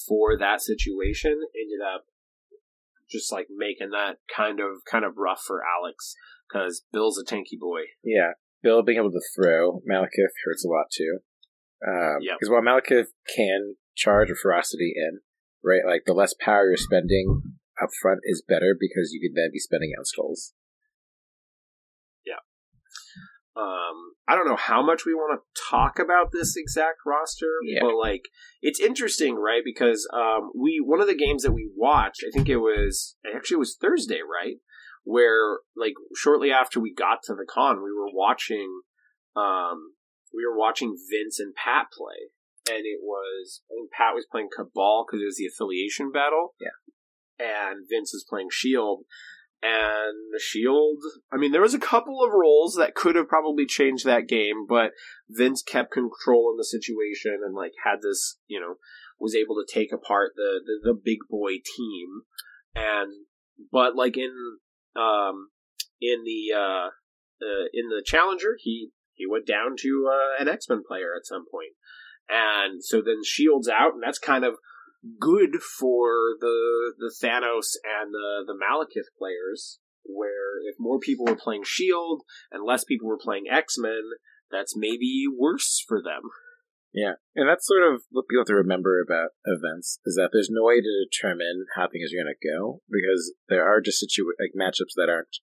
for 0.07 0.36
that 0.39 0.61
situation 0.61 1.32
ended 1.32 1.80
up 1.82 2.05
just 3.11 3.32
like 3.32 3.47
making 3.51 3.91
that 3.91 4.16
kind 4.34 4.61
of 4.61 4.84
kind 4.91 5.05
of 5.05 5.16
rough 5.16 5.41
for 5.47 5.62
Alex 5.64 6.14
because 6.49 6.82
Bill's 6.93 7.18
a 7.18 7.24
tanky 7.24 7.59
boy. 7.59 7.80
Yeah, 8.05 8.32
Bill 8.62 8.82
being 8.82 8.99
able 8.99 9.12
to 9.12 9.22
throw 9.34 9.80
Malekith 9.89 10.34
hurts 10.45 10.64
a 10.64 10.68
lot 10.68 10.86
too. 10.93 11.18
Um, 11.86 12.18
yeah, 12.20 12.34
because 12.39 12.51
while 12.51 12.62
Malekith 12.62 13.09
can 13.34 13.76
charge 13.97 14.30
a 14.30 14.34
ferocity 14.34 14.93
in, 14.95 15.20
right, 15.64 15.86
like 15.86 16.03
the 16.07 16.14
less 16.14 16.34
power 16.39 16.66
you're 16.66 16.76
spending 16.76 17.43
up 17.82 17.91
front 18.01 18.20
is 18.24 18.43
better 18.47 18.76
because 18.78 19.12
you 19.12 19.20
can 19.20 19.34
then 19.34 19.51
be 19.53 19.59
spending 19.59 19.93
out 19.99 20.07
skulls. 20.07 20.53
Um, 23.59 24.12
I 24.28 24.36
don't 24.36 24.46
know 24.46 24.56
how 24.56 24.84
much 24.84 25.04
we 25.04 25.14
want 25.14 25.40
to 25.40 25.62
talk 25.68 25.98
about 25.98 26.30
this 26.32 26.54
exact 26.56 26.98
roster, 27.04 27.50
yeah. 27.64 27.80
but 27.82 27.96
like 27.96 28.22
it's 28.62 28.78
interesting, 28.78 29.34
right? 29.34 29.62
Because 29.64 30.09
um, 30.14 30.52
we 30.54 30.80
one 30.84 31.00
of 31.00 31.09
the 31.09 31.16
games 31.16 31.42
that 31.42 31.52
we 31.52 31.68
watched, 31.74 32.24
I 32.26 32.30
think 32.32 32.48
it 32.48 32.59
was 32.59 33.16
actually 33.34 33.56
it 33.56 33.59
was 33.59 33.76
Thursday, 33.80 34.20
right? 34.20 34.56
Where 35.02 35.59
like 35.76 35.94
shortly 36.14 36.52
after 36.52 36.78
we 36.78 36.94
got 36.94 37.22
to 37.24 37.34
the 37.34 37.46
con, 37.48 37.82
we 37.82 37.90
were 37.90 38.12
watching, 38.12 38.82
um, 39.34 39.94
we 40.32 40.46
were 40.46 40.56
watching 40.56 40.96
Vince 41.11 41.40
and 41.40 41.52
Pat 41.54 41.86
play, 41.90 42.30
and 42.70 42.86
it 42.86 43.00
was 43.02 43.62
I 43.72 43.74
think 43.74 43.90
Pat 43.90 44.14
was 44.14 44.26
playing 44.30 44.50
Cabal 44.54 45.04
because 45.04 45.20
it 45.20 45.26
was 45.26 45.38
the 45.38 45.46
affiliation 45.46 46.12
battle, 46.12 46.54
yeah, 46.61 47.44
and 47.44 47.86
Vince 47.90 48.12
was 48.12 48.24
playing 48.28 48.48
Shield, 48.52 49.04
and 49.62 50.32
the 50.32 50.40
Shield. 50.40 50.98
I 51.32 51.36
mean, 51.36 51.52
there 51.52 51.62
was 51.62 51.74
a 51.74 51.80
couple 51.80 52.22
of 52.22 52.32
roles 52.32 52.76
that 52.76 52.94
could 52.94 53.16
have 53.16 53.28
probably 53.28 53.66
changed 53.66 54.04
that 54.04 54.28
game, 54.28 54.66
but 54.68 54.92
Vince 55.28 55.62
kept 55.62 55.92
control 55.92 56.50
in 56.52 56.56
the 56.56 56.64
situation 56.64 57.40
and 57.44 57.54
like 57.54 57.72
had 57.84 58.00
this, 58.02 58.38
you 58.46 58.61
know, 58.61 58.74
was 59.18 59.34
able 59.34 59.56
to 59.56 59.72
take 59.72 59.92
apart 59.92 60.32
the 60.36 60.61
the, 60.64 60.92
the 60.92 60.94
big 60.94 61.18
boy 61.28 61.52
team, 61.76 62.22
and 62.74 63.12
but 63.72 63.96
like 63.96 64.16
in 64.16 64.32
um 64.96 65.50
in 66.00 66.24
the 66.24 66.54
uh, 66.54 66.88
uh 67.42 67.66
in 67.72 67.88
the 67.88 68.02
Challenger, 68.04 68.56
he 68.59 68.90
he 69.14 69.26
went 69.26 69.46
down 69.46 69.74
to 69.80 70.09
uh, 70.11 70.40
an 70.40 70.48
X 70.48 70.68
Men 70.68 70.82
player 70.86 71.14
at 71.16 71.26
some 71.26 71.44
point, 71.50 71.72
and 72.28 72.84
so 72.84 73.02
then 73.02 73.22
Shield's 73.24 73.68
out, 73.68 73.94
and 73.94 74.02
that's 74.02 74.20
kind 74.20 74.44
of 74.44 74.54
good 75.20 75.61
for 75.62 76.36
the 76.40 76.94
the 76.98 77.12
Thanos 77.22 77.76
and 77.84 78.12
the 78.12 78.44
the 78.46 78.54
Malekith 78.54 79.11
players. 79.18 79.78
Where 80.11 80.62
if 80.66 80.76
more 80.78 80.98
people 80.98 81.26
were 81.26 81.36
playing 81.36 81.64
Shield 81.66 82.22
and 82.50 82.64
less 82.64 82.84
people 82.84 83.09
were 83.09 83.18
playing 83.18 83.44
X 83.50 83.76
Men, 83.78 84.02
that's 84.50 84.74
maybe 84.76 85.24
worse 85.28 85.84
for 85.86 86.02
them. 86.02 86.22
Yeah, 86.92 87.20
and 87.36 87.48
that's 87.48 87.66
sort 87.66 87.82
of 87.82 88.02
what 88.11 88.24
people 88.28 88.40
have 88.40 88.46
to 88.48 88.54
remember 88.54 89.02
about 89.02 89.36
events 89.44 90.00
is 90.06 90.16
that 90.16 90.30
there's 90.32 90.48
no 90.50 90.64
way 90.64 90.80
to 90.80 91.04
determine 91.04 91.66
how 91.76 91.86
things 91.86 92.11
are 92.12 92.24
going 92.24 92.32
to 92.32 92.48
go 92.48 92.80
because 92.88 93.34
there 93.48 93.68
are 93.68 93.80
just 93.80 94.00
situ- 94.00 94.32
like 94.40 94.56
matchups 94.56 94.96
that 94.96 95.11
aren't 95.11 95.36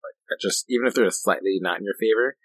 like 0.00 0.38
just 0.40 0.64
even 0.68 0.86
if 0.86 0.94
they're 0.94 1.10
slightly 1.10 1.58
not 1.60 1.78
in 1.78 1.84
your 1.84 1.98
favor, 1.98 2.36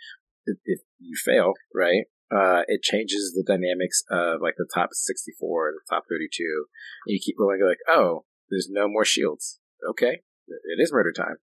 if, 0.46 0.58
if 0.66 0.80
you 0.98 1.16
fail, 1.24 1.54
right? 1.74 2.06
Uh, 2.32 2.64
it 2.68 2.82
changes 2.82 3.34
the 3.34 3.44
dynamics 3.46 4.04
of 4.10 4.42
like 4.42 4.56
the 4.58 4.68
top 4.74 4.90
64, 4.94 5.74
the 5.74 5.96
top 5.96 6.04
32. 6.10 6.66
And 7.06 7.14
you 7.14 7.20
keep 7.24 7.38
going, 7.38 7.60
like, 7.66 7.84
oh, 7.88 8.26
there's 8.50 8.70
no 8.70 8.88
more 8.88 9.06
shields. 9.06 9.60
Okay, 9.90 10.22
it 10.48 10.80
is 10.80 10.94
murder 10.94 11.12
time. 11.12 11.38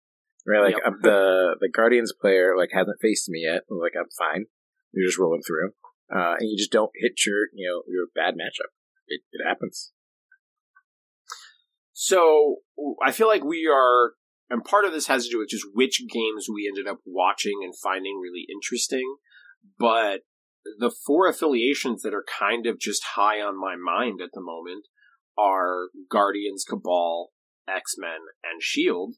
Right, 0.48 0.62
like 0.62 0.76
yep. 0.84 0.94
the 1.02 1.56
the 1.60 1.70
Guardians 1.70 2.14
player 2.14 2.56
like 2.58 2.70
hasn't 2.72 3.02
faced 3.02 3.28
me 3.30 3.42
yet. 3.44 3.64
Like 3.70 3.92
I'm 4.00 4.08
fine. 4.18 4.46
You're 4.94 5.06
just 5.06 5.20
rolling 5.20 5.42
through, 5.46 5.72
uh, 6.16 6.36
and 6.40 6.50
you 6.50 6.58
just 6.58 6.72
don't 6.72 6.92
hit 6.96 7.14
your 7.26 7.48
you 7.54 7.68
know 7.68 7.84
your 7.88 8.08
bad 8.16 8.36
matchup. 8.36 8.72
It, 9.08 9.22
it 9.32 9.46
happens. 9.46 9.92
So 11.92 12.58
I 13.06 13.12
feel 13.12 13.28
like 13.28 13.44
we 13.44 13.68
are, 13.68 14.14
and 14.50 14.64
part 14.64 14.86
of 14.86 14.94
this 14.94 15.08
has 15.08 15.26
to 15.26 15.30
do 15.30 15.40
with 15.40 15.50
just 15.50 15.68
which 15.74 16.02
games 16.10 16.48
we 16.52 16.66
ended 16.66 16.88
up 16.90 17.00
watching 17.06 17.60
and 17.62 17.78
finding 17.78 18.20
really 18.22 18.46
interesting. 18.50 19.18
But 19.78 20.22
the 20.80 20.92
four 21.06 21.28
affiliations 21.28 22.02
that 22.02 22.14
are 22.14 22.26
kind 22.40 22.66
of 22.66 22.80
just 22.80 23.04
high 23.16 23.42
on 23.42 23.60
my 23.60 23.76
mind 23.76 24.22
at 24.22 24.32
the 24.34 24.42
moment 24.42 24.86
are 25.38 25.90
Guardians, 26.10 26.66
Cabal, 26.68 27.30
X 27.68 27.96
Men, 27.98 28.20
and 28.44 28.62
Shield. 28.62 29.16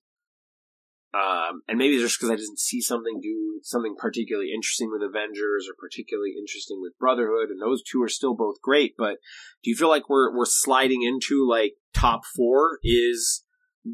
Um, 1.13 1.61
and 1.67 1.77
maybe 1.77 1.99
just 1.99 2.17
because 2.17 2.31
I 2.31 2.37
didn't 2.37 2.59
see 2.59 2.79
something 2.79 3.19
do 3.21 3.59
something 3.63 3.95
particularly 3.97 4.51
interesting 4.55 4.89
with 4.91 5.01
Avengers 5.03 5.67
or 5.69 5.75
particularly 5.77 6.35
interesting 6.39 6.79
with 6.79 6.97
Brotherhood, 6.97 7.49
and 7.49 7.61
those 7.61 7.83
two 7.83 8.01
are 8.01 8.07
still 8.07 8.33
both 8.33 8.61
great. 8.61 8.93
But 8.97 9.17
do 9.61 9.69
you 9.69 9.75
feel 9.75 9.89
like 9.89 10.07
we're 10.07 10.33
we're 10.35 10.45
sliding 10.45 11.03
into 11.03 11.45
like 11.49 11.73
top 11.93 12.21
four 12.25 12.79
is 12.81 13.43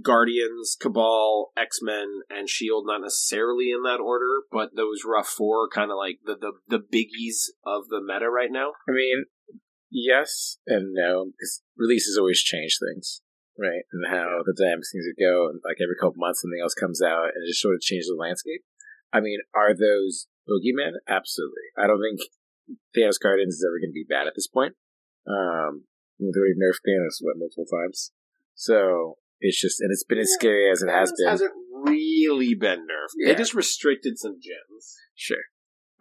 Guardians, 0.04 0.76
Cabal, 0.80 1.52
X 1.56 1.80
Men, 1.82 2.22
and 2.30 2.50
Shield, 2.50 2.86
not 2.86 3.02
necessarily 3.02 3.72
in 3.72 3.84
that 3.84 4.02
order, 4.04 4.44
but 4.52 4.76
those 4.76 5.04
rough 5.06 5.28
four 5.28 5.70
kind 5.70 5.92
of 5.92 5.98
like 5.98 6.20
the, 6.26 6.36
the 6.36 6.52
the 6.68 6.84
biggies 6.84 7.48
of 7.66 7.88
the 7.88 8.02
meta 8.04 8.30
right 8.30 8.52
now. 8.52 8.72
I 8.88 8.92
mean, 8.92 9.26
yes 9.90 10.58
and 10.68 10.94
no, 10.94 11.32
because 11.32 11.64
releases 11.78 12.18
always 12.18 12.42
change 12.42 12.78
things, 12.84 13.22
right? 13.58 13.88
And 13.94 14.12
how 14.12 14.44
the 14.44 14.56
dynamics 14.58 14.92
things 14.92 15.06
would 15.08 15.24
go, 15.24 15.48
and 15.48 15.62
like 15.64 15.78
every 15.80 15.96
couple 15.96 16.20
months 16.20 16.42
something 16.42 16.60
else 16.62 16.76
comes 16.76 17.02
out, 17.02 17.32
and 17.32 17.48
it 17.48 17.48
just 17.48 17.62
sort 17.62 17.76
of 17.76 17.82
changes 17.82 18.12
the 18.12 18.20
landscape. 18.20 18.68
I 19.14 19.22
mean, 19.22 19.40
are 19.56 19.72
those 19.72 20.28
boogeymen? 20.52 21.00
Absolutely. 21.08 21.72
I 21.80 21.88
don't 21.88 22.04
think 22.04 22.28
Thanos 22.92 23.24
Guardians 23.24 23.56
is 23.56 23.64
ever 23.64 23.80
going 23.80 23.96
to 23.96 24.04
be 24.04 24.08
bad 24.08 24.28
at 24.28 24.36
this 24.36 24.52
point. 24.52 24.76
Um, 25.24 25.88
they've 26.20 26.36
already 26.36 26.60
nerfed 26.60 26.84
Thanos 26.84 27.24
what 27.24 27.40
multiple 27.40 27.72
times, 27.72 28.12
so 28.54 29.16
it's 29.40 29.60
just, 29.60 29.80
and 29.82 29.92
it's 29.92 30.04
been 30.04 30.20
as 30.20 30.32
scary 30.34 30.70
as 30.72 30.82
it 30.82 30.90
has 30.90 31.14
been. 31.18 31.30
Hasn't 31.30 31.54
really 31.86 32.54
been 32.54 32.82
nerfed. 32.82 33.16
Yeah. 33.18 33.30
They 33.30 33.36
just 33.36 33.54
restricted 33.54 34.18
some 34.18 34.40
gems. 34.42 34.96
Sure. 35.16 35.38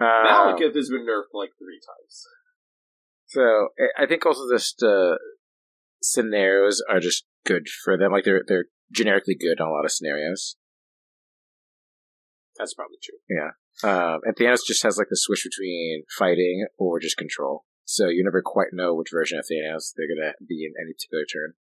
Um, 0.00 0.06
Malekith 0.06 0.74
has 0.74 0.90
been 0.90 1.06
nerfed 1.06 1.32
like 1.32 1.50
three 1.58 1.80
times. 1.80 2.24
So 3.26 3.68
I 3.98 4.06
think 4.06 4.24
also 4.24 4.42
just 4.52 4.82
uh, 4.82 5.16
scenarios 6.02 6.82
are 6.88 7.00
just 7.00 7.24
good 7.44 7.68
for 7.68 7.96
them. 7.96 8.12
Like 8.12 8.24
they're 8.24 8.42
they're 8.46 8.66
generically 8.92 9.34
good 9.34 9.60
on 9.60 9.68
a 9.68 9.72
lot 9.72 9.84
of 9.84 9.92
scenarios. 9.92 10.56
That's 12.56 12.74
probably 12.74 12.98
true. 13.02 13.18
Yeah. 13.28 13.50
Um, 13.84 14.20
and 14.24 14.36
Thanos 14.36 14.64
just 14.66 14.82
has 14.84 14.96
like 14.96 15.08
the 15.10 15.16
switch 15.16 15.44
between 15.44 16.04
fighting 16.16 16.66
or 16.78 17.00
just 17.00 17.18
control. 17.18 17.64
So 17.84 18.08
you 18.08 18.24
never 18.24 18.42
quite 18.42 18.68
know 18.72 18.94
which 18.94 19.10
version 19.12 19.38
of 19.38 19.44
Thanos 19.44 19.92
they're 19.96 20.08
gonna 20.08 20.32
be 20.46 20.64
in 20.64 20.72
any 20.80 20.92
particular 20.94 21.24
turn. 21.24 21.54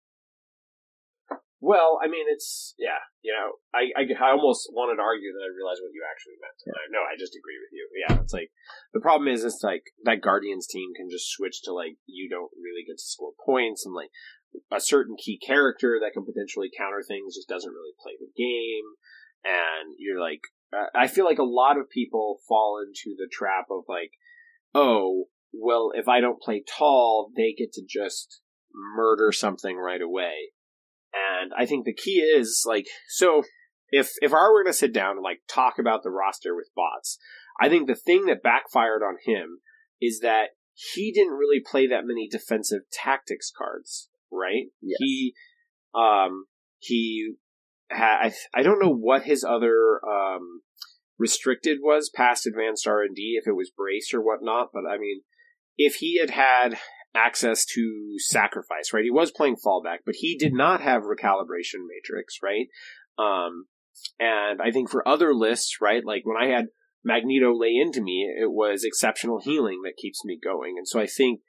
Well, 1.62 2.02
I 2.02 2.10
mean, 2.10 2.26
it's 2.26 2.74
yeah, 2.74 2.98
you 3.22 3.30
know, 3.30 3.62
I, 3.70 3.94
I, 3.94 4.02
I 4.02 4.34
almost 4.34 4.66
wanted 4.74 4.98
to 4.98 5.06
argue 5.06 5.30
that 5.30 5.46
I 5.46 5.54
realized 5.54 5.78
what 5.78 5.94
you 5.94 6.02
actually 6.02 6.34
meant. 6.42 6.58
Yeah. 6.66 6.90
No, 6.90 7.06
I 7.06 7.14
just 7.14 7.38
agree 7.38 7.54
with 7.62 7.70
you. 7.70 7.86
Yeah, 8.02 8.18
it's 8.18 8.34
like 8.34 8.50
the 8.90 8.98
problem 8.98 9.30
is 9.30 9.46
it's 9.46 9.62
like 9.62 9.94
that 10.02 10.26
Guardians 10.26 10.66
team 10.66 10.90
can 10.98 11.06
just 11.06 11.30
switch 11.30 11.62
to 11.62 11.72
like 11.72 12.02
you 12.10 12.26
don't 12.26 12.50
really 12.58 12.82
get 12.82 12.98
to 12.98 13.06
score 13.06 13.30
points 13.46 13.86
and 13.86 13.94
like 13.94 14.10
a 14.74 14.82
certain 14.82 15.14
key 15.14 15.38
character 15.38 16.02
that 16.02 16.18
can 16.18 16.26
potentially 16.26 16.66
counter 16.74 16.98
things 17.06 17.38
just 17.38 17.48
doesn't 17.48 17.70
really 17.70 17.94
play 18.02 18.18
the 18.18 18.34
game, 18.34 18.98
and 19.46 19.94
you're 20.02 20.18
like, 20.18 20.42
I 20.74 21.06
feel 21.06 21.24
like 21.24 21.38
a 21.38 21.46
lot 21.46 21.78
of 21.78 21.86
people 21.94 22.42
fall 22.50 22.82
into 22.82 23.14
the 23.14 23.30
trap 23.30 23.70
of 23.70 23.86
like, 23.86 24.18
oh, 24.74 25.30
well, 25.54 25.92
if 25.94 26.08
I 26.08 26.18
don't 26.18 26.42
play 26.42 26.64
tall, 26.66 27.30
they 27.36 27.54
get 27.56 27.72
to 27.74 27.86
just 27.86 28.42
murder 28.74 29.30
something 29.30 29.78
right 29.78 30.02
away. 30.02 30.50
And 31.12 31.52
I 31.56 31.66
think 31.66 31.84
the 31.84 31.94
key 31.94 32.20
is 32.20 32.64
like, 32.66 32.86
so 33.08 33.42
if 33.90 34.12
if 34.22 34.32
I 34.32 34.48
were 34.48 34.62
going 34.62 34.72
to 34.72 34.78
sit 34.78 34.92
down 34.92 35.12
and 35.16 35.22
like 35.22 35.42
talk 35.48 35.78
about 35.78 36.02
the 36.02 36.10
roster 36.10 36.56
with 36.56 36.70
bots, 36.74 37.18
I 37.60 37.68
think 37.68 37.86
the 37.86 37.94
thing 37.94 38.26
that 38.26 38.42
backfired 38.42 39.02
on 39.02 39.16
him 39.24 39.58
is 40.00 40.20
that 40.20 40.50
he 40.72 41.12
didn't 41.12 41.34
really 41.34 41.60
play 41.60 41.86
that 41.86 42.06
many 42.06 42.28
defensive 42.28 42.82
tactics 42.90 43.52
cards, 43.56 44.08
right? 44.30 44.66
Yes. 44.80 44.96
He 44.98 45.34
um 45.94 46.46
he 46.78 47.34
had 47.90 48.32
I, 48.54 48.60
I 48.60 48.62
don't 48.62 48.80
know 48.80 48.94
what 48.94 49.24
his 49.24 49.44
other 49.44 50.00
um 50.06 50.62
restricted 51.18 51.78
was 51.82 52.10
past 52.12 52.46
advanced 52.46 52.86
R&D 52.88 53.38
if 53.40 53.46
it 53.46 53.54
was 53.54 53.70
brace 53.70 54.12
or 54.14 54.22
whatnot, 54.22 54.70
but 54.72 54.84
I 54.88 54.96
mean 54.96 55.20
if 55.76 55.96
he 55.96 56.18
had 56.18 56.30
had 56.30 56.78
access 57.14 57.64
to 57.64 58.14
sacrifice, 58.18 58.92
right? 58.92 59.04
He 59.04 59.10
was 59.10 59.30
playing 59.30 59.56
fallback, 59.56 59.98
but 60.04 60.14
he 60.16 60.36
did 60.36 60.52
not 60.52 60.80
have 60.80 61.02
recalibration 61.02 61.86
matrix, 61.86 62.36
right? 62.42 62.66
Um, 63.18 63.66
and 64.18 64.60
I 64.62 64.70
think 64.70 64.90
for 64.90 65.06
other 65.06 65.34
lists, 65.34 65.76
right, 65.80 66.04
like 66.04 66.22
when 66.24 66.42
I 66.42 66.46
had 66.46 66.66
Magneto 67.04 67.52
lay 67.54 67.74
into 67.74 68.00
me, 68.00 68.32
it 68.40 68.50
was 68.50 68.84
exceptional 68.84 69.40
healing 69.40 69.82
that 69.84 70.00
keeps 70.00 70.24
me 70.24 70.38
going. 70.42 70.74
And 70.78 70.88
so 70.88 71.00
I 71.00 71.06
think 71.06 71.40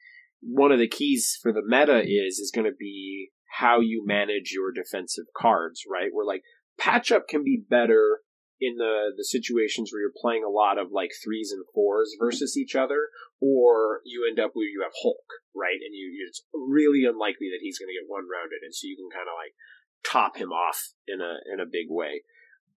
one 0.42 0.72
of 0.72 0.80
the 0.80 0.88
keys 0.88 1.38
for 1.42 1.54
the 1.54 1.64
meta 1.66 2.00
is 2.00 2.40
is 2.40 2.52
going 2.54 2.66
to 2.66 2.76
be 2.78 3.30
how 3.60 3.80
you 3.80 4.04
manage 4.06 4.52
your 4.52 4.72
defensive 4.72 5.26
cards, 5.36 5.84
right? 5.90 6.10
Where 6.12 6.26
like 6.26 6.42
patch 6.78 7.12
up 7.12 7.28
can 7.30 7.44
be 7.44 7.64
better 7.70 8.20
in 8.64 8.78
the 8.78 9.12
the 9.16 9.24
situations 9.24 9.92
where 9.92 10.02
you're 10.02 10.16
playing 10.16 10.44
a 10.44 10.50
lot 10.50 10.78
of 10.80 10.92
like 10.92 11.12
threes 11.24 11.52
and 11.52 11.66
fours 11.74 12.16
versus 12.18 12.56
each 12.58 12.76
other, 12.76 13.10
or 13.42 14.00
you 14.06 14.26
end 14.28 14.40
up 14.40 14.52
where 14.54 14.68
you 14.68 14.82
have 14.84 14.96
Hulk, 15.04 15.28
right? 15.54 15.80
And 15.84 15.92
you 15.92 16.26
it's 16.28 16.42
really 16.54 17.04
unlikely 17.04 17.52
that 17.52 17.62
he's 17.62 17.78
going 17.78 17.92
to 17.92 18.00
get 18.00 18.08
one 18.10 18.24
rounded, 18.24 18.64
and 18.64 18.74
so 18.74 18.88
you 18.88 18.96
can 18.96 19.12
kind 19.12 19.28
of 19.28 19.36
like 19.36 19.54
top 20.08 20.38
him 20.38 20.52
off 20.52 20.96
in 21.08 21.20
a 21.20 21.44
in 21.52 21.60
a 21.60 21.70
big 21.70 21.88
way. 21.90 22.24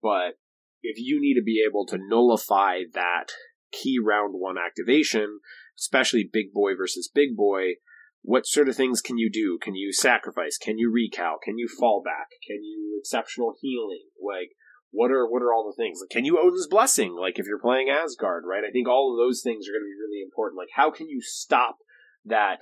But 0.03 0.41
if 0.83 0.97
you 0.99 1.21
need 1.21 1.35
to 1.35 1.45
be 1.45 1.65
able 1.67 1.87
to 1.87 1.99
nullify 1.99 2.89
that 2.93 3.33
key 3.73 3.99
round 3.99 4.35
one 4.35 4.57
activation, 4.59 5.41
especially 5.79 6.29
big 6.31 6.53
boy 6.53 6.77
versus 6.77 7.11
big 7.13 7.37
boy, 7.37 7.77
what 8.23 8.47
sort 8.47 8.69
of 8.69 8.77
things 8.77 9.01
can 9.01 9.19
you 9.19 9.31
do? 9.31 9.59
Can 9.61 9.75
you 9.75 9.93
sacrifice? 9.93 10.57
Can 10.57 10.79
you 10.79 10.91
recal? 10.91 11.37
Can 11.43 11.59
you 11.59 11.69
fall 11.69 12.03
back? 12.03 12.29
Can 12.47 12.65
you 12.65 12.97
exceptional 12.99 13.55
healing? 13.61 14.05
Like 14.23 14.53
what 14.95 15.11
are 15.11 15.27
what 15.27 15.43
are 15.43 15.53
all 15.53 15.67
the 15.67 15.83
things? 15.83 15.99
Like, 16.01 16.11
can 16.11 16.25
you 16.25 16.39
Odin's 16.39 16.69
blessing? 16.69 17.17
Like 17.19 17.39
if 17.39 17.47
you're 17.47 17.59
playing 17.59 17.91
Asgard, 17.91 18.45
right? 18.47 18.63
I 18.67 18.71
think 18.71 18.89
all 18.89 19.13
of 19.13 19.19
those 19.19 19.43
things 19.43 19.67
are 19.69 19.73
going 19.73 19.83
to 19.83 19.91
be 19.91 20.01
really 20.01 20.23
important. 20.23 20.57
Like 20.57 20.73
how 20.75 20.91
can 20.91 21.09
you 21.09 21.21
stop 21.21 21.77
that 22.25 22.61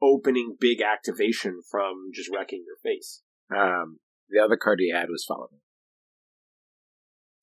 opening 0.00 0.56
big 0.58 0.80
activation 0.80 1.60
from 1.70 2.10
just 2.14 2.30
wrecking 2.32 2.64
your 2.66 2.78
face? 2.82 3.22
Um, 3.54 3.98
the 4.30 4.42
other 4.42 4.56
card 4.56 4.80
he 4.80 4.90
had 4.90 5.08
was 5.08 5.24
Follow 5.28 5.48
Me. 5.52 5.58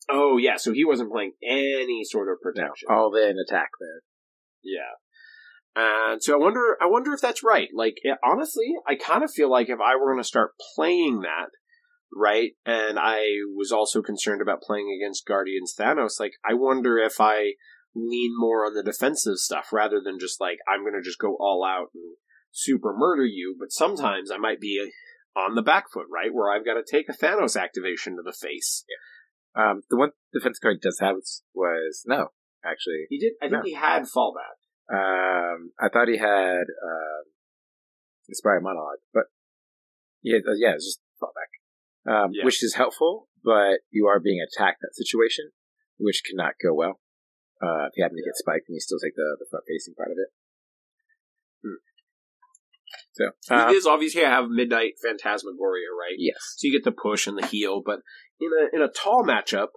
Oh 0.10 0.38
yeah, 0.38 0.58
so 0.58 0.72
he 0.72 0.86
wasn't 0.86 1.12
playing 1.12 1.34
any 1.44 2.04
sort 2.04 2.30
of 2.30 2.42
protection. 2.42 2.88
No, 2.90 2.96
all 2.96 3.16
in 3.16 3.38
attack 3.38 3.70
there. 3.80 4.02
Yeah. 4.64 4.98
And 5.76 6.24
so 6.24 6.34
I 6.34 6.38
wonder, 6.38 6.78
I 6.82 6.86
wonder 6.86 7.14
if 7.14 7.22
that's 7.22 7.44
right. 7.44 7.68
Like, 7.74 7.96
it, 8.04 8.18
honestly, 8.24 8.76
I 8.88 8.96
kind 8.96 9.24
of 9.24 9.32
feel 9.32 9.52
like 9.52 9.68
if 9.68 9.80
I 9.80 9.96
were 9.96 10.14
going 10.14 10.24
to 10.24 10.28
start 10.28 10.52
playing 10.76 11.22
that, 11.22 11.50
right? 12.14 12.52
And 12.66 12.98
I 13.00 13.26
was 13.56 13.72
also 13.72 14.02
concerned 14.02 14.42
about 14.42 14.62
playing 14.62 14.96
against 14.96 15.26
Guardians 15.26 15.74
Thanos. 15.78 16.20
Like, 16.20 16.34
I 16.48 16.54
wonder 16.54 16.98
if 16.98 17.20
I 17.20 17.54
lean 17.96 18.34
more 18.38 18.66
on 18.66 18.74
the 18.74 18.84
defensive 18.84 19.38
stuff 19.38 19.72
rather 19.72 20.02
than 20.04 20.20
just 20.20 20.42
like, 20.42 20.60
I'm 20.68 20.82
going 20.82 20.94
to 20.94 21.02
just 21.02 21.20
go 21.20 21.38
all 21.40 21.64
out 21.66 21.88
and 21.94 22.18
super 22.52 22.94
murder 22.96 23.26
you. 23.26 23.56
But 23.60 23.72
sometimes 23.72 24.32
I 24.32 24.38
might 24.38 24.60
be 24.60 24.92
on 25.36 25.56
the 25.56 25.62
back 25.62 25.92
foot, 25.92 26.08
right? 26.12 26.34
Where 26.34 26.52
I've 26.52 26.66
got 26.66 26.76
to 26.76 26.84
take 26.90 27.08
a 27.10 27.14
Thanos 27.14 27.60
activation 27.60 28.16
to 28.16 28.22
the 28.24 28.34
face. 28.34 28.86
Yeah. 28.90 29.72
Um, 29.72 29.84
the 29.90 29.98
one 29.98 30.12
defense 30.34 30.60
card 30.60 30.80
he 30.82 30.88
does 30.88 31.00
have 31.00 31.16
was, 31.54 32.04
no, 32.06 32.28
actually. 32.66 33.06
He 33.10 33.18
did, 33.20 33.34
I 33.42 33.46
think 33.46 33.54
No. 33.54 33.62
he 33.64 33.74
had 33.74 34.04
fallback. 34.04 34.60
Um, 34.92 35.72
I 35.80 35.88
thought 35.90 36.10
he 36.10 36.18
had, 36.18 36.68
um, 36.84 37.24
Inspire 38.28 38.60
Monologue, 38.60 39.06
but 39.14 39.26
yeah, 40.24 40.40
yeah, 40.58 40.74
it's 40.74 40.86
just 40.86 41.00
fallback. 41.22 41.55
Um, 42.08 42.32
Yeah. 42.34 42.46
which 42.46 42.64
is 42.64 42.76
helpful, 42.76 43.30
but 43.44 43.80
you 43.90 44.06
are 44.08 44.20
being 44.20 44.40
attacked 44.40 44.78
in 44.82 44.88
that 44.88 44.96
situation, 44.96 45.52
which 45.98 46.22
cannot 46.30 46.54
go 46.62 46.74
well. 46.74 47.02
Uh, 47.62 47.88
if 47.88 47.94
you 47.96 48.04
happen 48.04 48.18
to 48.18 48.24
get 48.24 48.36
spiked, 48.36 48.68
and 48.68 48.76
you 48.76 48.80
still 48.80 49.00
take 49.00 49.16
the, 49.16 49.38
the 49.40 49.46
front 49.50 49.66
facing 49.68 49.96
part 49.96 50.12
of 50.12 50.18
it. 50.18 50.30
Hmm. 51.64 51.82
So, 53.14 53.56
uh, 53.56 53.72
does 53.72 53.88
obviously 53.88 54.24
have 54.24 54.50
Midnight 54.50 54.94
Phantasmagoria, 55.02 55.88
right? 55.98 56.16
yes. 56.18 56.38
So 56.58 56.68
you 56.68 56.74
get 56.74 56.84
the 56.84 56.92
push 56.92 57.28
and 57.28 57.38
the 57.38 57.48
heal, 57.48 57.82
but 57.84 58.02
in 58.40 58.50
a 58.52 58.76
in 58.76 58.82
a 58.82 58.92
tall 58.92 59.24
matchup, 59.24 59.70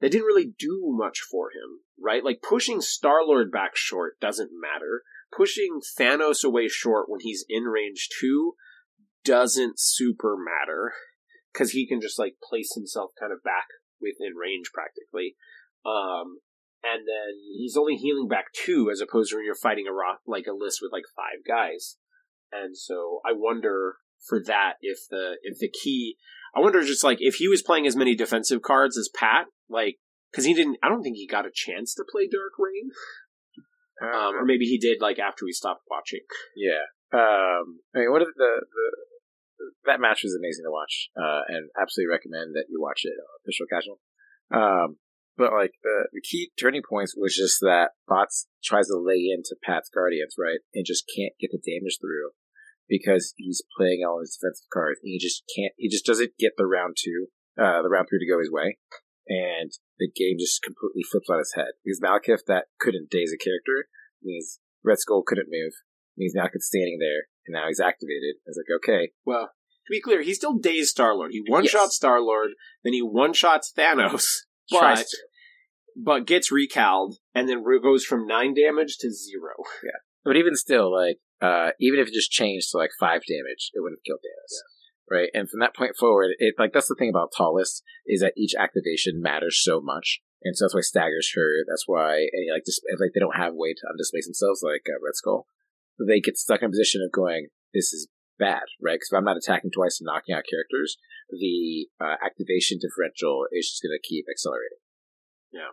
they 0.00 0.08
didn't 0.08 0.26
really 0.26 0.52
do 0.58 0.80
much 0.96 1.20
for 1.20 1.48
him, 1.50 1.80
right? 2.00 2.24
Like 2.24 2.40
pushing 2.40 2.80
Star 2.80 3.24
Lord 3.26 3.50
back 3.50 3.72
short 3.74 4.18
doesn't 4.20 4.50
matter. 4.52 5.02
Pushing 5.36 5.80
Thanos 5.98 6.44
away 6.44 6.68
short 6.68 7.08
when 7.08 7.20
he's 7.20 7.44
in 7.48 7.64
range 7.64 8.08
two 8.20 8.54
doesn't 9.24 9.74
super 9.80 10.36
matter 10.36 10.92
because 11.54 11.70
he 11.70 11.86
can 11.86 12.00
just 12.00 12.18
like 12.18 12.34
place 12.42 12.74
himself 12.74 13.12
kind 13.18 13.32
of 13.32 13.42
back 13.42 13.70
within 14.00 14.34
range 14.34 14.70
practically. 14.74 15.36
Um, 15.86 16.40
and 16.82 17.06
then 17.08 17.40
he's 17.56 17.76
only 17.76 17.94
healing 17.94 18.28
back 18.28 18.46
two 18.52 18.90
as 18.92 19.00
opposed 19.00 19.30
to 19.30 19.36
when 19.36 19.46
you're 19.46 19.54
fighting 19.54 19.86
a 19.88 19.92
rock 19.92 20.20
like 20.26 20.46
a 20.46 20.52
list 20.52 20.80
with 20.82 20.92
like 20.92 21.04
five 21.16 21.46
guys. 21.46 21.96
And 22.52 22.76
so 22.76 23.20
I 23.24 23.32
wonder 23.32 23.96
for 24.28 24.42
that 24.46 24.74
if 24.80 24.98
the 25.10 25.36
if 25.42 25.58
the 25.58 25.70
key 25.70 26.16
I 26.54 26.60
wonder 26.60 26.82
just 26.82 27.04
like 27.04 27.18
if 27.20 27.36
he 27.36 27.48
was 27.48 27.62
playing 27.62 27.86
as 27.86 27.96
many 27.96 28.14
defensive 28.14 28.62
cards 28.62 28.98
as 28.98 29.08
Pat, 29.08 29.46
like 29.68 29.98
because 30.30 30.44
he 30.44 30.54
didn't. 30.54 30.78
I 30.82 30.88
don't 30.88 31.02
think 31.02 31.16
he 31.16 31.26
got 31.26 31.46
a 31.46 31.54
chance 31.54 31.94
to 31.94 32.04
play 32.10 32.28
Dark 32.30 32.52
Reign. 32.58 32.90
um, 34.02 34.34
or 34.34 34.44
maybe 34.44 34.64
he 34.66 34.78
did 34.78 35.00
like 35.00 35.18
after 35.18 35.44
we 35.44 35.52
stopped 35.52 35.82
watching. 35.90 36.20
Yeah. 36.56 36.90
Um, 37.12 37.80
I 37.94 38.00
mean, 38.00 38.10
what 38.10 38.22
are 38.22 38.32
the, 38.34 38.66
the 38.66 38.86
that 39.86 40.00
match 40.00 40.22
was 40.24 40.36
amazing 40.36 40.64
to 40.64 40.72
watch, 40.72 41.08
uh, 41.16 41.42
and 41.48 41.70
absolutely 41.80 42.12
recommend 42.12 42.54
that 42.54 42.66
you 42.68 42.80
watch 42.80 43.02
it, 43.04 43.14
uh, 43.14 43.34
official 43.42 43.66
casual. 43.70 43.98
Um, 44.52 44.96
but 45.36 45.52
like 45.52 45.74
the 45.82 46.08
the 46.12 46.22
key 46.22 46.50
turning 46.58 46.82
points 46.82 47.14
was 47.16 47.34
just 47.34 47.58
that 47.60 47.98
Bots 48.06 48.46
tries 48.62 48.86
to 48.88 48.98
lay 48.98 49.30
into 49.34 49.56
Pat's 49.62 49.90
Guardians, 49.90 50.34
right, 50.38 50.62
and 50.74 50.86
just 50.86 51.10
can't 51.10 51.34
get 51.40 51.50
the 51.50 51.62
damage 51.62 51.98
through 52.00 52.32
because 52.88 53.34
he's 53.36 53.62
playing 53.76 54.04
all 54.06 54.20
his 54.20 54.38
defensive 54.38 54.70
cards, 54.72 55.00
and 55.02 55.10
he 55.10 55.18
just 55.18 55.42
can't. 55.50 55.72
He 55.76 55.88
just 55.88 56.06
doesn't 56.06 56.38
get 56.38 56.54
the 56.56 56.66
round 56.66 56.96
two, 56.98 57.28
uh, 57.58 57.82
the 57.82 57.90
round 57.90 58.06
three 58.08 58.22
to 58.22 58.30
go 58.30 58.38
his 58.38 58.52
way, 58.52 58.78
and 59.26 59.72
the 59.98 60.10
game 60.10 60.36
just 60.38 60.62
completely 60.62 61.02
flips 61.02 61.30
on 61.30 61.40
its 61.40 61.54
head 61.54 61.74
because 61.82 62.00
Malekith 62.00 62.46
that 62.46 62.70
couldn't 62.78 63.10
daze 63.10 63.34
a 63.34 63.40
character 63.40 63.88
means 64.22 64.60
Red 64.84 64.98
Skull 64.98 65.24
couldn't 65.26 65.50
move 65.50 65.72
means 66.16 66.34
Malekith's 66.34 66.70
standing 66.70 66.98
there, 67.00 67.26
and 67.46 67.54
now 67.54 67.66
he's 67.68 67.80
activated. 67.80 68.36
It's 68.46 68.58
like, 68.58 68.76
okay, 68.78 69.12
Well, 69.24 69.50
to 69.86 69.90
be 69.90 70.00
clear, 70.00 70.22
he 70.22 70.34
still 70.34 70.54
dazed 70.54 70.90
Star 70.90 71.14
Lord. 71.14 71.32
He 71.32 71.42
one 71.46 71.64
Yes. 71.64 71.94
Star 71.94 72.20
Lord, 72.20 72.50
then 72.82 72.92
he 72.92 73.02
one 73.02 73.32
shots 73.32 73.72
Thanos, 73.76 74.24
but 74.70 75.06
but 75.96 76.26
gets 76.26 76.50
recalled, 76.50 77.18
and 77.34 77.48
then 77.48 77.62
goes 77.82 78.04
from 78.04 78.26
nine 78.26 78.54
damage 78.54 78.96
to 78.98 79.10
zero. 79.10 79.52
Yeah, 79.84 79.98
But 80.24 80.36
even 80.36 80.56
still, 80.56 80.92
like, 80.92 81.18
uh, 81.40 81.70
even 81.78 82.00
if 82.00 82.08
it 82.08 82.14
just 82.14 82.30
changed 82.30 82.70
to 82.70 82.78
like 82.78 82.90
five 82.98 83.22
damage, 83.28 83.70
it 83.74 83.80
wouldn't 83.80 84.00
have 84.00 84.04
killed 84.04 84.20
Thanos. 84.20 84.56
Right? 85.10 85.28
And 85.34 85.50
from 85.50 85.60
that 85.60 85.76
point 85.76 85.96
forward, 85.98 86.30
it 86.38 86.54
like 86.58 86.72
that's 86.72 86.88
the 86.88 86.96
thing 86.98 87.10
about 87.10 87.32
Tallest 87.36 87.82
is 88.06 88.20
that 88.20 88.32
each 88.36 88.54
activation 88.58 89.20
matters 89.20 89.60
so 89.62 89.80
much. 89.80 90.20
And 90.42 90.56
so 90.56 90.64
that's 90.64 90.74
why 90.74 90.80
staggers 90.80 91.32
her. 91.34 91.64
That's 91.68 91.84
why 91.86 92.26
and, 92.32 92.52
like 92.52 92.62
if, 92.64 93.00
like 93.00 93.12
they 93.14 93.20
don't 93.20 93.36
have 93.36 93.52
a 93.52 93.56
way 93.56 93.74
to 93.74 93.88
undisplace 93.90 94.26
themselves 94.26 94.62
like 94.62 94.82
uh, 94.88 94.96
Red 95.04 95.14
Skull. 95.14 95.46
They 95.98 96.20
get 96.20 96.36
stuck 96.36 96.62
in 96.62 96.66
a 96.66 96.70
position 96.70 97.02
of 97.04 97.12
going, 97.12 97.48
this 97.72 97.92
is 97.92 98.08
bad, 98.38 98.64
right? 98.82 98.94
Because 98.94 99.10
if 99.12 99.16
I'm 99.16 99.24
not 99.24 99.36
attacking 99.36 99.70
twice 99.70 100.00
and 100.00 100.06
knocking 100.06 100.34
out 100.34 100.44
characters, 100.48 100.96
the 101.30 101.88
uh, 102.00 102.16
activation 102.24 102.78
differential 102.80 103.46
is 103.52 103.70
just 103.70 103.82
going 103.82 103.96
to 103.96 104.08
keep 104.08 104.26
accelerating. 104.30 104.82
Yeah. 105.52 105.70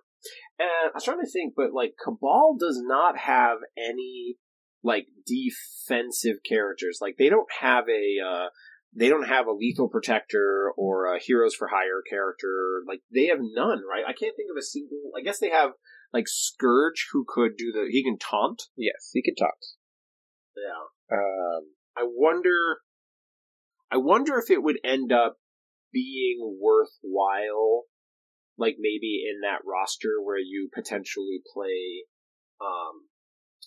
And 0.59 0.91
I 0.91 0.93
was 0.93 1.03
trying 1.03 1.21
to 1.21 1.29
think, 1.29 1.53
but 1.55 1.73
like 1.73 1.95
Cabal 2.01 2.55
does 2.59 2.79
not 2.83 3.17
have 3.17 3.57
any 3.75 4.37
like 4.83 5.07
defensive 5.25 6.37
characters. 6.47 6.99
Like 7.01 7.15
they 7.17 7.29
don't 7.29 7.49
have 7.59 7.85
a 7.89 8.17
uh 8.23 8.47
they 8.95 9.09
don't 9.09 9.27
have 9.27 9.47
a 9.47 9.53
lethal 9.53 9.87
protector 9.87 10.71
or 10.77 11.15
a 11.15 11.19
heroes 11.19 11.55
for 11.55 11.67
hire 11.67 12.03
character. 12.07 12.83
Like 12.87 13.01
they 13.13 13.27
have 13.27 13.39
none, 13.41 13.81
right? 13.89 14.03
I 14.07 14.13
can't 14.13 14.35
think 14.35 14.49
of 14.51 14.57
a 14.57 14.61
single. 14.61 15.11
I 15.17 15.21
guess 15.21 15.39
they 15.39 15.49
have 15.49 15.71
like 16.13 16.27
Scourge 16.27 17.07
who 17.11 17.25
could 17.27 17.57
do 17.57 17.71
the 17.71 17.87
he 17.89 18.03
can 18.03 18.17
taunt. 18.17 18.63
Yes, 18.75 19.09
he 19.13 19.23
can 19.23 19.35
talk. 19.35 19.55
Yeah. 20.55 21.17
Um, 21.17 21.73
I 21.97 22.03
wonder. 22.03 22.79
I 23.91 23.97
wonder 23.97 24.37
if 24.37 24.49
it 24.49 24.63
would 24.63 24.79
end 24.85 25.11
up 25.11 25.35
being 25.91 26.57
worthwhile, 26.61 27.83
like 28.57 28.77
maybe 28.79 29.23
in 29.29 29.41
that 29.41 29.61
roster 29.65 30.21
where 30.23 30.39
you 30.39 30.69
potentially 30.73 31.41
play, 31.53 32.05
um, 32.61 33.09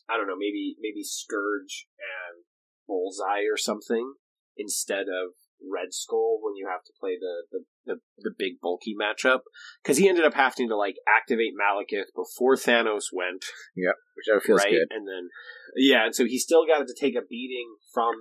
I 0.08 0.16
don't 0.16 0.26
know, 0.26 0.36
maybe 0.38 0.76
maybe 0.80 1.02
Scourge 1.02 1.86
and 1.98 2.44
Bullseye 2.88 3.44
or 3.50 3.58
something 3.58 4.14
instead 4.56 5.08
of 5.08 5.34
Red 5.72 5.92
Skull 5.92 6.38
when 6.42 6.56
you 6.56 6.68
have 6.70 6.84
to 6.84 6.92
play 6.98 7.16
the 7.18 7.44
the, 7.50 7.60
the, 7.86 8.00
the 8.18 8.34
big 8.36 8.60
bulky 8.60 8.94
matchup 8.94 9.40
because 9.82 9.98
he 9.98 10.08
ended 10.08 10.24
up 10.24 10.34
having 10.34 10.68
to 10.68 10.76
like 10.76 10.96
activate 11.08 11.52
Malekith 11.54 12.14
before 12.14 12.56
Thanos 12.56 13.12
went. 13.12 13.44
Yep, 13.76 13.94
which 14.16 14.44
feels 14.44 14.60
right? 14.60 14.70
good. 14.70 14.88
And 14.90 15.06
then 15.06 15.28
yeah, 15.76 16.06
and 16.06 16.14
so 16.14 16.24
he 16.24 16.38
still 16.38 16.66
got 16.66 16.86
to 16.86 16.94
take 16.98 17.14
a 17.14 17.26
beating 17.28 17.76
from 17.92 18.14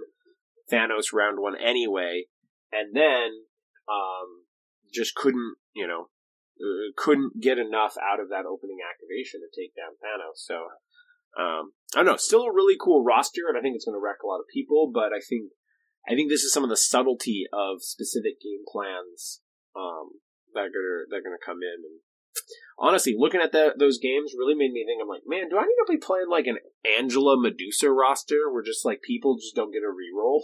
Thanos 0.71 1.13
round 1.13 1.39
one 1.39 1.55
anyway, 1.55 2.25
and 2.71 2.95
then 2.95 3.45
um, 3.89 4.45
just 4.93 5.15
couldn't 5.15 5.55
you 5.75 5.87
know 5.87 6.09
uh, 6.59 6.91
couldn't 6.95 7.41
get 7.41 7.57
enough 7.57 7.95
out 7.97 8.19
of 8.19 8.29
that 8.29 8.45
opening 8.45 8.77
activation 8.83 9.41
to 9.41 9.49
take 9.53 9.75
down 9.75 9.93
Thanos. 9.99 10.37
So 10.37 10.67
um, 11.37 11.73
I 11.95 11.99
don't 11.99 12.05
know, 12.05 12.17
still 12.17 12.43
a 12.43 12.53
really 12.53 12.77
cool 12.79 13.03
roster, 13.03 13.49
and 13.49 13.57
I 13.57 13.61
think 13.61 13.75
it's 13.75 13.85
going 13.85 13.97
to 13.97 14.03
wreck 14.03 14.21
a 14.23 14.27
lot 14.27 14.39
of 14.39 14.45
people. 14.53 14.91
But 14.93 15.13
I 15.13 15.19
think 15.19 15.49
I 16.07 16.15
think 16.15 16.29
this 16.29 16.43
is 16.43 16.51
some 16.51 16.63
of 16.63 16.69
the 16.69 16.77
subtlety 16.77 17.45
of 17.53 17.81
specific 17.81 18.41
game 18.41 18.63
plans 18.67 19.41
um, 19.75 20.19
that 20.53 20.71
are 20.75 21.07
that 21.09 21.17
are 21.17 21.25
going 21.25 21.37
to 21.37 21.45
come 21.45 21.59
in. 21.63 21.79
And 21.83 21.99
honestly, 22.77 23.15
looking 23.17 23.41
at 23.41 23.51
the, 23.51 23.73
those 23.77 23.99
games 23.99 24.33
really 24.37 24.55
made 24.55 24.71
me 24.71 24.85
think. 24.85 25.01
I'm 25.01 25.07
like, 25.07 25.23
man, 25.25 25.49
do 25.49 25.57
I 25.57 25.63
need 25.63 25.79
to 25.85 25.91
be 25.91 25.97
playing 25.97 26.29
like 26.29 26.47
an 26.47 26.57
Angela 26.97 27.39
Medusa 27.39 27.89
roster 27.91 28.51
where 28.51 28.63
just 28.63 28.85
like 28.85 29.01
people 29.01 29.37
just 29.37 29.55
don't 29.55 29.71
get 29.71 29.83
a 29.83 29.91
reroll? 29.91 30.41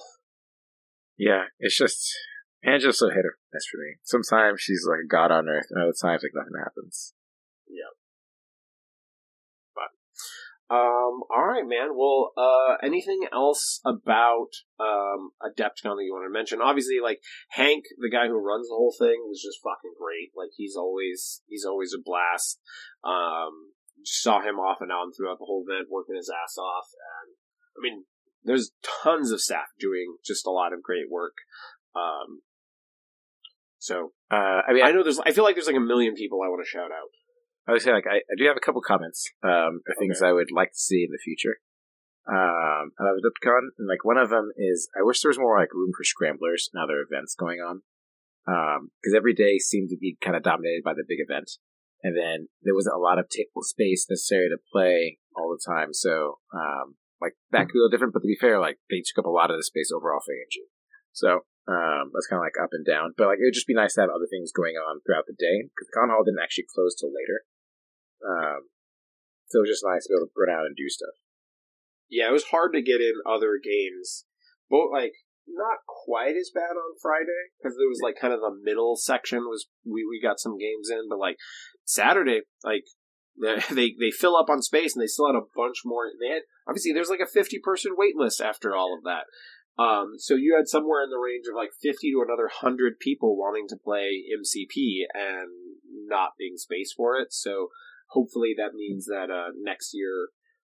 Yeah, 1.18 1.46
it's 1.60 1.78
just 1.78 2.16
Angela's 2.64 3.00
so 3.00 3.10
hit 3.10 3.26
or 3.26 3.38
miss 3.54 3.66
for 3.70 3.78
me. 3.78 3.96
Sometimes 4.04 4.62
she's 4.62 4.86
like 4.88 5.04
a 5.04 5.08
god 5.08 5.32
on 5.32 5.50
earth, 5.50 5.68
and 5.70 5.82
other 5.82 5.92
times 5.92 6.24
like 6.24 6.32
nothing 6.34 6.58
happens. 6.58 7.14
Um, 10.70 11.26
all 11.30 11.48
right, 11.48 11.66
man. 11.66 11.96
Well, 11.96 12.32
uh, 12.38 12.76
anything 12.84 13.28
else 13.34 13.82
about 13.86 14.50
um 14.80 15.32
Adepticon 15.42 15.98
that 15.98 16.06
you 16.06 16.14
want 16.14 16.26
to 16.28 16.34
mention? 16.34 16.62
Obviously, 16.62 17.00
like 17.02 17.20
Hank, 17.50 17.86
the 17.98 18.10
guy 18.10 18.28
who 18.28 18.38
runs 18.38 18.68
the 18.68 18.76
whole 18.76 18.94
thing, 18.98 19.26
was 19.26 19.42
just 19.42 19.60
fucking 19.64 19.98
great. 20.00 20.30
Like 20.36 20.52
he's 20.56 20.76
always 20.76 21.42
he's 21.48 21.66
always 21.66 21.94
a 21.94 22.02
blast. 22.04 22.60
Um, 23.04 23.74
just 24.06 24.22
saw 24.22 24.42
him 24.42 24.56
off 24.60 24.78
and 24.82 24.92
on 24.92 25.12
throughout 25.12 25.40
the 25.40 25.46
whole 25.46 25.66
event, 25.68 25.90
working 25.90 26.16
his 26.16 26.30
ass 26.30 26.58
off, 26.58 26.88
and 26.94 27.36
I 27.76 27.80
mean, 27.82 28.06
there's 28.44 28.72
tons 29.04 29.32
of 29.32 29.42
staff 29.42 29.68
doing 29.80 30.18
just 30.26 30.46
a 30.46 30.52
lot 30.52 30.74
of 30.74 30.84
great 30.84 31.10
work. 31.10 31.36
Um, 31.96 32.42
so 33.80 34.14
Uh, 34.32 34.62
I 34.68 34.74
mean, 34.74 34.84
I 34.86 34.92
know 34.92 35.02
there's 35.02 35.20
I 35.20 35.32
feel 35.32 35.44
like 35.44 35.56
there's 35.56 35.68
like 35.68 35.76
a 35.76 35.80
million 35.80 36.14
people 36.14 36.42
I 36.44 36.50
want 36.50 36.62
to 36.64 36.70
shout 36.70 36.92
out. 36.92 37.10
I 37.70 37.74
would 37.74 37.84
say 37.84 37.94
like 37.94 38.10
I, 38.10 38.26
I 38.26 38.36
do 38.36 38.48
have 38.48 38.58
a 38.58 38.66
couple 38.66 38.82
comments 38.82 39.30
um, 39.44 39.86
or 39.86 39.94
things 40.00 40.24
I 40.24 40.34
would 40.34 40.50
like 40.52 40.72
to 40.72 40.80
see 40.80 41.06
in 41.06 41.12
the 41.12 41.22
future. 41.22 41.62
Um, 42.26 42.92
about 42.98 43.18
Adepticon, 43.22 43.74
and 43.78 43.88
like 43.88 44.04
one 44.04 44.18
of 44.18 44.30
them 44.30 44.50
is 44.58 44.90
I 44.98 45.06
wish 45.06 45.22
there 45.22 45.30
was 45.30 45.38
more 45.38 45.58
like 45.58 45.74
room 45.74 45.92
for 45.96 46.04
scramblers 46.04 46.70
and 46.74 46.82
other 46.82 47.06
events 47.06 47.36
going 47.38 47.60
on. 47.60 47.82
Because 48.46 49.14
every 49.16 49.36
day 49.36 49.60
seemed 49.60 49.90
to 49.90 49.98
be 49.98 50.18
kind 50.20 50.36
of 50.36 50.42
dominated 50.42 50.82
by 50.84 50.94
the 50.94 51.06
big 51.08 51.20
event, 51.22 51.62
and 52.02 52.18
then 52.18 52.50
there 52.64 52.74
wasn't 52.74 52.98
a 52.98 53.00
lot 53.00 53.20
of 53.20 53.30
table 53.30 53.62
space 53.62 54.08
necessary 54.10 54.50
to 54.50 54.58
play 54.74 55.20
all 55.38 55.54
the 55.54 55.62
time. 55.62 55.94
So 55.94 56.40
um, 56.54 56.98
like 57.22 57.34
that 57.52 57.70
could 57.70 57.78
be 57.78 57.80
a 57.80 57.86
little 57.86 57.94
different, 57.94 58.14
but 58.14 58.26
to 58.26 58.34
be 58.34 58.38
fair, 58.40 58.60
like 58.60 58.80
they 58.90 59.06
took 59.06 59.22
up 59.22 59.30
a 59.30 59.34
lot 59.34 59.52
of 59.52 59.58
the 59.58 59.64
space 59.64 59.92
overall 59.94 60.22
for 60.26 60.34
ANG. 60.34 60.66
So 61.14 61.46
um, 61.70 62.10
that's 62.14 62.26
kind 62.26 62.42
of 62.42 62.46
like 62.50 62.58
up 62.58 62.74
and 62.74 62.86
down. 62.86 63.14
But 63.14 63.30
like 63.30 63.38
it 63.38 63.46
would 63.46 63.58
just 63.58 63.70
be 63.70 63.78
nice 63.78 63.94
to 63.96 64.02
have 64.02 64.10
other 64.10 64.30
things 64.30 64.50
going 64.56 64.74
on 64.74 65.02
throughout 65.06 65.30
the 65.30 65.38
day 65.38 65.70
because 65.70 65.86
the 65.86 65.98
con 65.98 66.10
hall 66.10 66.26
didn't 66.26 66.42
actually 66.42 66.66
close 66.66 66.98
till 66.98 67.14
later. 67.14 67.46
Um, 68.26 68.70
so 69.48 69.60
it 69.60 69.66
was 69.66 69.80
just 69.80 69.86
nice 69.86 70.06
to 70.06 70.14
be 70.14 70.18
able 70.18 70.28
to 70.28 70.38
run 70.38 70.54
out 70.54 70.66
and 70.66 70.76
do 70.76 70.90
stuff. 70.90 71.16
Yeah, 72.10 72.30
it 72.30 72.34
was 72.34 72.54
hard 72.54 72.74
to 72.74 72.82
get 72.82 73.02
in 73.02 73.22
other 73.26 73.60
games. 73.62 74.26
Both 74.70 74.92
like 74.92 75.14
not 75.48 75.86
quite 75.88 76.36
as 76.36 76.52
bad 76.54 76.78
on 76.78 77.00
Friday 77.02 77.54
because 77.58 77.78
there 77.78 77.90
was 77.90 78.02
like 78.04 78.16
kind 78.20 78.34
of 78.34 78.42
the 78.42 78.54
middle 78.64 78.96
section 78.96 79.40
was 79.50 79.68
we 79.86 80.06
we 80.06 80.22
got 80.22 80.40
some 80.40 80.58
games 80.58 80.90
in, 80.90 81.10
but 81.10 81.20
like 81.20 81.38
Saturday, 81.86 82.42
like 82.64 82.86
they 83.72 83.96
they 84.00 84.12
fill 84.12 84.36
up 84.36 84.50
on 84.50 84.62
space 84.62 84.96
and 84.96 85.02
they 85.02 85.08
still 85.08 85.28
had 85.28 85.40
a 85.40 85.50
bunch 85.56 85.82
more. 85.86 86.12
They 86.20 86.34
had 86.34 86.44
obviously 86.68 86.94
there's 86.94 87.10
like 87.10 87.24
a 87.24 87.30
fifty 87.30 87.60
person 87.60 87.94
wait 87.98 88.16
list 88.16 88.42
after 88.42 88.76
all 88.76 88.96
of 88.98 89.04
that. 89.04 89.26
Um, 89.82 90.16
so 90.18 90.36
you 90.36 90.56
had 90.58 90.68
somewhere 90.68 91.02
in 91.04 91.10
the 91.10 91.18
range 91.18 91.46
of 91.48 91.56
like 91.56 91.72
fifty 91.82 92.12
to 92.12 92.24
another 92.26 92.50
hundred 92.52 93.00
people 93.00 93.38
wanting 93.38 93.68
to 93.70 93.78
play 93.78 94.24
MCP 94.30 95.06
and 95.14 95.50
not 96.08 96.32
being 96.38 96.58
space 96.58 96.94
for 96.96 97.18
it. 97.18 97.32
So 97.32 97.70
hopefully 98.10 98.54
that 98.58 98.74
means 98.74 99.06
that 99.06 99.30
uh, 99.30 99.54
next 99.58 99.92
year 99.94 100.30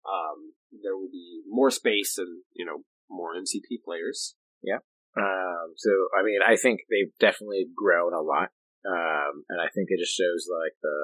um, 0.08 0.54
there 0.72 0.96
will 0.96 1.12
be 1.12 1.42
more 1.48 1.72
space 1.72 2.18
and 2.18 2.44
you 2.54 2.66
know 2.66 2.84
more 3.10 3.36
MCP 3.36 3.84
players. 3.84 4.36
Yeah. 4.64 4.84
Um, 5.18 5.74
so 5.78 5.90
I 6.14 6.22
mean, 6.22 6.40
I 6.46 6.56
think 6.56 6.86
they've 6.90 7.14
definitely 7.18 7.68
grown 7.74 8.14
a 8.14 8.22
lot, 8.22 8.54
um, 8.86 9.48
and 9.50 9.58
I 9.58 9.70
think 9.74 9.90
it 9.90 9.98
just 9.98 10.14
shows 10.14 10.46
like 10.46 10.78
the, 10.86 11.00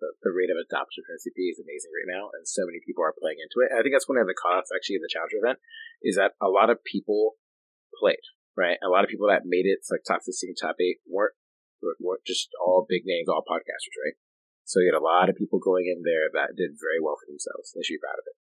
the 0.00 0.08
the 0.24 0.32
rate 0.32 0.48
of 0.48 0.56
adoption 0.56 1.04
for 1.04 1.12
MCP 1.12 1.52
is 1.52 1.60
amazing 1.60 1.92
right 1.92 2.08
now, 2.08 2.32
and 2.32 2.48
so 2.48 2.64
many 2.64 2.80
people 2.80 3.04
are 3.04 3.16
playing 3.16 3.36
into 3.36 3.60
it. 3.60 3.68
And 3.68 3.76
I 3.76 3.82
think 3.84 3.92
that's 3.92 4.08
one 4.08 4.16
of 4.16 4.28
the 4.30 4.38
cons 4.38 4.72
actually 4.72 4.96
of 4.96 5.04
the 5.04 5.12
Challenger 5.12 5.44
event 5.44 5.60
is 6.00 6.16
that 6.16 6.40
a 6.40 6.48
lot 6.48 6.72
of 6.72 6.80
people 6.80 7.36
played, 8.00 8.24
right? 8.56 8.80
A 8.80 8.88
lot 8.88 9.04
of 9.04 9.12
people 9.12 9.28
that 9.28 9.44
made 9.44 9.68
it 9.68 9.84
to 9.84 9.92
like 9.92 10.08
top 10.08 10.24
fifteen, 10.24 10.56
top 10.56 10.80
eight 10.80 11.04
weren't 11.04 11.36
weren't 12.00 12.24
just 12.24 12.48
all 12.56 12.88
big 12.88 13.04
names, 13.04 13.28
all 13.28 13.44
podcasters, 13.44 13.96
right? 14.00 14.16
So 14.70 14.78
you 14.78 14.94
had 14.94 15.02
a 15.02 15.02
lot 15.02 15.26
of 15.28 15.34
people 15.34 15.58
going 15.58 15.90
in 15.90 16.06
there 16.06 16.30
that 16.30 16.54
did 16.54 16.78
very 16.78 17.02
well 17.02 17.18
for 17.18 17.26
themselves. 17.26 17.74
They 17.74 17.82
should 17.82 17.98
be 17.98 18.06
proud 18.06 18.22
of 18.22 18.26
it. 18.30 18.38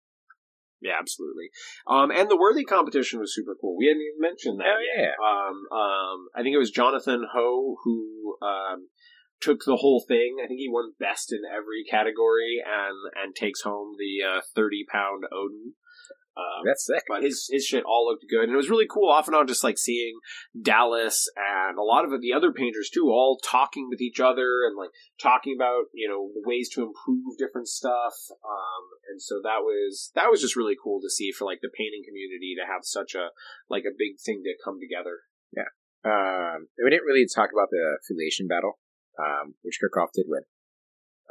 Yeah, 0.82 0.98
absolutely. 1.00 1.50
Um, 1.88 2.10
and 2.12 2.30
the 2.30 2.38
worthy 2.38 2.66
competition 2.66 3.20
was 3.20 3.34
super 3.34 3.56
cool. 3.60 3.78
We 3.78 3.88
hadn't 3.88 4.02
even 4.02 4.22
mentioned 4.22 4.60
that. 4.60 4.74
Oh 4.74 4.82
yeah, 4.82 5.14
Um, 5.22 5.58
um, 5.70 6.28
I 6.36 6.42
think 6.42 6.54
it 6.54 6.62
was 6.62 6.72
Jonathan 6.72 7.26
Ho 7.32 7.78
who 7.84 8.38
um, 8.42 8.90
took 9.42 9.66
the 9.66 9.78
whole 9.78 10.04
thing. 10.08 10.38
I 10.44 10.48
think 10.48 10.60
he 10.60 10.70
won 10.70 10.94
best 11.00 11.32
in 11.32 11.42
every 11.46 11.86
category 11.90 12.62
and 12.66 12.98
and 13.16 13.36
takes 13.36 13.62
home 13.62 13.96
the 13.98 14.26
uh, 14.26 14.42
thirty 14.54 14.86
pound 14.92 15.24
Odin. 15.32 15.74
Um, 16.36 16.66
that's 16.66 16.86
sick. 16.86 17.04
but 17.08 17.24
his 17.24 17.48
his 17.50 17.64
shit 17.66 17.86
all 17.86 18.06
looked 18.08 18.26
good, 18.30 18.44
and 18.44 18.52
it 18.54 18.58
was 18.60 18.70
really 18.70 18.88
cool. 18.92 19.10
Off 19.10 19.28
and 19.28 19.36
on, 19.36 19.48
just 19.48 19.64
like 19.64 19.78
seeing 19.78 20.20
Dallas 20.60 21.30
and 21.36 21.78
a 21.78 21.82
lot 21.82 22.04
of 22.04 22.12
the 22.20 22.34
other 22.34 22.52
painters 22.52 22.90
too, 22.94 23.08
all 23.08 23.40
talking 23.40 23.88
with 23.90 24.02
each 24.02 24.20
other 24.20 24.68
and 24.68 24.76
like 24.76 24.90
talking 25.22 25.56
about 25.56 25.86
you 25.94 26.10
know 26.10 26.30
ways 26.44 26.68
to 26.76 26.84
improve 26.84 27.38
different 27.40 27.68
stuff. 27.70 28.14
Um, 28.44 28.84
and 29.10 29.22
so 29.22 29.40
that 29.44 29.64
was 29.64 30.12
that 30.16 30.28
was 30.30 30.42
just 30.42 30.58
really 30.58 30.76
cool 30.76 31.00
to 31.02 31.10
see 31.10 31.32
for 31.32 31.46
like 31.46 31.60
the 31.62 31.72
painting 31.72 32.04
community 32.06 32.56
to 32.60 32.68
have 32.68 32.84
such 32.84 33.16
a 33.16 33.30
like 33.70 33.84
a 33.88 33.96
big 33.98 34.20
thing 34.20 34.44
to 34.44 34.54
come 34.64 34.80
together. 34.80 35.24
Yeah. 35.56 35.72
Um, 36.04 36.68
we 36.84 36.90
didn't 36.90 37.08
really 37.08 37.26
talk 37.26 37.50
about 37.56 37.70
the 37.72 37.98
affiliation 38.04 38.48
battle, 38.48 38.78
um, 39.18 39.56
which 39.64 39.80
Kirkhoff 39.80 40.12
did 40.14 40.26
win. 40.28 40.44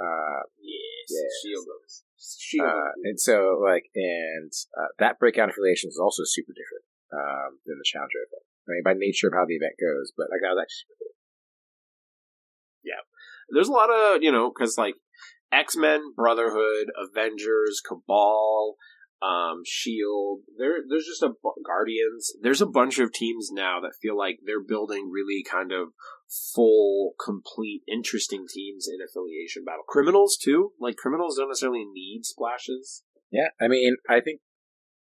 Uh, 0.00 0.48
Yes, 0.58 1.20
Yes. 1.20 1.32
shield. 1.44 1.66
Uh, 2.60 2.90
and 3.04 3.20
so 3.20 3.60
like, 3.62 3.84
and 3.94 4.52
uh, 4.78 4.88
that 4.98 5.18
breakout 5.18 5.48
of 5.48 5.56
relations 5.58 5.94
is 5.94 6.00
also 6.00 6.22
super 6.24 6.52
different 6.52 6.86
um, 7.12 7.58
than 7.66 7.78
the 7.78 7.84
Challenger 7.84 8.22
event. 8.26 8.46
I 8.66 8.68
mean, 8.72 8.82
by 8.84 8.94
nature 8.96 9.28
of 9.28 9.34
how 9.34 9.44
the 9.46 9.56
event 9.56 9.74
goes, 9.80 10.12
but 10.16 10.28
like 10.30 10.40
that 10.42 10.54
was 10.54 10.62
actually 10.62 10.88
super 10.88 10.98
cool. 10.98 11.14
Yeah, 12.84 13.02
there's 13.50 13.68
a 13.68 13.72
lot 13.72 13.90
of 13.90 14.22
you 14.22 14.32
know 14.32 14.50
because 14.50 14.78
like 14.78 14.94
X 15.52 15.76
Men, 15.76 16.14
Brotherhood, 16.16 16.90
Avengers, 16.96 17.80
Cabal, 17.86 18.76
um, 19.22 19.62
Shield. 19.64 20.40
There, 20.58 20.76
there's 20.88 21.06
just 21.06 21.22
a 21.22 21.28
bu- 21.28 21.62
Guardians. 21.64 22.32
There's 22.42 22.60
a 22.60 22.66
bunch 22.66 22.98
of 22.98 23.12
teams 23.12 23.50
now 23.52 23.80
that 23.80 23.92
feel 24.00 24.16
like 24.16 24.40
they're 24.44 24.62
building 24.62 25.10
really 25.12 25.44
kind 25.48 25.72
of 25.72 25.88
full, 26.54 27.03
complete, 27.22 27.82
interesting 27.90 28.46
teams 28.48 28.88
in 28.88 28.98
affiliation 29.04 29.64
battle. 29.64 29.84
Criminals 29.88 30.36
too. 30.36 30.72
Like 30.80 30.96
criminals 30.96 31.36
don't 31.36 31.48
necessarily 31.48 31.84
need 31.84 32.24
splashes. 32.24 33.02
Yeah, 33.30 33.48
I 33.60 33.68
mean, 33.68 33.96
I 34.08 34.20
think 34.20 34.40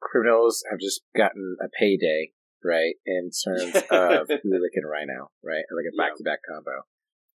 criminals 0.02 0.64
have 0.70 0.80
just 0.80 1.02
gotten 1.16 1.58
a 1.62 1.68
payday, 1.80 2.32
right, 2.64 2.96
in 3.06 3.30
terms 3.30 3.76
of 3.92 4.28
Ulik 4.28 4.76
and 4.76 4.90
Rhino, 4.90 5.32
right, 5.44 5.64
like 5.72 5.86
a 5.92 5.98
back-to-back 5.98 6.40
combo, 6.48 6.86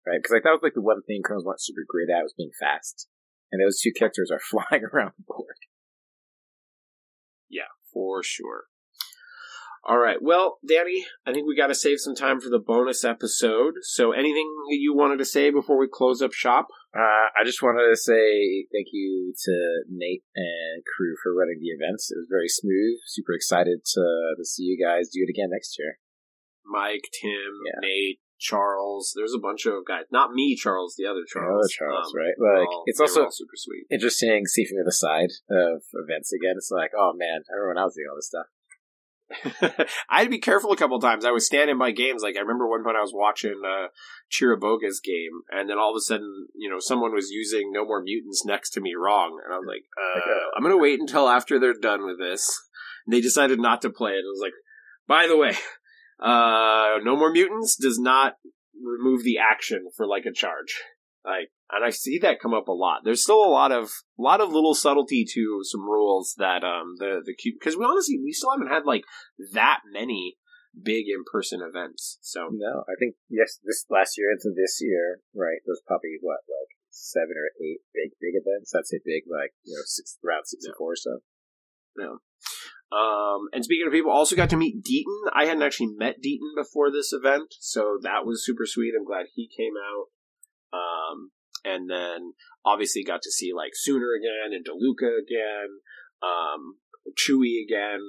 right? 0.07 0.19
Because 0.19 0.33
like 0.33 0.45
that 0.45 0.51
was 0.51 0.63
like 0.63 0.75
the 0.75 0.83
one 0.83 1.03
thing 1.03 1.23
criminals 1.23 1.45
weren't 1.45 1.63
super 1.63 1.85
great 1.87 2.11
at 2.11 2.23
was 2.23 2.35
being 2.37 2.53
fast, 2.59 3.09
and 3.51 3.61
those 3.61 3.81
two 3.81 3.93
characters 3.93 4.31
are 4.31 4.41
flying 4.51 4.85
around 4.85 5.13
the 5.19 5.25
board. 5.27 5.57
Yeah, 7.49 7.71
for 7.93 8.23
sure. 8.23 8.65
All 9.87 9.99
right. 9.99 10.17
Well, 10.21 10.59
Danny, 10.67 11.05
I 11.27 11.33
think 11.33 11.47
we 11.47 11.55
got 11.55 11.67
to 11.67 11.75
save 11.75 12.01
some 12.01 12.15
time 12.15 12.41
for 12.41 12.49
the 12.49 12.59
bonus 12.59 13.05
episode. 13.05 13.75
So, 13.83 14.13
anything 14.13 14.49
you 14.71 14.95
wanted 14.97 15.19
to 15.19 15.27
say 15.27 15.51
before 15.51 15.79
we 15.79 15.89
close 15.93 16.23
up 16.23 16.33
shop? 16.33 16.69
Uh, 16.97 17.29
I 17.37 17.45
just 17.45 17.61
wanted 17.63 17.91
to 17.91 17.97
say 17.97 18.65
thank 18.73 18.89
you 18.93 19.35
to 19.45 19.83
Nate 19.91 20.25
and 20.35 20.83
crew 20.97 21.15
for 21.23 21.35
running 21.35 21.59
the 21.61 21.69
events. 21.69 22.11
It 22.11 22.17
was 22.17 22.29
very 22.31 22.49
smooth. 22.49 22.97
Super 23.07 23.35
excited 23.35 23.85
to 23.85 24.05
to 24.39 24.45
see 24.45 24.63
you 24.63 24.79
guys 24.83 25.11
do 25.13 25.21
it 25.27 25.31
again 25.31 25.51
next 25.53 25.77
year. 25.79 25.99
Mike, 26.65 27.05
Tim, 27.21 27.53
Yeah. 27.67 27.81
Nate, 27.83 28.21
Charles. 28.39 29.13
There's 29.15 29.35
a 29.35 29.39
bunch 29.39 29.67
of 29.67 29.85
guys. 29.87 30.05
Not 30.11 30.33
me, 30.33 30.57
Charles. 30.57 30.95
The 30.97 31.05
other 31.05 31.21
The 31.21 31.29
Charles. 31.29 31.61
other 31.61 31.69
Charles, 31.77 32.09
Um, 32.15 32.21
right? 32.21 32.59
Like 32.61 32.69
all- 32.69 32.85
it's 32.87 33.01
also 33.01 33.29
super 33.29 33.57
sweet. 33.57 33.85
interesting 33.91 34.47
seeing 34.47 34.69
from 34.69 34.77
the 34.79 34.83
other 34.85 34.97
side 34.97 35.31
of 35.51 35.83
events 35.93 36.33
again. 36.33 36.55
It's 36.57 36.71
like, 36.71 36.93
oh 36.97 37.13
man, 37.13 37.45
everyone 37.53 37.69
remember 37.69 37.69
when 37.69 37.79
I 37.79 37.85
was 37.85 37.95
doing 37.97 38.09
all 38.09 38.17
this 38.17 38.29
stuff. 38.29 38.47
I 40.11 40.19
had 40.19 40.25
to 40.25 40.31
be 40.31 40.39
careful 40.39 40.73
a 40.73 40.77
couple 40.77 41.01
times. 41.01 41.25
I 41.25 41.31
was 41.31 41.47
standing 41.47 41.79
by 41.79 41.91
games. 41.93 42.23
Like 42.23 42.37
I 42.37 42.41
remember 42.41 42.69
one 42.69 42.85
point 42.85 42.97
I 42.97 43.01
was 43.01 43.15
watching 43.15 43.63
uh, 43.67 43.89
Chiraboga's 44.31 45.01
game, 45.01 45.43
and 45.51 45.69
then 45.69 45.79
all 45.79 45.91
of 45.91 45.97
a 45.97 46.01
sudden, 46.01 46.49
you 46.55 46.69
know, 46.69 46.79
someone 46.79 47.15
was 47.15 47.31
using 47.31 47.73
"No 47.73 47.85
More 47.85 48.03
Mutants" 48.03 48.45
next 48.45 48.71
to 48.71 48.81
me 48.81 48.95
wrong, 48.95 49.41
and 49.45 49.55
I 49.55 49.59
was 49.59 49.67
like, 49.67 49.85
uh, 49.99 50.19
uh, 50.19 50.51
"I'm 50.57 50.63
gonna 50.63 50.77
wait 50.77 51.01
until 51.01 51.29
after 51.29 51.59
they're 51.59 51.75
done 51.75 52.05
with 52.05 52.19
this." 52.19 52.69
And 53.07 53.15
they 53.15 53.21
decided 53.21 53.59
not 53.59 53.83
to 53.83 53.91
play 53.91 54.13
it. 54.13 54.25
I 54.25 54.31
was 54.31 54.41
like, 54.43 54.55
by 55.07 55.27
the 55.27 55.37
way, 55.37 55.57
uh, 56.21 56.99
"No 57.03 57.17
More 57.17 57.33
Mutants" 57.33 57.77
does 57.77 57.99
not 57.99 58.37
remove 58.83 59.25
the 59.25 59.39
action 59.39 59.89
for 59.97 60.07
like 60.07 60.27
a 60.27 60.33
charge. 60.33 60.83
Like, 61.25 61.49
and 61.73 61.85
I 61.85 61.91
see 61.91 62.19
that 62.21 62.41
come 62.41 62.53
up 62.53 62.69
a 62.69 62.73
lot. 62.73 63.01
There's 63.05 63.23
still 63.23 63.43
a 63.43 63.49
lot 63.49 63.73
of 63.73 63.91
lot 64.19 64.41
of 64.41 64.53
little 64.53 64.75
subtlety 64.75 65.25
to 65.33 65.61
some 65.63 65.83
rules 65.83 66.35
that 66.37 66.63
um 66.63 66.97
the 66.99 67.23
the 67.25 67.35
because 67.59 67.77
we 67.77 67.85
honestly 67.85 68.21
we 68.23 68.33
still 68.33 68.53
haven't 68.53 68.73
had 68.73 68.85
like 68.85 69.05
that 69.53 69.81
many 69.91 70.37
big 70.77 71.07
in 71.09 71.25
person 71.31 71.61
events. 71.63 72.19
So 72.21 72.49
No, 72.53 72.85
I 72.85 72.95
think 72.99 73.15
yes, 73.31 73.59
this 73.65 73.87
last 73.89 74.19
year 74.19 74.31
into 74.31 74.53
this 74.55 74.79
year, 74.83 75.21
right? 75.35 75.65
There's 75.65 75.83
probably 75.87 76.19
what 76.21 76.45
like 76.45 76.77
seven 76.91 77.33
or 77.41 77.49
eight 77.57 77.81
big 77.95 78.13
big 78.21 78.37
events. 78.37 78.75
I'd 78.75 78.87
say 78.87 79.01
big, 79.05 79.25
like 79.25 79.55
you 79.65 79.75
know, 79.75 79.83
six 79.87 80.19
around 80.21 80.45
sixty 80.45 80.73
four 80.77 80.93
or 80.93 80.97
so. 80.97 81.21
No. 81.97 82.21
Um 82.93 83.49
and 83.55 83.65
speaking 83.65 83.87
of 83.87 83.95
people, 83.95 84.13
also 84.13 84.37
got 84.37 84.51
to 84.51 84.61
meet 84.61 84.85
Deaton. 84.85 85.33
I 85.33 85.47
hadn't 85.47 85.63
actually 85.63 85.97
met 85.97 86.21
Deaton 86.21 86.53
before 86.55 86.93
this 86.93 87.15
event, 87.15 87.55
so 87.61 87.97
that 88.03 88.27
was 88.27 88.45
super 88.45 88.67
sweet. 88.67 88.93
I'm 88.93 89.07
glad 89.07 89.33
he 89.35 89.49
came 89.49 89.73
out. 89.81 90.13
Um 90.75 91.31
and 91.65 91.89
then 91.89 92.35
obviously 92.65 93.05
got 93.05 93.23
to 93.23 93.31
see 93.31 93.53
like 93.55 93.73
Sooner 93.75 94.11
again 94.19 94.53
and 94.53 94.67
DeLuca 94.67 95.23
again, 95.23 95.79
um 96.23 96.77
Chewy 97.19 97.63
again. 97.63 98.01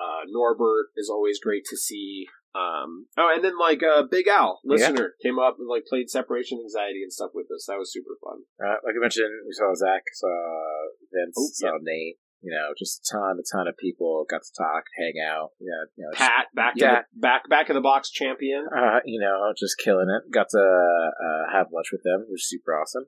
Uh, 0.00 0.24
Norbert 0.28 0.88
is 0.96 1.10
always 1.10 1.38
great 1.38 1.64
to 1.68 1.76
see. 1.76 2.26
Um, 2.54 3.06
oh, 3.18 3.30
and 3.34 3.44
then 3.44 3.58
like 3.60 3.82
uh, 3.82 4.02
Big 4.10 4.26
Al, 4.28 4.60
listener, 4.64 5.14
came 5.22 5.38
up 5.38 5.56
and 5.58 5.68
like 5.68 5.84
played 5.86 6.08
Separation 6.08 6.58
Anxiety 6.58 7.02
and 7.02 7.12
stuff 7.12 7.30
with 7.34 7.46
us. 7.54 7.66
That 7.68 7.78
was 7.78 7.92
super 7.92 8.16
fun. 8.24 8.40
Uh, 8.58 8.80
like 8.82 8.94
I 8.96 9.00
mentioned, 9.00 9.30
we 9.46 9.52
saw 9.52 9.74
Zach, 9.74 10.02
saw 10.14 10.88
Vince, 11.12 11.36
Oh, 11.38 11.48
saw 11.52 11.72
Nate. 11.82 12.16
You 12.42 12.52
know, 12.56 12.72
just 12.78 13.00
a 13.00 13.12
ton, 13.12 13.36
a 13.38 13.44
ton 13.44 13.68
of 13.68 13.76
people 13.76 14.24
got 14.30 14.40
to 14.42 14.52
talk, 14.56 14.84
hang 14.98 15.14
out. 15.20 15.50
Yeah, 15.60 15.84
you 15.96 16.04
know, 16.04 16.16
Pat, 16.16 16.46
back 16.54 16.74
to 16.74 16.80
Yeah. 16.80 17.00
the, 17.12 17.20
back 17.20 17.48
back 17.50 17.68
of 17.68 17.74
the 17.74 17.80
box 17.82 18.10
champion. 18.10 18.66
uh, 18.74 19.00
you 19.04 19.20
know, 19.20 19.52
just 19.58 19.76
killing 19.78 20.08
it. 20.08 20.32
Got 20.32 20.48
to 20.50 20.58
uh, 20.58 21.52
have 21.52 21.66
lunch 21.72 21.88
with 21.92 22.02
them, 22.02 22.24
which 22.30 22.40
is 22.40 22.48
super 22.48 22.72
awesome. 22.72 23.04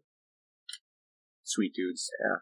Sweet 1.44 1.72
dudes. 1.74 2.10
Yeah. 2.22 2.38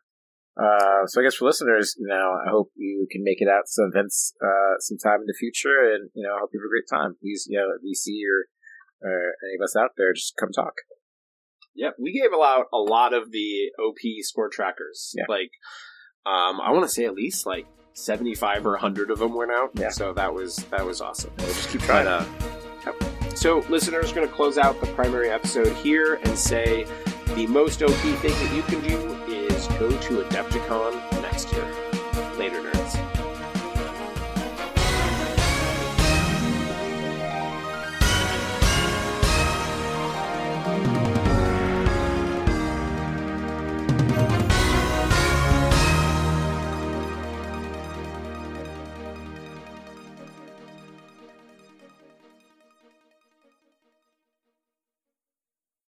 Uh, 0.61 1.07
so 1.07 1.21
I 1.21 1.25
guess 1.25 1.37
for 1.37 1.47
listeners, 1.47 1.95
you 1.99 2.07
know, 2.09 2.35
I 2.45 2.51
hope 2.51 2.71
you 2.75 3.07
can 3.11 3.23
make 3.25 3.41
it 3.41 3.49
out 3.49 3.63
to 3.65 3.71
some 3.71 3.91
events 3.95 4.35
uh, 4.43 4.75
sometime 4.81 5.21
in 5.21 5.27
the 5.27 5.39
future, 5.39 5.95
and 5.95 6.11
you 6.15 6.27
know, 6.27 6.35
I 6.35 6.41
hope 6.41 6.51
you 6.53 6.61
have 6.61 6.67
a 6.67 6.75
great 6.75 6.91
time. 6.91 7.17
Please, 7.23 7.47
you 7.49 7.57
know, 7.59 7.71
if 7.75 7.81
you 7.83 7.95
see 7.95 8.21
or, 8.27 9.09
or 9.09 9.33
any 9.47 9.55
of 9.59 9.65
us 9.65 9.77
out 9.77 9.93
there, 9.97 10.13
just 10.13 10.35
come 10.39 10.51
talk. 10.51 10.75
Yep, 11.77 11.95
we 12.03 12.13
gave 12.13 12.33
out 12.35 12.67
a 12.75 12.79
lot 12.79 13.15
of 13.15 13.31
the 13.31 13.71
OP 13.79 13.99
score 14.23 14.51
trackers. 14.53 15.15
Yeah. 15.17 15.25
Like, 15.29 15.51
um, 16.27 16.61
I 16.61 16.71
want 16.71 16.83
to 16.85 16.89
say 16.89 17.05
at 17.05 17.15
least 17.15 17.47
like 17.47 17.67
seventy-five 17.95 18.67
or 18.67 18.77
hundred 18.77 19.11
of 19.11 19.19
them 19.19 19.35
went 19.35 19.51
out. 19.51 19.71
Yeah. 19.75 19.91
So 19.91 20.13
that 20.15 20.33
was 20.33 20.57
that 20.71 20.85
was 20.85 21.01
awesome. 21.01 21.33
We'll 21.39 21.49
just 21.49 21.71
keep 21.71 21.81
But, 21.83 21.87
trying. 22.05 22.07
uh, 22.07 22.27
yep. 22.87 23.37
So, 23.37 23.61
listeners, 23.71 24.13
going 24.13 24.27
to 24.29 24.33
close 24.35 24.59
out 24.59 24.81
the 24.81 24.87
primary 24.89 25.31
episode 25.31 25.73
here 25.77 26.15
and 26.25 26.37
say 26.37 26.85
the 27.37 27.47
most 27.47 27.83
OP 27.83 27.91
thing 27.93 28.33
that 28.33 28.53
you 28.55 28.63
can 28.63 28.81
do 28.87 29.15
is 29.33 29.67
go 29.79 29.89
to 29.91 30.23
Adepticon 30.25 31.23
next 31.23 31.53
year. 31.53 31.90